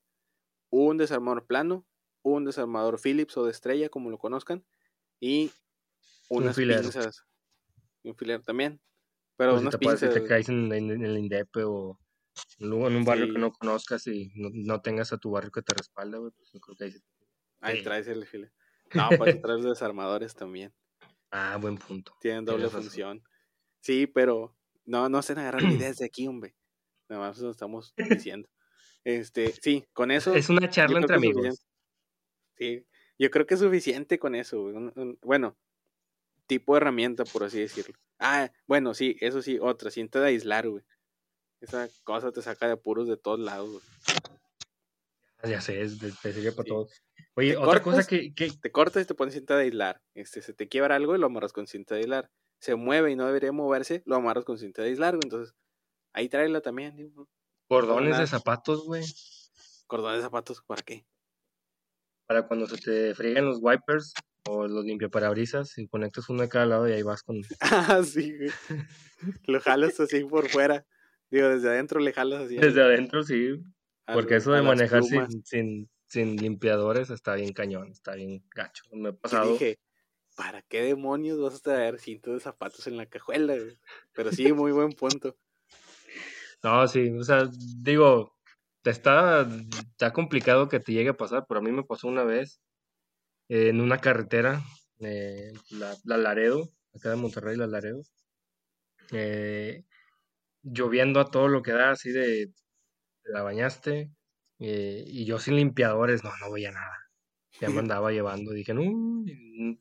un 0.69 0.97
desarmador 0.97 1.45
plano, 1.45 1.85
un 2.23 2.45
desarmador 2.45 2.99
Phillips 2.99 3.37
o 3.37 3.45
de 3.45 3.51
estrella, 3.51 3.89
como 3.89 4.09
lo 4.09 4.17
conozcan, 4.17 4.65
y 5.19 5.51
unas 6.29 6.57
un 6.57 6.67
pinzas. 6.67 7.25
un 8.03 8.15
filer 8.15 8.41
también. 8.43 8.81
Pero 9.37 9.57
unas 9.57 9.73
si 9.73 10.07
te, 10.07 10.19
te 10.19 10.23
caes 10.25 10.49
en, 10.49 10.71
el 10.71 11.17
INDEP 11.17 11.49
o 11.65 11.99
en 12.59 12.73
un 12.73 13.05
barrio 13.05 13.33
que 13.33 13.39
no 13.39 13.51
conozcas 13.51 14.07
y 14.07 14.31
no, 14.35 14.81
tengas 14.81 15.13
a 15.13 15.17
tu 15.17 15.31
barrio 15.31 15.51
que 15.51 15.61
te 15.61 15.73
respalda, 15.73 16.19
pues 16.19 16.51
yo 16.53 16.59
creo 16.59 16.75
que 16.75 16.83
ahí 16.85 16.93
Ahí 17.61 17.83
traes 17.83 18.07
el 18.07 18.25
file. 18.25 18.51
No, 18.93 19.09
pues 19.17 19.41
traes 19.41 19.63
desarmadores 19.63 20.33
también. 20.33 20.73
Ah, 21.29 21.57
buen 21.57 21.77
punto. 21.77 22.13
Tienen 22.19 22.43
doble 22.43 22.69
función. 22.69 23.23
Sí, 23.79 24.07
pero 24.07 24.57
no, 24.85 25.09
no 25.09 25.21
se 25.21 25.33
agarrar 25.33 25.63
ideas 25.63 25.97
de 25.97 26.05
aquí, 26.05 26.27
hombre. 26.27 26.55
Nada 27.07 27.27
más 27.27 27.37
lo 27.39 27.51
estamos 27.51 27.93
diciendo. 27.95 28.49
Este, 29.03 29.51
sí, 29.53 29.85
con 29.93 30.11
eso. 30.11 30.35
Es 30.35 30.49
una 30.49 30.69
charla 30.69 30.99
entre 30.99 31.15
amigos. 31.15 31.65
Sí, 32.55 32.85
yo 33.17 33.31
creo 33.31 33.45
que 33.45 33.55
es 33.55 33.59
suficiente 33.59 34.19
con 34.19 34.35
eso, 34.35 34.71
bueno, 35.21 35.57
tipo 36.45 36.73
de 36.73 36.77
herramienta, 36.77 37.23
por 37.23 37.43
así 37.43 37.59
decirlo. 37.59 37.95
Ah, 38.19 38.51
bueno, 38.67 38.93
sí, 38.93 39.17
eso 39.19 39.41
sí, 39.41 39.57
otra, 39.59 39.89
cinta 39.89 40.19
de 40.19 40.27
aislar, 40.27 40.69
güey. 40.69 40.83
Esa 41.61 41.87
cosa 42.03 42.31
te 42.31 42.41
saca 42.41 42.65
de 42.65 42.73
apuros 42.73 43.07
de 43.07 43.17
todos 43.17 43.39
lados, 43.39 43.69
güey. 43.69 43.83
Ya 45.43 45.61
sé, 45.61 45.81
es, 45.81 45.97
te 45.99 46.33
sirve 46.33 46.51
para 46.51 46.67
todo. 46.67 46.87
Oye, 47.35 47.57
otra 47.57 47.81
cosa 47.81 48.05
que, 48.05 48.31
Te 48.61 48.71
cortas 48.71 49.03
y 49.03 49.05
te 49.05 49.15
pones 49.15 49.33
cinta 49.33 49.55
de 49.55 49.63
aislar. 49.63 50.01
Este, 50.13 50.41
se 50.41 50.53
te 50.53 50.67
quiebra 50.67 50.95
algo 50.95 51.15
y 51.15 51.19
lo 51.19 51.27
amarras 51.27 51.53
con 51.53 51.67
cinta 51.67 51.95
de 51.95 52.01
aislar. 52.01 52.29
Se 52.59 52.75
mueve 52.75 53.11
y 53.11 53.15
no 53.15 53.25
debería 53.25 53.51
moverse, 53.51 54.03
lo 54.05 54.15
amarras 54.15 54.45
con 54.45 54.57
cinta 54.57 54.81
de 54.81 54.89
aislar, 54.89 55.15
güey. 55.15 55.21
Entonces, 55.23 55.55
ahí 56.13 56.29
tráela 56.29 56.61
también. 56.61 57.13
Cordones 57.67 58.17
de 58.17 58.27
zapatos, 58.27 58.85
güey. 58.85 59.03
Cordones 59.87 60.17
de 60.17 60.23
zapatos, 60.23 60.61
¿para 60.61 60.81
qué? 60.81 61.05
Para 62.27 62.47
cuando 62.47 62.67
se 62.67 62.77
te 62.77 63.15
friegan 63.15 63.45
los 63.45 63.59
wipers 63.61 64.13
o 64.47 64.67
los 64.67 64.85
limpiaparabrisas 64.85 65.77
y 65.77 65.87
conectas 65.87 66.29
uno 66.29 66.43
de 66.43 66.49
cada 66.49 66.65
lado 66.65 66.87
y 66.87 66.93
ahí 66.93 67.03
vas 67.03 67.23
con... 67.23 67.41
ah, 67.61 68.01
sí, 68.03 68.35
güey. 68.37 68.51
lo 69.45 69.59
jalas 69.59 69.99
así 69.99 70.23
por 70.23 70.49
fuera. 70.49 70.85
Digo, 71.31 71.47
desde 71.47 71.69
adentro 71.69 71.99
le 72.01 72.11
jalas 72.11 72.41
así. 72.41 72.57
Desde 72.57 72.81
adentro, 72.83 73.23
sí. 73.23 73.63
Porque 74.13 74.35
eso 74.35 74.51
de 74.51 74.61
manejar 74.61 75.01
sin, 75.03 75.89
sin, 76.05 76.35
limpiadores 76.35 77.09
está 77.09 77.35
bien 77.35 77.53
cañón, 77.53 77.89
está 77.89 78.15
bien 78.15 78.43
gacho. 78.53 78.83
Me 78.91 79.09
ha 79.09 79.13
pasado. 79.13 79.53
dije, 79.53 79.79
¿para 80.35 80.61
qué 80.63 80.81
demonios 80.81 81.39
vas 81.39 81.55
a 81.55 81.59
traer 81.59 81.99
cintos 81.99 82.33
de 82.33 82.39
zapatos 82.41 82.85
en 82.87 82.97
la 82.97 83.05
cajuela? 83.05 83.55
Pero 84.13 84.31
sí, 84.33 84.51
muy 84.51 84.71
buen 84.71 84.91
punto. 84.91 85.35
No, 86.63 86.87
sí, 86.87 87.09
o 87.09 87.23
sea, 87.23 87.49
digo, 87.79 88.37
está, 88.83 89.47
está 89.81 90.13
complicado 90.13 90.69
que 90.69 90.79
te 90.79 90.93
llegue 90.93 91.09
a 91.09 91.17
pasar, 91.17 91.47
pero 91.47 91.59
a 91.59 91.63
mí 91.63 91.71
me 91.71 91.83
pasó 91.83 92.07
una 92.07 92.23
vez 92.23 92.61
en 93.49 93.81
una 93.81 93.97
carretera, 93.97 94.61
eh, 94.99 95.53
la, 95.71 95.97
la, 96.03 96.17
Laredo, 96.17 96.69
acá 96.93 97.09
de 97.09 97.15
Monterrey, 97.15 97.57
la 97.57 97.65
Laredo, 97.65 98.03
eh, 99.11 99.85
lloviendo 100.63 101.19
a 101.19 101.29
todo 101.31 101.47
lo 101.47 101.61
que 101.61 101.71
da, 101.71 101.91
así 101.91 102.11
de, 102.11 102.53
la 103.25 103.43
bañaste, 103.43 104.11
eh, 104.59 105.03
y 105.07 105.25
yo 105.25 105.39
sin 105.39 105.55
limpiadores, 105.55 106.23
no, 106.23 106.31
no 106.39 106.51
veía 106.51 106.71
nada. 106.71 106.97
Ya 107.59 107.69
me 107.69 107.79
andaba 107.79 108.11
llevando, 108.11 108.51
dije, 108.51 108.73
no, 108.73 108.83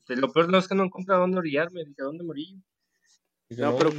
lo 0.07 0.31
peor 0.31 0.49
no 0.49 0.57
es 0.57 0.67
que 0.67 0.75
no 0.75 0.83
encontré 0.83 1.15
dónde 1.15 1.37
orillarme, 1.37 1.85
dije, 1.85 2.01
¿dónde 2.01 2.23
morí? 2.23 2.61
no, 3.49 3.77
pero 3.77 3.91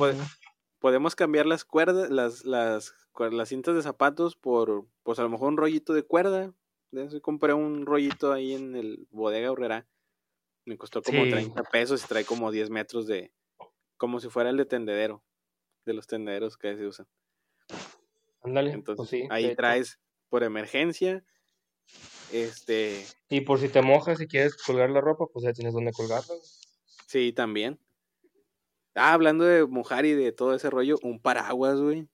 podemos 0.78 1.14
cambiar 1.14 1.46
las 1.46 1.64
cuerdas, 1.64 2.10
las, 2.10 2.44
las, 2.44 2.94
las 3.30 3.48
cintas 3.48 3.74
de 3.74 3.82
zapatos 3.82 4.34
por, 4.34 4.86
pues 5.04 5.18
a 5.18 5.22
lo 5.22 5.28
mejor 5.28 5.48
un 5.48 5.56
rollito 5.56 5.92
de 5.92 6.02
cuerda. 6.02 6.52
compré 7.22 7.52
un 7.52 7.86
rollito 7.86 8.32
ahí 8.32 8.54
en 8.54 8.74
el 8.74 9.06
bodega 9.10 9.52
Urrera. 9.52 9.86
Me 10.64 10.76
costó 10.76 11.02
como 11.02 11.22
30 11.22 11.62
pesos 11.64 12.04
y 12.04 12.08
trae 12.08 12.24
como 12.24 12.50
10 12.50 12.70
metros 12.70 13.06
de, 13.06 13.32
como 13.96 14.18
si 14.18 14.28
fuera 14.28 14.50
el 14.50 14.56
de 14.56 14.64
tendedero, 14.64 15.22
de 15.84 15.94
los 15.94 16.06
tendederos 16.06 16.56
que 16.56 16.76
se 16.76 16.86
usan. 16.86 17.06
Ándale. 18.42 18.70
Pues 18.70 18.78
Entonces, 18.78 19.26
ahí 19.30 19.54
traes 19.54 19.98
por 20.28 20.42
emergencia. 20.42 21.24
Este. 22.32 23.04
Y 23.28 23.42
por 23.42 23.58
si 23.58 23.68
te 23.68 23.82
mojas 23.82 24.20
y 24.20 24.26
quieres 24.26 24.56
colgar 24.56 24.90
la 24.90 25.00
ropa, 25.00 25.26
pues 25.32 25.44
ya 25.44 25.52
tienes 25.52 25.74
donde 25.74 25.92
colgarla. 25.92 26.34
Sí, 27.06 27.32
también. 27.32 27.78
Ah, 28.94 29.12
hablando 29.12 29.44
de 29.44 29.66
mojar 29.66 30.04
y 30.04 30.14
de 30.14 30.32
todo 30.32 30.54
ese 30.54 30.70
rollo, 30.70 30.98
un 31.02 31.20
paraguas, 31.20 31.80
güey. 31.80 32.08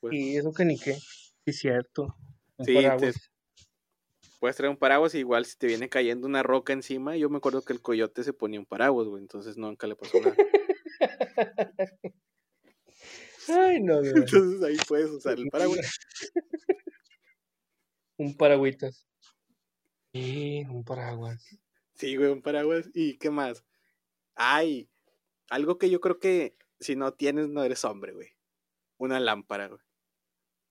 Pues, 0.00 0.12
sí, 0.12 0.36
eso 0.36 0.52
que 0.52 0.64
ni 0.64 0.78
qué. 0.78 0.94
Sí, 1.44 1.52
cierto. 1.52 2.16
sí, 2.64 2.74
puedes 4.38 4.56
traer 4.56 4.70
un 4.70 4.76
paraguas 4.76 5.14
igual 5.14 5.44
si 5.44 5.56
te 5.56 5.66
viene 5.66 5.88
cayendo 5.88 6.26
una 6.26 6.42
roca 6.42 6.72
encima. 6.72 7.16
Yo 7.16 7.30
me 7.30 7.38
acuerdo 7.38 7.62
que 7.62 7.72
el 7.72 7.80
coyote 7.80 8.22
se 8.22 8.32
ponía 8.32 8.60
un 8.60 8.66
paraguas, 8.66 9.08
güey, 9.08 9.22
entonces 9.22 9.56
nunca 9.56 9.86
le 9.86 9.96
pasó 9.96 10.20
nada. 10.20 10.36
Ay, 13.48 13.80
no, 13.80 13.98
güey. 14.00 14.12
Entonces 14.14 14.62
ahí 14.62 14.76
puedes 14.88 15.10
usar 15.10 15.38
el 15.38 15.48
paraguas. 15.48 15.98
un 18.16 18.36
paragüitas. 18.36 19.06
Sí, 20.12 20.64
un 20.68 20.84
paraguas. 20.84 21.58
Sí, 21.94 22.16
güey, 22.16 22.30
un 22.30 22.42
paraguas. 22.42 22.90
¿Y 22.94 23.18
qué 23.18 23.30
más? 23.30 23.64
Ay, 24.34 24.88
algo 25.48 25.78
que 25.78 25.90
yo 25.90 26.00
creo 26.00 26.18
que 26.18 26.56
si 26.80 26.96
no 26.96 27.12
tienes, 27.14 27.48
no 27.48 27.62
eres 27.62 27.84
hombre, 27.84 28.12
güey. 28.12 28.28
Una 28.98 29.20
lámpara, 29.20 29.68
güey. 29.68 29.80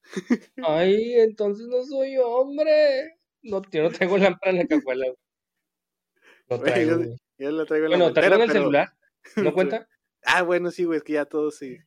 Ay, 0.58 1.14
entonces 1.16 1.68
no 1.68 1.84
soy 1.84 2.18
hombre. 2.18 3.20
No, 3.44 3.62
yo 3.72 3.84
no 3.84 3.92
tengo 3.92 4.18
lámpara 4.18 4.52
en 4.52 4.58
la 4.58 4.68
cajuela. 4.68 5.06
No 6.50 6.60
traigo. 6.60 7.02
yo, 7.38 7.52
la 7.52 7.66
traigo 7.66 7.86
en 7.86 7.92
bueno, 7.92 8.08
la 8.08 8.14
traigo 8.14 8.36
en 8.36 8.42
el 8.42 8.52
celular. 8.52 8.90
¿No 9.36 9.54
cuenta? 9.54 9.88
Ah, 10.26 10.42
bueno, 10.44 10.72
sí, 10.72 10.84
güey, 10.84 10.98
es 10.98 11.04
que 11.04 11.14
ya 11.14 11.26
todos 11.26 11.56
sí. 11.58 11.78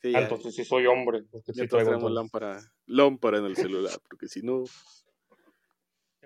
sí 0.00 0.12
ah, 0.14 0.20
entonces 0.22 0.54
sí 0.54 0.64
soy 0.64 0.86
hombre. 0.86 1.22
ya 1.32 1.54
sí 1.54 1.68
traigo 1.68 2.08
lámpara, 2.08 2.60
lámpara 2.86 3.38
en 3.38 3.46
el 3.46 3.56
celular, 3.56 3.98
porque 4.08 4.28
si 4.28 4.42
no. 4.42 4.64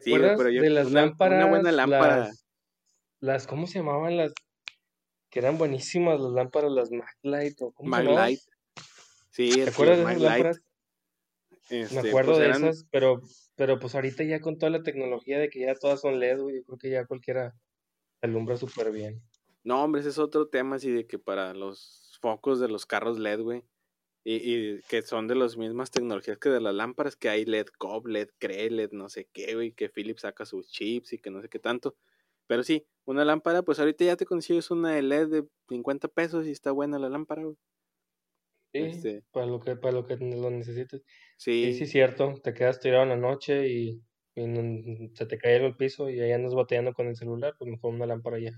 Sí, 0.00 0.12
pero 0.12 0.48
yo, 0.48 0.62
de 0.62 0.70
las 0.70 0.92
lámparas, 0.92 1.38
una 1.38 1.50
buena 1.50 1.72
lámpara. 1.72 2.16
Las, 2.18 2.46
las, 3.20 3.46
¿cómo 3.46 3.66
se 3.66 3.80
llamaban 3.80 4.16
las 4.16 4.32
que 5.30 5.40
eran 5.40 5.58
buenísimas 5.58 6.20
las 6.20 6.32
lámparas, 6.32 6.72
las 6.72 6.90
Maglite 6.90 7.64
o 7.64 7.72
¿cómo 7.72 7.90
Maglite. 7.90 8.42
Sí, 9.30 9.50
¿Te 9.50 9.70
acuerdas 9.70 9.98
de 9.98 10.04
esas 10.04 10.20
lámparas? 10.20 10.62
Este, 11.70 12.02
Me 12.02 12.08
acuerdo 12.08 12.32
pues 12.32 12.44
de 12.44 12.50
esas, 12.50 12.86
pero, 12.90 13.20
pero 13.54 13.78
pues 13.78 13.94
ahorita 13.94 14.24
ya 14.24 14.40
con 14.40 14.56
toda 14.56 14.70
la 14.70 14.82
tecnología 14.82 15.38
de 15.38 15.50
que 15.50 15.60
ya 15.60 15.74
todas 15.74 16.00
son 16.00 16.18
LED, 16.18 16.38
yo 16.38 16.64
creo 16.64 16.78
que 16.78 16.90
ya 16.90 17.04
cualquiera 17.04 17.54
alumbra 18.22 18.56
súper 18.56 18.90
bien. 18.90 19.22
No, 19.68 19.84
hombre, 19.84 20.00
ese 20.00 20.08
es 20.08 20.18
otro 20.18 20.48
tema, 20.48 20.76
así 20.76 20.90
de 20.90 21.06
que 21.06 21.18
para 21.18 21.52
los 21.52 22.16
focos 22.22 22.58
de 22.58 22.68
los 22.68 22.86
carros 22.86 23.18
LED, 23.18 23.42
güey, 23.42 23.64
y, 24.24 24.36
y, 24.36 24.80
que 24.88 25.02
son 25.02 25.28
de 25.28 25.34
las 25.34 25.58
mismas 25.58 25.90
tecnologías 25.90 26.38
que 26.38 26.48
de 26.48 26.62
las 26.62 26.74
lámparas, 26.74 27.16
que 27.16 27.28
hay 27.28 27.44
LED 27.44 27.66
COB, 27.76 28.06
LED 28.06 28.28
CRE, 28.38 28.70
LED 28.70 28.92
no 28.92 29.10
sé 29.10 29.28
qué, 29.30 29.54
güey, 29.54 29.72
que 29.72 29.90
Philips 29.90 30.22
saca 30.22 30.46
sus 30.46 30.70
chips 30.70 31.12
y 31.12 31.18
que 31.18 31.28
no 31.28 31.42
sé 31.42 31.50
qué 31.50 31.58
tanto. 31.58 31.98
Pero 32.46 32.62
sí, 32.62 32.86
una 33.04 33.26
lámpara, 33.26 33.60
pues 33.60 33.78
ahorita 33.78 34.06
ya 34.06 34.16
te 34.16 34.24
consigues 34.24 34.70
una 34.70 34.94
de 34.94 35.02
LED 35.02 35.28
de 35.28 35.44
50 35.68 36.08
pesos 36.08 36.46
y 36.46 36.50
está 36.50 36.72
buena 36.72 36.98
la 36.98 37.10
lámpara, 37.10 37.42
güey. 37.42 37.58
Sí, 38.72 38.78
este 38.78 39.22
para 39.32 39.44
lo 39.44 39.60
que 39.60 39.76
para 39.76 39.92
lo 39.92 40.06
que 40.06 40.16
lo 40.16 40.50
necesites. 40.50 41.02
Sí. 41.36 41.74
Sí, 41.74 41.84
es 41.84 41.90
cierto. 41.90 42.40
Te 42.42 42.54
quedas 42.54 42.80
tirado 42.80 43.02
en 43.02 43.10
la 43.10 43.16
noche 43.16 43.68
y, 43.68 44.02
se 44.34 45.26
te 45.26 45.36
cae 45.36 45.56
el 45.56 45.76
piso 45.76 46.08
y 46.08 46.20
ahí 46.20 46.32
andas 46.32 46.54
bateando 46.54 46.94
con 46.94 47.06
el 47.06 47.16
celular, 47.16 47.54
pues 47.58 47.70
mejor 47.70 47.92
una 47.92 48.06
lámpara 48.06 48.38
ya. 48.38 48.54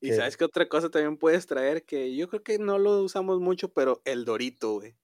Y 0.00 0.12
sabes 0.12 0.36
que 0.36 0.44
otra 0.44 0.68
cosa 0.68 0.90
también 0.90 1.18
puedes 1.18 1.46
traer 1.46 1.84
que 1.84 2.14
yo 2.16 2.28
creo 2.28 2.42
que 2.42 2.58
no 2.58 2.78
lo 2.78 3.02
usamos 3.02 3.40
mucho, 3.40 3.72
pero 3.72 4.00
el 4.04 4.24
dorito, 4.24 4.74
güey. 4.74 4.94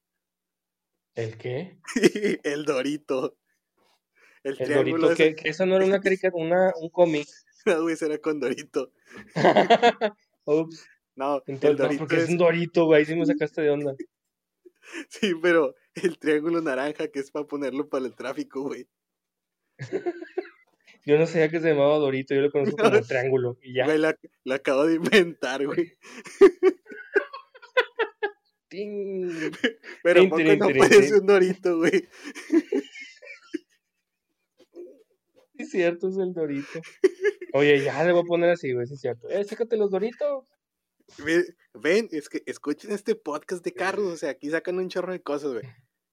¿El 1.14 1.37
qué? 1.37 1.78
el 2.44 2.64
dorito. 2.64 3.37
El, 4.42 4.56
dorito, 4.56 5.14
que, 5.14 5.35
que, 5.35 5.48
eso 5.48 5.66
no 5.66 5.76
era 5.76 5.85
una 5.85 6.00
caricatura, 6.00 6.44
una, 6.44 6.72
un 6.80 6.88
cómic. 6.90 7.26
No, 7.66 7.82
güey, 7.82 7.96
será 7.96 8.16
con 8.18 8.38
Dorito. 8.38 8.92
Ups. 10.44 10.87
No, 11.16 11.42
Entonces, 11.46 11.92
no, 11.92 11.98
porque 11.98 12.18
es... 12.18 12.28
un 12.28 12.38
Dorito, 12.38 12.85
güey, 12.85 13.04
sí 13.04 13.16
me 13.16 13.26
sacaste 13.26 13.62
de 13.62 13.70
onda. 13.70 13.94
Sí, 15.09 15.32
pero 15.42 15.74
el 15.94 16.16
triángulo 16.18 16.61
naranja 16.61 17.09
que 17.09 17.18
es 17.18 17.32
para 17.32 17.46
ponerlo 17.46 17.88
para 17.88 18.06
el 18.06 18.14
tráfico, 18.14 18.62
güey. 18.62 18.87
Yo 21.06 21.16
no 21.16 21.26
sabía 21.28 21.48
que 21.48 21.60
se 21.60 21.68
llamaba 21.68 21.98
Dorito, 21.98 22.34
yo 22.34 22.40
lo 22.40 22.50
conozco 22.50 22.76
como 22.76 22.76
triángulo 23.08 23.56
y 23.62 23.74
ya. 23.74 23.84
Güey, 23.84 23.98
la, 23.98 24.18
acabo 24.52 24.86
de 24.86 24.96
inventar, 24.96 25.64
güey. 25.64 25.92
Pero 30.02 30.20
tin, 30.20 30.30
tin, 30.34 30.58
no 30.58 30.68
puede 30.68 31.02
ser 31.04 31.20
un 31.20 31.26
Dorito, 31.26 31.78
güey. 31.78 32.08
Sí, 32.50 32.58
es 35.58 35.70
cierto, 35.70 36.08
es 36.08 36.18
el 36.18 36.34
Dorito. 36.34 36.80
Oye, 37.52 37.84
ya 37.84 38.02
le 38.02 38.10
voy 38.10 38.22
a 38.22 38.24
poner 38.24 38.50
así, 38.50 38.72
güey, 38.72 38.88
sí 38.88 38.94
es 38.94 39.00
cierto. 39.00 39.28
Eh, 39.30 39.44
sácate 39.44 39.76
los 39.76 39.92
Doritos. 39.92 40.44
Ven, 41.72 42.09
es 42.11 42.28
que 42.28 42.42
escuchen 42.46 42.90
este 42.90 43.14
podcast 43.14 43.64
de 43.64 43.72
carros, 43.72 44.12
o 44.12 44.16
sea, 44.16 44.30
aquí 44.30 44.50
sacan 44.50 44.78
un 44.78 44.88
chorro 44.88 45.12
de 45.12 45.22
cosas, 45.22 45.52
güey. 45.52 45.68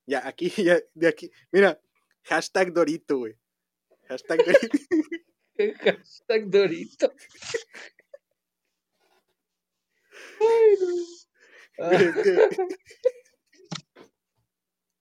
Ya, 0.06 0.28
aquí, 0.28 0.50
ya, 0.64 0.80
de 0.94 1.08
aquí. 1.08 1.32
Mira, 1.52 1.82
hashtag 2.26 2.72
Dorito, 2.72 3.18
güey. 3.18 3.34
Hashtag 4.14 4.46
Dorito. 4.46 4.78
hashtag 5.82 6.50
Dorito. 6.52 7.14
Ay, 10.40 10.78
no. 10.80 12.44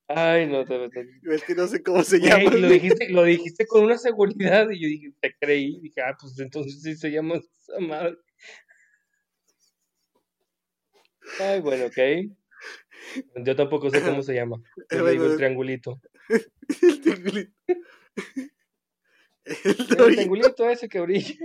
Ay, 0.07 0.47
no 0.47 0.65
te 0.65 0.89
Es 1.31 1.43
que 1.43 1.53
no 1.53 1.67
sé 1.67 1.83
cómo 1.83 2.03
se 2.03 2.19
llama. 2.19 2.49
lo, 2.49 2.67
dijiste, 2.67 3.09
lo 3.09 3.23
dijiste 3.23 3.67
con 3.67 3.83
una 3.83 3.99
seguridad 3.99 4.67
y 4.71 4.81
yo 4.81 4.87
dije, 4.87 5.13
te 5.19 5.35
creí. 5.39 5.79
Dije, 5.79 6.01
ah, 6.01 6.17
pues 6.19 6.39
entonces 6.39 6.81
sí 6.81 6.95
se 6.95 7.11
llama 7.11 7.35
esa 7.35 7.79
madre. 7.79 8.17
Ay, 11.39 11.61
bueno, 11.61 11.85
ok. 11.85 11.97
Yo 13.45 13.55
tampoco 13.55 13.91
sé 13.91 14.01
cómo 14.01 14.23
se 14.23 14.33
llama. 14.33 14.57
Yo 14.89 15.05
digo 15.05 15.25
el 15.25 15.37
triangulito. 15.37 16.01
el 16.81 17.01
triangulito. 17.01 17.51
El, 19.63 19.87
triangulito 19.87 20.69
ese 20.69 20.89
que 20.89 20.99
brilla. 20.99 21.35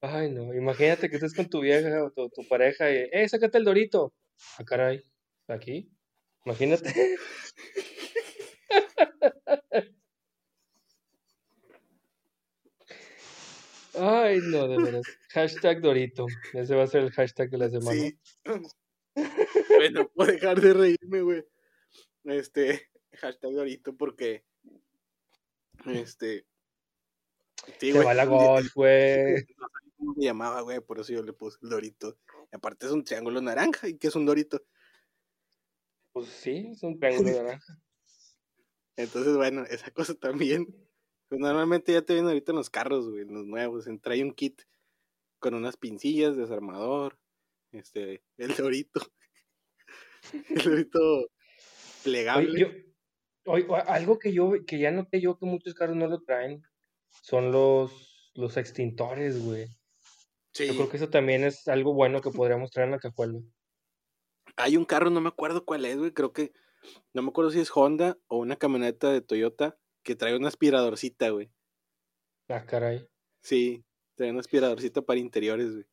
Ay, 0.00 0.30
no. 0.30 0.54
Imagínate 0.54 1.08
que 1.08 1.16
estés 1.16 1.34
con 1.34 1.48
tu 1.48 1.60
vieja 1.60 2.04
o 2.04 2.10
tu, 2.10 2.46
pareja 2.48 2.90
y, 2.90 3.08
¡eh, 3.10 3.28
sácate 3.28 3.58
el 3.58 3.64
dorito! 3.64 4.14
Ah, 4.58 4.64
caray. 4.64 5.02
¿Aquí? 5.48 5.90
Imagínate. 6.44 6.92
Ay, 13.98 14.40
no, 14.42 14.68
de 14.68 14.76
verdad. 14.76 15.02
Hashtag 15.30 15.80
Dorito. 15.80 16.26
Ese 16.52 16.74
va 16.74 16.84
a 16.84 16.86
ser 16.86 17.02
el 17.02 17.10
hashtag 17.12 17.50
de 17.50 17.58
la 17.58 17.70
semana. 17.70 17.98
Sí. 17.98 18.18
bueno, 19.68 20.10
puedo 20.14 20.32
dejar 20.32 20.60
de 20.60 20.74
reírme, 20.74 21.22
güey. 21.22 21.44
Este, 22.24 22.90
hashtag 23.12 23.52
Dorito, 23.52 23.96
porque. 23.96 24.44
Este. 25.84 26.46
Sí, 27.78 27.92
se 27.92 28.04
va 28.04 28.14
la 28.14 28.24
gol, 28.24 28.70
güey. 28.74 29.34
No 29.34 29.68
sé 29.68 29.90
cómo 29.96 30.14
se 30.14 30.24
llamaba, 30.24 30.60
güey, 30.62 30.80
por 30.80 31.00
eso 31.00 31.12
yo 31.12 31.22
le 31.22 31.32
puse 31.32 31.58
el 31.62 31.68
Dorito. 31.68 32.18
Y 32.52 32.56
aparte 32.56 32.86
es 32.86 32.92
un 32.92 33.04
triángulo 33.04 33.40
naranja, 33.40 33.88
¿y 33.88 33.98
qué 33.98 34.08
es 34.08 34.16
un 34.16 34.26
Dorito? 34.26 34.62
Pues 36.12 36.28
sí, 36.28 36.68
es 36.72 36.82
un 36.82 36.98
triángulo 36.98 37.30
naranja. 37.42 37.80
Entonces, 38.96 39.36
bueno, 39.36 39.64
esa 39.64 39.90
cosa 39.90 40.14
también 40.14 40.86
pues 41.28 41.40
normalmente 41.40 41.92
ya 41.92 42.02
te 42.02 42.12
vienen 42.12 42.28
ahorita 42.28 42.52
en 42.52 42.56
los 42.56 42.70
carros, 42.70 43.08
güey, 43.08 43.22
en 43.22 43.34
los 43.34 43.46
nuevos. 43.46 43.86
Trae 44.00 44.22
un 44.22 44.32
kit 44.32 44.62
con 45.38 45.54
unas 45.54 45.76
pincillas, 45.76 46.36
desarmador, 46.36 47.18
este, 47.72 48.22
el 48.36 48.54
dorito. 48.54 49.00
el 50.50 50.62
dorito 50.62 51.30
plegable. 52.04 52.85
Algo 53.86 54.18
que 54.18 54.32
yo, 54.32 54.52
que 54.66 54.78
ya 54.78 54.90
noté 54.90 55.20
yo 55.20 55.38
que 55.38 55.46
muchos 55.46 55.74
carros 55.74 55.96
no 55.96 56.06
lo 56.06 56.22
traen, 56.22 56.62
son 57.22 57.52
los, 57.52 58.30
los 58.34 58.56
extintores, 58.56 59.44
güey. 59.44 59.68
Yo 60.54 60.74
creo 60.74 60.88
que 60.88 60.96
eso 60.96 61.10
también 61.10 61.44
es 61.44 61.68
algo 61.68 61.92
bueno 61.92 62.22
que 62.22 62.30
podríamos 62.30 62.70
traer 62.70 62.86
en 62.86 62.92
la 62.92 62.98
cajuela. 62.98 63.40
Hay 64.56 64.76
un 64.76 64.86
carro, 64.86 65.10
no 65.10 65.20
me 65.20 65.28
acuerdo 65.28 65.66
cuál 65.66 65.84
es, 65.84 65.98
güey, 65.98 66.12
creo 66.12 66.32
que, 66.32 66.52
no 67.12 67.22
me 67.22 67.28
acuerdo 67.28 67.50
si 67.50 67.60
es 67.60 67.70
Honda 67.74 68.16
o 68.28 68.38
una 68.38 68.56
camioneta 68.56 69.12
de 69.12 69.20
Toyota, 69.20 69.78
que 70.02 70.16
trae 70.16 70.36
una 70.36 70.48
aspiradorcita, 70.48 71.28
güey. 71.30 71.50
Ah, 72.48 72.64
caray. 72.64 73.06
Sí, 73.42 73.84
trae 74.14 74.30
una 74.30 74.40
aspiradorcita 74.40 75.02
para 75.02 75.20
interiores, 75.20 75.72
güey. 75.72 75.86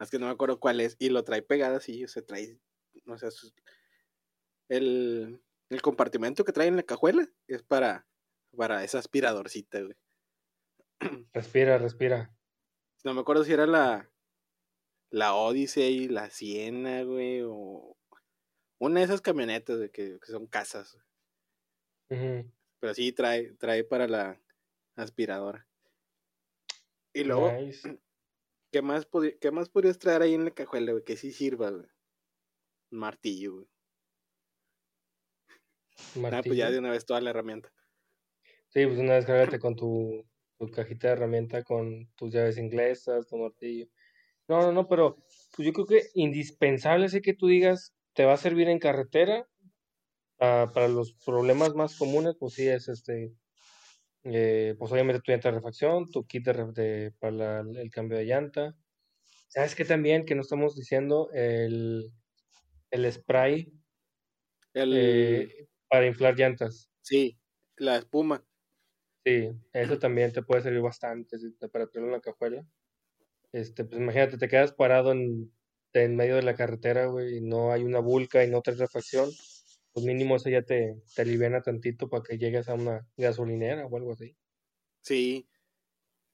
Es 0.00 0.10
que 0.10 0.18
no 0.18 0.26
me 0.26 0.32
acuerdo 0.32 0.60
cuál 0.60 0.80
es. 0.80 0.96
Y 0.98 1.08
lo 1.08 1.24
trae 1.24 1.42
pegada 1.42 1.78
así, 1.78 2.04
o 2.04 2.08
sea, 2.08 2.24
trae, 2.24 2.58
no 3.04 3.18
sé, 3.18 3.28
el, 4.68 5.42
el 5.68 5.82
compartimento 5.82 6.44
que 6.44 6.52
trae 6.52 6.68
en 6.68 6.76
la 6.76 6.82
cajuela 6.82 7.28
es 7.46 7.62
para, 7.62 8.06
para 8.56 8.84
esa 8.84 8.98
aspiradorcita, 8.98 9.80
güey. 9.80 9.96
Respira, 11.32 11.78
respira. 11.78 12.32
No 13.04 13.14
me 13.14 13.20
acuerdo 13.20 13.44
si 13.44 13.52
era 13.52 13.66
la, 13.66 14.10
la 15.10 15.34
Odyssey, 15.34 16.08
la 16.08 16.30
Siena, 16.30 17.02
güey, 17.04 17.42
o 17.44 17.96
una 18.78 19.00
de 19.00 19.06
esas 19.06 19.20
camionetas, 19.20 19.78
de 19.78 19.90
que, 19.90 20.18
son 20.24 20.46
casas. 20.46 20.98
Pero 22.08 22.94
sí 22.94 23.12
trae, 23.12 23.52
trae 23.54 23.84
para 23.84 24.08
la 24.08 24.40
aspiradora. 24.96 25.68
Y 27.12 27.24
luego, 27.24 27.52
¿qué, 28.72 28.82
más 28.82 29.08
¿qué 29.40 29.50
más 29.50 29.68
podrías 29.68 29.98
traer 29.98 30.22
ahí 30.22 30.34
en 30.34 30.44
la 30.44 30.50
cajuela, 30.50 30.92
güey? 30.92 31.04
Que 31.04 31.16
sí 31.16 31.32
sirva, 31.32 31.70
güey. 31.70 31.86
Un 32.90 32.98
martillo, 32.98 33.54
güey. 33.54 33.68
Ah, 36.30 36.42
pues 36.44 36.56
ya 36.56 36.70
de 36.70 36.78
una 36.78 36.90
vez 36.90 37.04
toda 37.04 37.20
la 37.20 37.30
herramienta. 37.30 37.70
Sí, 38.68 38.86
pues 38.86 38.98
una 38.98 39.14
vez 39.14 39.26
cárgate 39.26 39.58
con 39.58 39.76
tu, 39.76 40.24
tu 40.58 40.70
cajita 40.70 41.08
de 41.08 41.12
herramienta 41.14 41.62
con 41.62 42.10
tus 42.16 42.32
llaves 42.32 42.58
inglesas, 42.58 43.26
tu 43.26 43.36
martillo. 43.36 43.86
No, 44.48 44.60
no, 44.62 44.72
no, 44.72 44.88
pero 44.88 45.16
pues 45.56 45.66
yo 45.66 45.72
creo 45.72 45.86
que 45.86 46.02
indispensable 46.14 47.06
es 47.06 47.20
que 47.22 47.34
tú 47.34 47.46
digas, 47.48 47.94
te 48.12 48.24
va 48.24 48.34
a 48.34 48.38
servir 48.38 48.68
en 48.68 48.78
carretera 48.78 49.48
Ah, 50.38 50.70
para 50.74 50.88
los 50.88 51.14
problemas 51.24 51.74
más 51.74 51.96
comunes, 51.96 52.36
pues 52.38 52.54
sí, 52.54 52.68
es 52.68 52.88
este, 52.88 53.32
eh, 54.24 54.74
pues 54.78 54.92
obviamente 54.92 55.22
tu 55.22 55.32
llanta 55.32 55.48
de 55.50 55.56
refacción, 55.56 56.10
tu 56.10 56.26
kit 56.26 56.46
de, 56.46 57.12
para 57.18 57.60
el 57.60 57.90
cambio 57.90 58.18
de 58.18 58.26
llanta. 58.26 58.76
¿Sabes 59.48 59.74
qué 59.74 59.86
también? 59.86 60.26
Que 60.26 60.34
no 60.34 60.42
estamos 60.42 60.76
diciendo 60.76 61.30
el, 61.32 62.12
el 62.90 63.12
spray 63.12 63.72
el... 64.74 64.92
Eh, 64.94 65.68
para 65.96 66.06
inflar 66.06 66.36
llantas. 66.36 66.90
Sí, 67.00 67.38
la 67.76 67.96
espuma. 67.96 68.44
Sí, 69.24 69.50
eso 69.72 69.98
también 69.98 70.30
te 70.30 70.42
puede 70.42 70.60
servir 70.60 70.82
bastante 70.82 71.38
para 71.72 71.86
tenerlo 71.86 72.14
en 72.14 72.18
la 72.18 72.20
cajuela. 72.20 72.66
Este, 73.50 73.84
pues 73.84 73.98
imagínate, 73.98 74.36
te 74.36 74.48
quedas 74.48 74.72
parado 74.72 75.12
en, 75.12 75.50
en 75.94 76.16
medio 76.16 76.36
de 76.36 76.42
la 76.42 76.54
carretera, 76.54 77.06
güey, 77.06 77.38
y 77.38 77.40
no 77.40 77.72
hay 77.72 77.82
una 77.82 78.00
vulca 78.00 78.44
y 78.44 78.50
no 78.50 78.60
traes 78.60 78.78
refacción 78.78 79.30
pues 79.96 80.04
mínimo 80.04 80.36
eso 80.36 80.50
ya 80.50 80.60
te, 80.60 81.02
te 81.14 81.22
aliviana 81.22 81.62
tantito 81.62 82.10
para 82.10 82.22
que 82.22 82.36
llegues 82.36 82.68
a 82.68 82.74
una 82.74 83.08
gasolinera 83.16 83.86
o 83.86 83.96
algo 83.96 84.12
así. 84.12 84.36
Sí. 85.00 85.48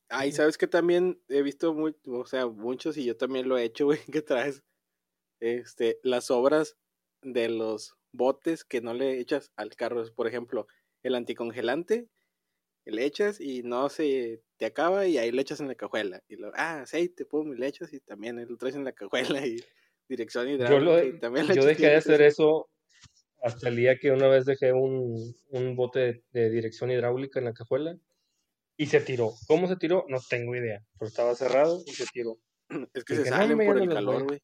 Ay, 0.09 0.33
¿sabes 0.33 0.59
que 0.59 0.67
también 0.67 1.23
he 1.29 1.43
visto 1.43 1.73
muy, 1.73 1.95
o 2.09 2.27
sea, 2.27 2.49
muchos 2.49 2.97
y 2.97 3.05
yo 3.05 3.17
también 3.17 3.49
lo 3.49 3.57
he 3.57 3.63
hecho, 3.63 3.85
güey, 3.87 4.01
que 4.01 4.21
traes 4.21 4.65
este, 5.39 6.01
las 6.03 6.33
obras 6.33 6.77
de 7.23 7.51
los 7.51 7.97
botes 8.13 8.65
que 8.65 8.81
no 8.81 8.95
le 8.95 9.19
echas 9.19 9.53
al 9.57 9.75
carro. 9.75 10.05
Por 10.15 10.27
ejemplo, 10.27 10.67
el 11.03 11.15
anticongelante, 11.15 12.09
le 12.85 13.05
echas 13.05 13.41
y 13.41 13.63
no 13.63 13.89
se 13.89 14.43
te 14.57 14.67
acaba 14.67 15.07
y 15.07 15.19
ahí 15.19 15.31
le 15.31 15.43
echas 15.43 15.61
en 15.61 15.69
la 15.69 15.75
cajuela. 15.75 16.23
Y 16.29 16.37
lo, 16.37 16.53
ah, 16.55 16.83
aceite, 16.83 17.25
pum, 17.25 17.53
le 17.53 17.67
echas 17.67 17.93
y 17.93 18.01
también 18.01 18.45
lo 18.49 18.57
traes 18.57 18.77
en 18.77 18.85
la 18.85 18.93
cajuela 18.93 19.47
y 19.47 19.57
dirección 20.09 20.49
hidráulica. 20.49 21.05
Yo, 21.05 21.19
también 21.19 21.47
yo 21.49 21.65
dejé 21.65 21.87
de 21.87 21.97
hacer 21.97 22.23
eso 22.23 22.69
hasta 23.43 23.69
el 23.69 23.77
día 23.77 23.99
que 23.99 24.11
una 24.13 24.29
vez 24.29 24.45
dejé 24.45 24.73
un, 24.73 25.35
un 25.51 25.77
bote 25.77 26.23
de, 26.31 26.51
dirección 26.51 26.91
hidráulica 26.91 27.41
en 27.41 27.47
la 27.47 27.53
cajuela 27.53 27.97
y 28.77 28.87
se 28.87 29.01
tiró. 29.01 29.33
¿Cómo 29.49 29.67
se 29.69 29.77
tiró? 29.77 30.07
No 30.09 30.19
tengo 30.29 30.55
idea, 30.55 30.85
pero 30.99 31.09
estaba 31.09 31.35
cerrado 31.35 31.83
y 31.87 31.93
se 31.93 32.07
tiró. 32.13 32.39
Es 32.95 33.05
que 33.05 33.17
se 33.17 33.25
salen 33.27 33.59
por 33.59 33.79
el 33.79 33.89
calor, 33.89 34.25
güey. 34.25 34.41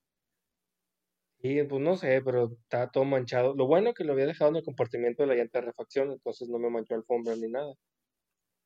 Y 1.40 1.62
pues 1.62 1.80
no 1.80 1.96
sé, 1.96 2.20
pero 2.24 2.56
estaba 2.62 2.90
todo 2.90 3.04
manchado. 3.04 3.54
Lo 3.54 3.66
bueno 3.66 3.94
que 3.94 4.04
lo 4.04 4.12
había 4.12 4.26
dejado 4.26 4.50
en 4.50 4.56
el 4.56 4.64
compartimiento 4.64 5.22
de 5.22 5.28
la 5.28 5.34
llanta 5.36 5.60
de 5.60 5.66
refacción, 5.66 6.10
entonces 6.10 6.48
no 6.48 6.58
me 6.58 6.70
manchó 6.70 6.94
alfombra 6.94 7.36
ni 7.36 7.48
nada. 7.48 7.74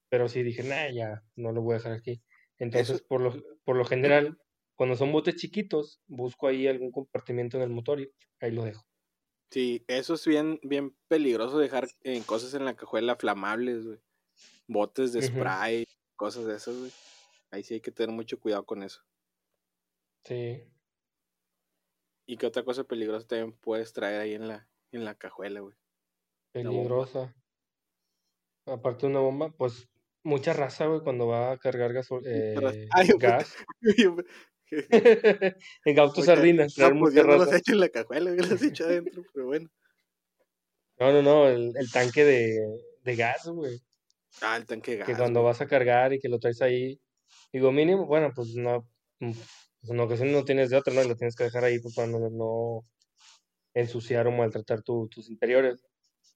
Pero 0.08 0.28
sí 0.28 0.42
dije, 0.42 0.62
nah, 0.62 0.90
ya, 0.90 1.22
no 1.36 1.52
lo 1.52 1.62
voy 1.62 1.74
a 1.74 1.78
dejar 1.78 1.92
aquí. 1.92 2.22
Entonces, 2.58 3.02
por 3.02 3.20
lo, 3.20 3.34
por 3.64 3.76
lo 3.76 3.84
general, 3.84 4.38
cuando 4.74 4.96
son 4.96 5.12
botes 5.12 5.36
chiquitos, 5.36 6.00
busco 6.06 6.48
ahí 6.48 6.66
algún 6.66 6.92
compartimiento 6.92 7.56
en 7.56 7.64
el 7.64 7.70
motor 7.70 8.00
y 8.00 8.10
ahí 8.40 8.52
lo 8.52 8.64
dejo. 8.64 8.84
Sí, 9.50 9.84
eso 9.86 10.14
es 10.14 10.26
bien, 10.26 10.58
bien 10.62 10.96
peligroso 11.08 11.58
dejar 11.58 11.86
en 12.04 12.22
cosas 12.22 12.54
en 12.54 12.64
la 12.64 12.74
cajuela 12.74 13.16
flamables, 13.16 13.84
güey. 13.84 13.98
Botes 14.66 15.12
de 15.12 15.20
spray, 15.22 15.86
cosas 16.16 16.46
de 16.46 16.56
esas, 16.56 16.76
güey. 16.78 16.90
Ahí 17.50 17.62
sí 17.62 17.74
hay 17.74 17.80
que 17.80 17.90
tener 17.90 18.14
mucho 18.14 18.40
cuidado 18.40 18.64
con 18.64 18.82
eso. 18.82 19.02
Sí. 20.24 20.62
¿Y 22.26 22.36
qué 22.36 22.46
otra 22.46 22.64
cosa 22.64 22.84
peligrosa 22.84 23.26
también 23.26 23.52
puedes 23.52 23.92
traer 23.92 24.20
ahí 24.20 24.34
en 24.34 24.48
la, 24.48 24.68
en 24.92 25.04
la 25.04 25.14
cajuela, 25.14 25.60
güey? 25.60 25.76
Peligrosa. 26.52 27.34
Aparte 28.66 29.06
de 29.06 29.12
una 29.12 29.20
bomba, 29.20 29.50
pues 29.50 29.88
mucha 30.22 30.52
raza, 30.52 30.86
güey, 30.86 31.00
cuando 31.00 31.26
va 31.26 31.52
a 31.52 31.58
cargar 31.58 31.92
eh, 32.24 32.88
gas. 33.18 33.56
en 35.84 36.24
Sardinas. 36.24 36.78
No, 36.78 36.98
pues 36.98 37.14
ya 37.14 37.24
no 37.24 37.36
los 37.36 37.52
he 37.52 37.58
hecho 37.58 37.72
en 37.72 37.80
la 37.80 37.88
cajuela, 37.88 38.30
los 38.30 38.62
he 38.62 38.68
hecho 38.68 38.84
adentro, 38.84 39.22
pero 39.34 39.46
bueno. 39.46 39.68
No, 40.98 41.12
no, 41.12 41.22
no, 41.22 41.48
el, 41.48 41.72
el 41.76 41.90
tanque 41.90 42.24
de, 42.24 42.58
de 43.02 43.16
gas, 43.16 43.48
güey. 43.48 43.82
Ah, 44.40 44.56
el 44.56 44.66
tanque 44.66 44.92
de 44.92 44.96
gas. 44.98 45.08
Que 45.08 45.16
cuando 45.16 45.42
vas 45.42 45.60
a 45.60 45.66
cargar 45.66 46.12
y 46.12 46.20
que 46.20 46.28
lo 46.28 46.38
traes 46.38 46.62
ahí, 46.62 47.00
digo, 47.52 47.72
mínimo, 47.72 48.06
bueno, 48.06 48.30
pues 48.34 48.54
no, 48.54 48.88
pues 49.82 49.90
en 49.90 50.00
ocasiones 50.00 50.32
no 50.32 50.44
tienes 50.44 50.70
de 50.70 50.76
otra, 50.76 50.94
¿no? 50.94 51.02
Lo 51.02 51.16
tienes 51.16 51.34
que 51.34 51.44
dejar 51.44 51.64
ahí 51.64 51.80
pues, 51.80 51.96
para 51.96 52.06
no, 52.06 52.30
no 52.30 52.86
ensuciar 53.74 54.28
o 54.28 54.30
maltratar 54.30 54.82
tus 54.82 55.28
interiores. 55.28 55.84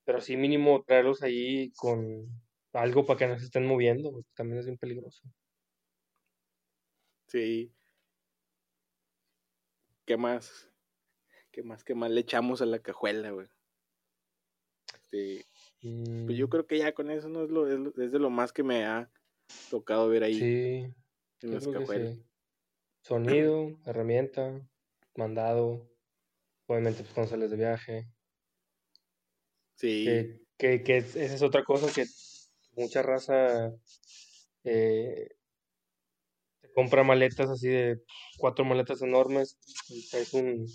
Pero 0.04 0.20
sí 0.20 0.36
mínimo 0.36 0.82
traerlos 0.84 1.22
ahí 1.22 1.70
con 1.76 2.28
algo 2.72 3.06
para 3.06 3.18
que 3.18 3.26
no 3.28 3.38
se 3.38 3.44
estén 3.44 3.66
moviendo, 3.66 4.24
también 4.34 4.58
es 4.58 4.66
bien 4.66 4.78
peligroso. 4.78 5.22
Sí. 7.28 7.72
¿Qué 10.04 10.16
más? 10.16 10.68
¿Qué 11.52 11.62
más? 11.62 11.84
¿Qué 11.84 11.94
más 11.94 12.10
le 12.10 12.20
echamos 12.20 12.62
a 12.62 12.66
la 12.66 12.80
cajuela, 12.80 13.30
güey? 13.30 13.46
Este, 14.92 15.46
pues 15.80 16.36
yo 16.36 16.46
mm. 16.46 16.50
creo 16.50 16.66
que 16.66 16.78
ya 16.78 16.92
con 16.92 17.10
eso 17.10 17.28
no 17.28 17.44
es 17.44 17.50
lo, 17.50 17.66
es, 17.68 18.12
de 18.12 18.18
lo 18.18 18.30
más 18.30 18.52
que 18.52 18.64
me 18.64 18.84
ha 18.84 19.08
tocado 19.70 20.08
ver 20.08 20.24
ahí. 20.24 20.34
Sí. 20.34 20.94
En 21.42 21.54
las 21.54 21.66
cajuelas. 21.68 22.18
Sonido, 23.06 23.78
herramienta, 23.86 24.60
mandado. 25.14 25.88
Obviamente, 26.66 27.04
pues 27.04 27.14
cuando 27.14 27.30
sales 27.30 27.52
de 27.52 27.56
viaje. 27.56 28.08
Sí. 29.76 30.40
Que, 30.58 30.82
que, 30.82 30.96
esa 30.96 31.22
es 31.22 31.42
otra 31.42 31.62
cosa 31.62 31.86
que 31.94 32.04
mucha 32.74 33.02
raza 33.02 33.72
eh, 34.64 35.28
compra 36.74 37.04
maletas 37.04 37.48
así 37.48 37.68
de 37.68 38.02
cuatro 38.38 38.64
maletas 38.64 39.00
enormes. 39.02 39.56
Es 40.12 40.34
un, 40.34 40.66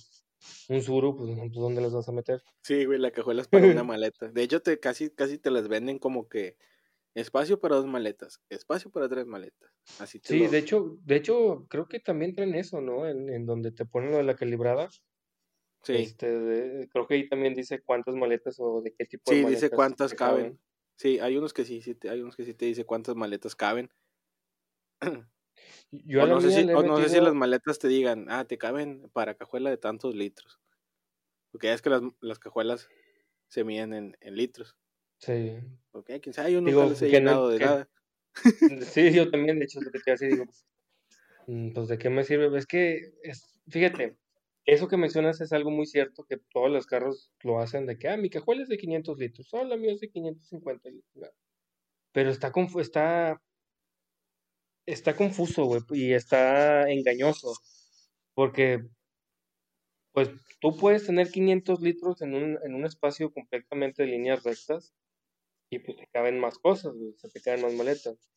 un 0.70 0.82
suru, 0.82 1.18
pues, 1.18 1.38
pues, 1.38 1.52
¿dónde 1.52 1.82
las 1.82 1.92
vas 1.92 2.08
a 2.08 2.14
meter? 2.14 2.42
Sí, 2.64 2.86
güey, 2.86 2.98
la 2.98 3.12
cajuela 3.12 3.42
es 3.42 3.50
para 3.50 3.66
una 3.82 3.84
maleta. 3.84 4.30
De 4.30 4.42
hecho, 4.42 4.62
te 4.62 4.80
casi, 4.80 5.10
casi 5.10 5.38
te 5.38 5.52
las 5.52 5.68
venden 5.68 6.00
como 6.00 6.30
que 6.30 6.56
espacio 7.16 7.60
para 7.60 7.76
dos 7.76 7.88
maletas, 7.88 8.42
espacio 8.50 8.90
para 8.92 9.10
tres 9.10 9.26
maletas. 9.26 9.72
Así 10.00 10.20
sí, 10.24 10.48
de 10.48 10.58
hecho, 10.58 10.98
de 11.04 11.16
hecho, 11.16 11.66
creo 11.70 11.88
que 11.88 12.00
también 12.00 12.34
traen 12.34 12.56
eso, 12.56 12.82
¿no? 12.82 13.08
En, 13.08 13.30
en 13.30 13.46
donde 13.46 13.72
te 13.72 13.86
ponen 13.86 14.12
lo 14.12 14.18
de 14.18 14.24
la 14.24 14.36
calibrada. 14.36 14.90
Sí. 15.84 15.94
Este, 15.94 16.88
creo 16.92 17.08
que 17.08 17.16
ahí 17.16 17.28
también 17.28 17.56
dice 17.56 17.82
cuántas 17.82 18.16
maletas 18.16 18.58
o 18.60 18.82
de 18.82 18.94
qué 18.94 19.06
tipo 19.06 19.32
de 19.32 19.38
maletas. 19.38 19.60
Sí, 19.60 19.66
dice 19.66 19.76
cuántas 19.76 20.14
caben. 20.14 20.60
Sí, 20.96 21.20
hay 21.20 21.36
unos 21.36 21.54
que 21.54 21.66
sí, 21.66 21.82
sí 21.82 21.98
hay 22.08 22.22
unos 22.22 22.36
que 22.36 22.46
sí 22.46 22.54
te 22.54 22.66
dice 22.66 22.86
cuántas 22.86 23.16
maletas 23.16 23.56
caben. 23.56 23.90
Yo 25.92 26.26
no, 26.26 26.40
sé 26.40 26.52
si, 26.52 26.66
no 26.66 26.98
sé 26.98 27.10
si 27.10 27.20
las 27.20 27.34
maletas 27.34 27.80
te 27.80 27.88
digan, 27.88 28.28
ah, 28.30 28.46
te 28.46 28.58
caben 28.58 29.10
para 29.12 29.36
cajuela 29.36 29.70
de 29.70 29.78
tantos 29.78 30.16
litros. 30.16 30.60
Porque 31.52 31.68
ya 31.68 31.74
es 31.74 31.82
que 31.82 31.90
las, 31.90 32.02
las 32.22 32.40
cajuelas 32.40 32.88
se 33.50 33.64
miden 33.64 33.94
en, 33.94 34.18
en 34.22 34.36
litros. 34.36 34.78
Sí. 35.22 35.60
Ok, 35.92 36.10
quién 36.22 36.34
sabe, 36.34 36.54
yo 36.54 36.62
nunca 36.62 36.86
les 36.86 37.02
he 37.02 37.10
llenado 37.10 37.50
de 37.50 37.60
nada. 37.60 37.90
Sí, 38.96 39.12
yo 39.14 39.30
también, 39.30 39.60
de 39.60 39.66
hecho, 39.66 39.82
lo 39.82 39.92
que 39.92 40.00
te 40.00 40.12
hace, 40.12 40.28
digo, 40.28 40.46
mm, 41.48 41.74
pues 41.74 41.88
de 41.90 41.98
qué 41.98 42.10
me 42.10 42.24
sirve. 42.24 42.58
Es 42.58 42.66
que, 42.66 43.14
es, 43.24 43.56
fíjate, 43.68 44.18
eso 44.66 44.88
que 44.88 44.98
mencionas 44.98 45.42
es 45.42 45.52
algo 45.54 45.70
muy 45.70 45.86
cierto, 45.86 46.24
que 46.24 46.38
todos 46.38 46.72
los 46.72 46.86
carros 46.86 47.32
lo 47.44 47.60
hacen 47.60 47.86
de 47.86 47.98
que, 47.98 48.08
ah, 48.08 48.18
mi 48.18 48.30
cajuela 48.30 48.64
es 48.64 48.70
de 48.70 48.78
500 48.78 49.18
litros, 49.20 49.54
oh, 49.54 49.64
la 49.64 49.78
mía 49.78 49.94
es 49.94 50.00
de 50.00 50.10
550 50.10 50.90
litros. 50.90 51.30
Pero 52.14 52.30
está, 52.30 52.52
está, 52.80 53.42
está 54.86 55.16
confuso, 55.16 55.66
güey, 55.66 55.82
y 55.92 56.14
está 56.14 56.90
engañoso, 56.90 57.54
porque, 58.34 58.88
pues, 60.14 60.30
tú 60.62 60.78
puedes 60.78 61.06
tener 61.06 61.30
500 61.30 61.82
litros 61.82 62.22
en 62.22 62.34
un, 62.34 62.60
en 62.64 62.76
un 62.76 62.86
espacio 62.86 63.32
completamente 63.32 64.04
de 64.04 64.10
líneas 64.10 64.44
rectas, 64.44 64.94
y 65.72 65.80
pues 65.80 65.98
te 65.98 66.08
caben 66.12 66.38
más 66.38 66.60
cosas, 66.60 66.94
güey, 66.94 67.14
se 67.16 67.30
te 67.30 67.42
caben 67.42 67.62
más 67.62 67.74
maletas. 67.74 68.30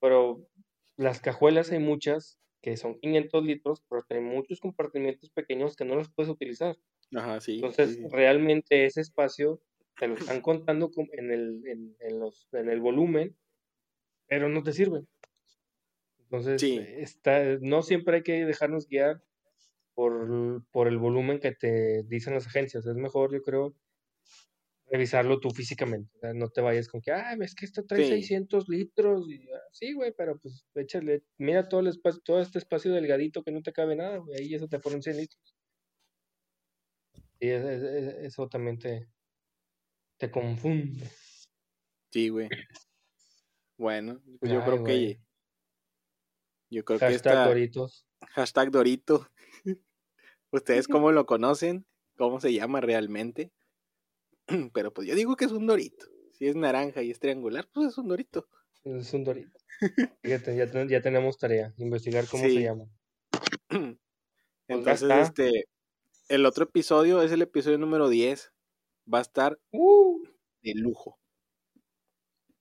Pero 0.00 0.48
las 0.96 1.20
cajuelas 1.20 1.70
hay 1.70 1.78
muchas 1.78 2.40
que 2.62 2.76
son 2.76 2.98
500 2.98 3.44
litros, 3.44 3.84
pero 3.88 4.04
hay 4.08 4.20
muchos 4.20 4.58
compartimientos 4.58 5.30
pequeños 5.30 5.76
que 5.76 5.84
no 5.84 5.96
los 5.96 6.10
puedes 6.10 6.30
utilizar. 6.30 6.76
Ajá, 7.14 7.40
sí. 7.40 7.56
Entonces, 7.56 7.98
realmente 8.10 8.86
ese 8.86 9.02
espacio 9.02 9.60
te 10.00 10.08
lo 10.08 10.14
están 10.14 10.40
contando 10.40 10.90
en 11.12 11.30
el, 11.30 11.62
en, 11.66 11.96
en, 12.00 12.18
los, 12.18 12.48
en 12.52 12.70
el 12.70 12.80
volumen, 12.80 13.36
pero 14.26 14.48
no 14.48 14.62
te 14.62 14.72
sirve. 14.72 15.04
Entonces, 16.20 16.62
está, 16.62 17.58
no 17.60 17.82
siempre 17.82 18.16
hay 18.16 18.22
que 18.22 18.46
dejarnos 18.46 18.88
guiar 18.88 19.22
por, 19.94 20.62
por 20.70 20.88
el 20.88 20.96
volumen 20.96 21.38
que 21.38 21.52
te 21.52 22.02
dicen 22.04 22.32
las 22.32 22.46
agencias. 22.46 22.86
Es 22.86 22.96
mejor, 22.96 23.32
yo 23.32 23.42
creo, 23.42 23.74
revisarlo 24.90 25.40
tú 25.40 25.50
físicamente. 25.50 26.10
no 26.34 26.48
te 26.48 26.60
vayas 26.60 26.88
con 26.88 27.00
que, 27.00 27.12
ah, 27.12 27.36
es 27.40 27.54
que 27.54 27.66
esto 27.66 27.84
trae 27.84 28.04
600 28.04 28.68
litros. 28.68 29.30
Y, 29.30 29.50
ah, 29.50 29.60
sí, 29.72 29.92
güey, 29.92 30.12
pero 30.16 30.38
pues 30.38 30.66
échale, 30.74 31.22
mira 31.38 31.68
todo 31.68 31.80
el 31.80 31.88
espacio, 31.88 32.20
todo 32.24 32.40
este 32.40 32.58
espacio 32.58 32.92
delgadito 32.92 33.42
que 33.42 33.52
no 33.52 33.62
te 33.62 33.72
cabe 33.72 33.96
nada, 33.96 34.18
güey, 34.18 34.40
ahí 34.40 34.54
eso 34.54 34.68
te 34.68 34.78
ponen 34.78 35.02
100 35.02 35.16
litros. 35.16 35.54
Y 37.40 37.50
eso 37.50 38.48
también 38.48 38.78
te, 38.78 39.08
te 40.18 40.30
confunde. 40.30 41.08
Sí, 42.10 42.30
güey. 42.30 42.48
Bueno, 43.78 44.20
pues 44.40 44.52
yo 44.52 44.64
creo 44.64 44.82
que. 44.82 45.20
Yo 46.70 46.84
creo 46.84 46.98
que 46.98 47.06
esta. 47.14 47.46
Doritos. 47.46 48.06
Hashtag 48.30 48.72
Dorito. 48.72 49.28
¿Ustedes 50.50 50.88
cómo 50.88 51.12
lo 51.12 51.26
conocen? 51.26 51.86
¿Cómo 52.16 52.40
se 52.40 52.52
llama 52.52 52.80
realmente? 52.80 53.52
Pero 54.72 54.92
pues 54.92 55.06
yo 55.06 55.14
digo 55.14 55.36
que 55.36 55.44
es 55.44 55.52
un 55.52 55.66
dorito. 55.66 56.06
Si 56.32 56.46
es 56.46 56.56
naranja 56.56 57.02
y 57.02 57.10
es 57.10 57.18
triangular, 57.18 57.68
pues 57.72 57.88
es 57.88 57.98
un 57.98 58.08
dorito. 58.08 58.48
Es 58.84 59.12
un 59.12 59.24
dorito. 59.24 59.58
Fíjate, 60.22 60.56
ya, 60.56 61.02
tenemos 61.02 61.38
tarea, 61.38 61.74
investigar 61.76 62.26
cómo 62.28 62.44
se 62.44 62.62
llama. 62.62 62.84
Pues 64.68 64.80
Entonces, 64.80 65.28
este, 65.28 65.64
el 66.28 66.44
otro 66.44 66.64
episodio 66.64 67.22
es 67.22 67.32
el 67.32 67.40
episodio 67.40 67.78
número 67.78 68.10
10. 68.10 68.52
Va 69.10 69.16
a 69.16 69.22
estar 69.22 69.58
uh. 69.70 70.22
de 70.60 70.74
lujo. 70.74 71.18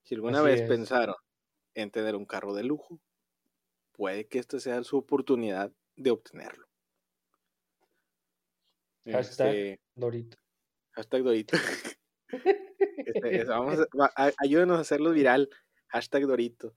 Si 0.03 0.15
alguna 0.15 0.41
vez 0.41 0.61
pensaron 0.61 1.17
en 1.73 1.91
tener 1.91 2.15
un 2.15 2.25
carro 2.25 2.53
de 2.53 2.63
lujo, 2.63 3.01
puede 3.91 4.25
que 4.25 4.39
esta 4.39 4.61
sea 4.61 4.81
su 4.83 4.95
oportunidad 4.95 5.73
de 5.97 6.11
obtenerlo. 6.11 6.65
Hashtag 9.05 9.47
este, 9.49 9.81
Dorito. 9.95 10.37
Hashtag 10.97 11.21
Dorito. 11.21 11.55
Este, 13.05 13.43
vamos 13.43 13.77
a, 14.15 14.31
ayúdenos 14.39 14.79
a 14.79 14.81
hacerlo 14.81 15.11
viral. 15.11 15.47
Hashtag 15.89 16.25
Dorito. 16.25 16.75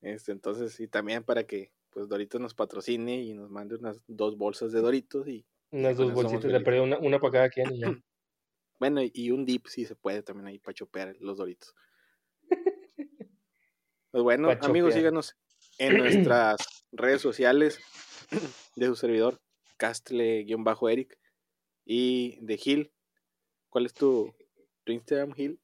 Este, 0.00 0.32
entonces, 0.32 0.80
y 0.80 0.88
también 0.88 1.24
para 1.24 1.44
que 1.44 1.70
pues 1.90 2.08
Dorito 2.08 2.38
nos 2.38 2.54
patrocine 2.54 3.22
y 3.22 3.34
nos 3.34 3.50
mande 3.50 3.76
unas 3.76 4.00
dos 4.06 4.38
bolsas 4.38 4.72
de 4.72 4.80
Doritos 4.80 5.28
y 5.28 5.46
unas 5.70 5.98
dos 5.98 6.12
bolsitas, 6.14 6.50
le 6.50 6.60
perdí 6.60 6.78
una, 6.78 6.98
una 6.98 7.18
para 7.20 7.32
cada 7.32 7.50
quien 7.50 7.74
y 7.74 7.80
ya. 7.80 7.88
Bueno, 8.80 9.00
y 9.04 9.30
un 9.30 9.44
dip 9.44 9.66
si 9.68 9.84
se 9.84 9.94
puede 9.94 10.22
también 10.22 10.48
ahí 10.48 10.58
para 10.58 10.74
chopear 10.74 11.14
los 11.20 11.38
Doritos. 11.38 11.74
Pues 14.10 14.22
bueno, 14.22 14.50
amigos, 14.62 14.94
síganos 14.94 15.36
en 15.78 15.98
nuestras 15.98 16.86
redes 16.92 17.20
sociales 17.20 17.78
de 18.76 18.86
su 18.86 18.96
servidor, 18.96 19.40
Castle-Eric 19.76 21.18
y 21.84 22.38
de 22.40 22.56
Gil, 22.56 22.93
¿Cuál 23.74 23.86
es 23.86 23.94
tu, 23.94 24.32
Instagram, 24.86 25.32
Gil? 25.32 25.60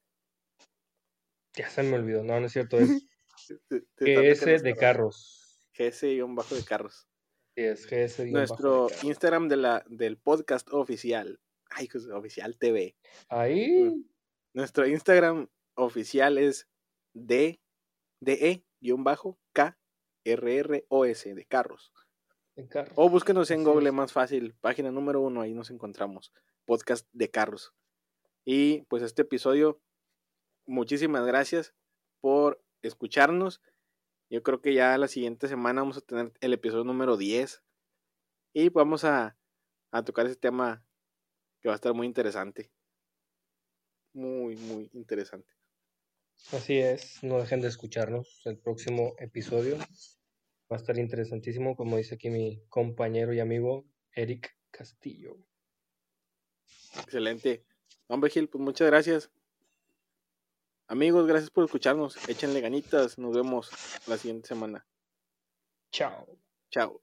Ya 1.57 1.71
se 1.71 1.85
me 1.85 1.95
olvidó, 1.95 2.25
no, 2.25 2.41
no 2.41 2.47
es 2.47 2.53
cierto, 2.53 2.77
es 2.77 3.07
GS 4.01 4.65
de 4.65 4.75
carros. 4.75 5.65
GS-bajo 5.79 6.57
de 6.57 6.65
carros. 6.65 7.07
Sí, 7.55 7.63
es 7.63 7.87
GS 7.87 8.27
Nuestro 8.27 8.89
Instagram 9.05 9.47
de 9.47 9.57
la, 9.59 9.85
del 9.89 10.19
podcast 10.19 10.67
oficial. 10.73 11.41
Ay, 11.71 11.87
pues, 11.87 12.09
oficial 12.09 12.59
TV. 12.59 12.97
Ahí. 13.29 14.05
Nuestro 14.55 14.89
Instagram 14.89 15.49
oficial 15.77 16.37
es 16.39 16.67
D, 17.15 17.61
DE-K 18.19 19.79
RROS 20.25 21.25
de 21.37 21.47
carros. 21.49 21.93
carros. 22.71 22.93
O 22.97 23.09
búsquenos 23.09 23.53
en 23.53 23.63
Google 23.63 23.93
más 23.93 24.13
fácil, 24.13 24.57
página 24.61 24.91
número 24.91 25.21
uno, 25.21 25.43
ahí 25.43 25.55
nos 25.55 25.71
encontramos. 25.71 26.33
Podcast 26.65 27.07
de 27.13 27.31
carros. 27.31 27.73
Y 28.45 28.83
pues 28.83 29.03
este 29.03 29.23
episodio, 29.23 29.81
muchísimas 30.67 31.27
gracias 31.27 31.75
por 32.21 32.63
escucharnos. 32.83 33.61
Yo 34.31 34.43
creo 34.43 34.61
que 34.61 34.75
ya 34.75 34.97
la 34.99 35.09
siguiente 35.09 35.49
semana 35.49 35.83
vamos 35.83 35.99
a 35.99 36.03
tener 36.03 36.33
el 36.41 36.53
episodio 36.53 36.85
número 36.85 37.17
10. 37.17 37.63
Y 38.53 38.69
vamos 38.69 39.05
a, 39.05 39.37
a 39.91 40.05
tocar 40.05 40.27
ese 40.27 40.37
tema 40.37 40.85
que 41.61 41.69
va 41.69 41.75
a 41.75 41.77
estar 41.77 41.95
muy 41.95 42.07
interesante. 42.07 42.71
Muy, 44.13 44.57
muy 44.57 44.91
interesante. 44.93 45.53
Así 46.53 46.79
es, 46.79 47.23
no 47.23 47.39
dejen 47.39 47.61
de 47.61 47.69
escucharnos. 47.69 48.43
El 48.45 48.59
próximo 48.59 49.15
episodio 49.19 49.77
va 49.79 50.77
a 50.77 50.81
estar 50.81 50.99
interesantísimo, 50.99 51.77
como 51.77 51.97
dice 51.97 52.17
aquí 52.17 52.31
mi 52.31 52.65
compañero 52.69 53.33
y 53.33 53.41
amigo 53.41 53.87
Eric 54.13 54.57
Castillo. 54.71 55.37
Excelente. 57.03 57.65
Hombre 58.11 58.29
Gil, 58.29 58.49
pues 58.49 58.61
muchas 58.63 58.89
gracias. 58.89 59.31
Amigos, 60.89 61.29
gracias 61.29 61.49
por 61.51 61.65
escucharnos. 61.65 62.17
Échenle 62.29 62.61
ganitas. 62.61 63.19
Nos 63.19 63.37
vemos 63.37 63.71
la 64.09 64.17
siguiente 64.17 64.49
semana. 64.49 64.85
Chao. 65.93 66.27
Chao. 66.71 67.01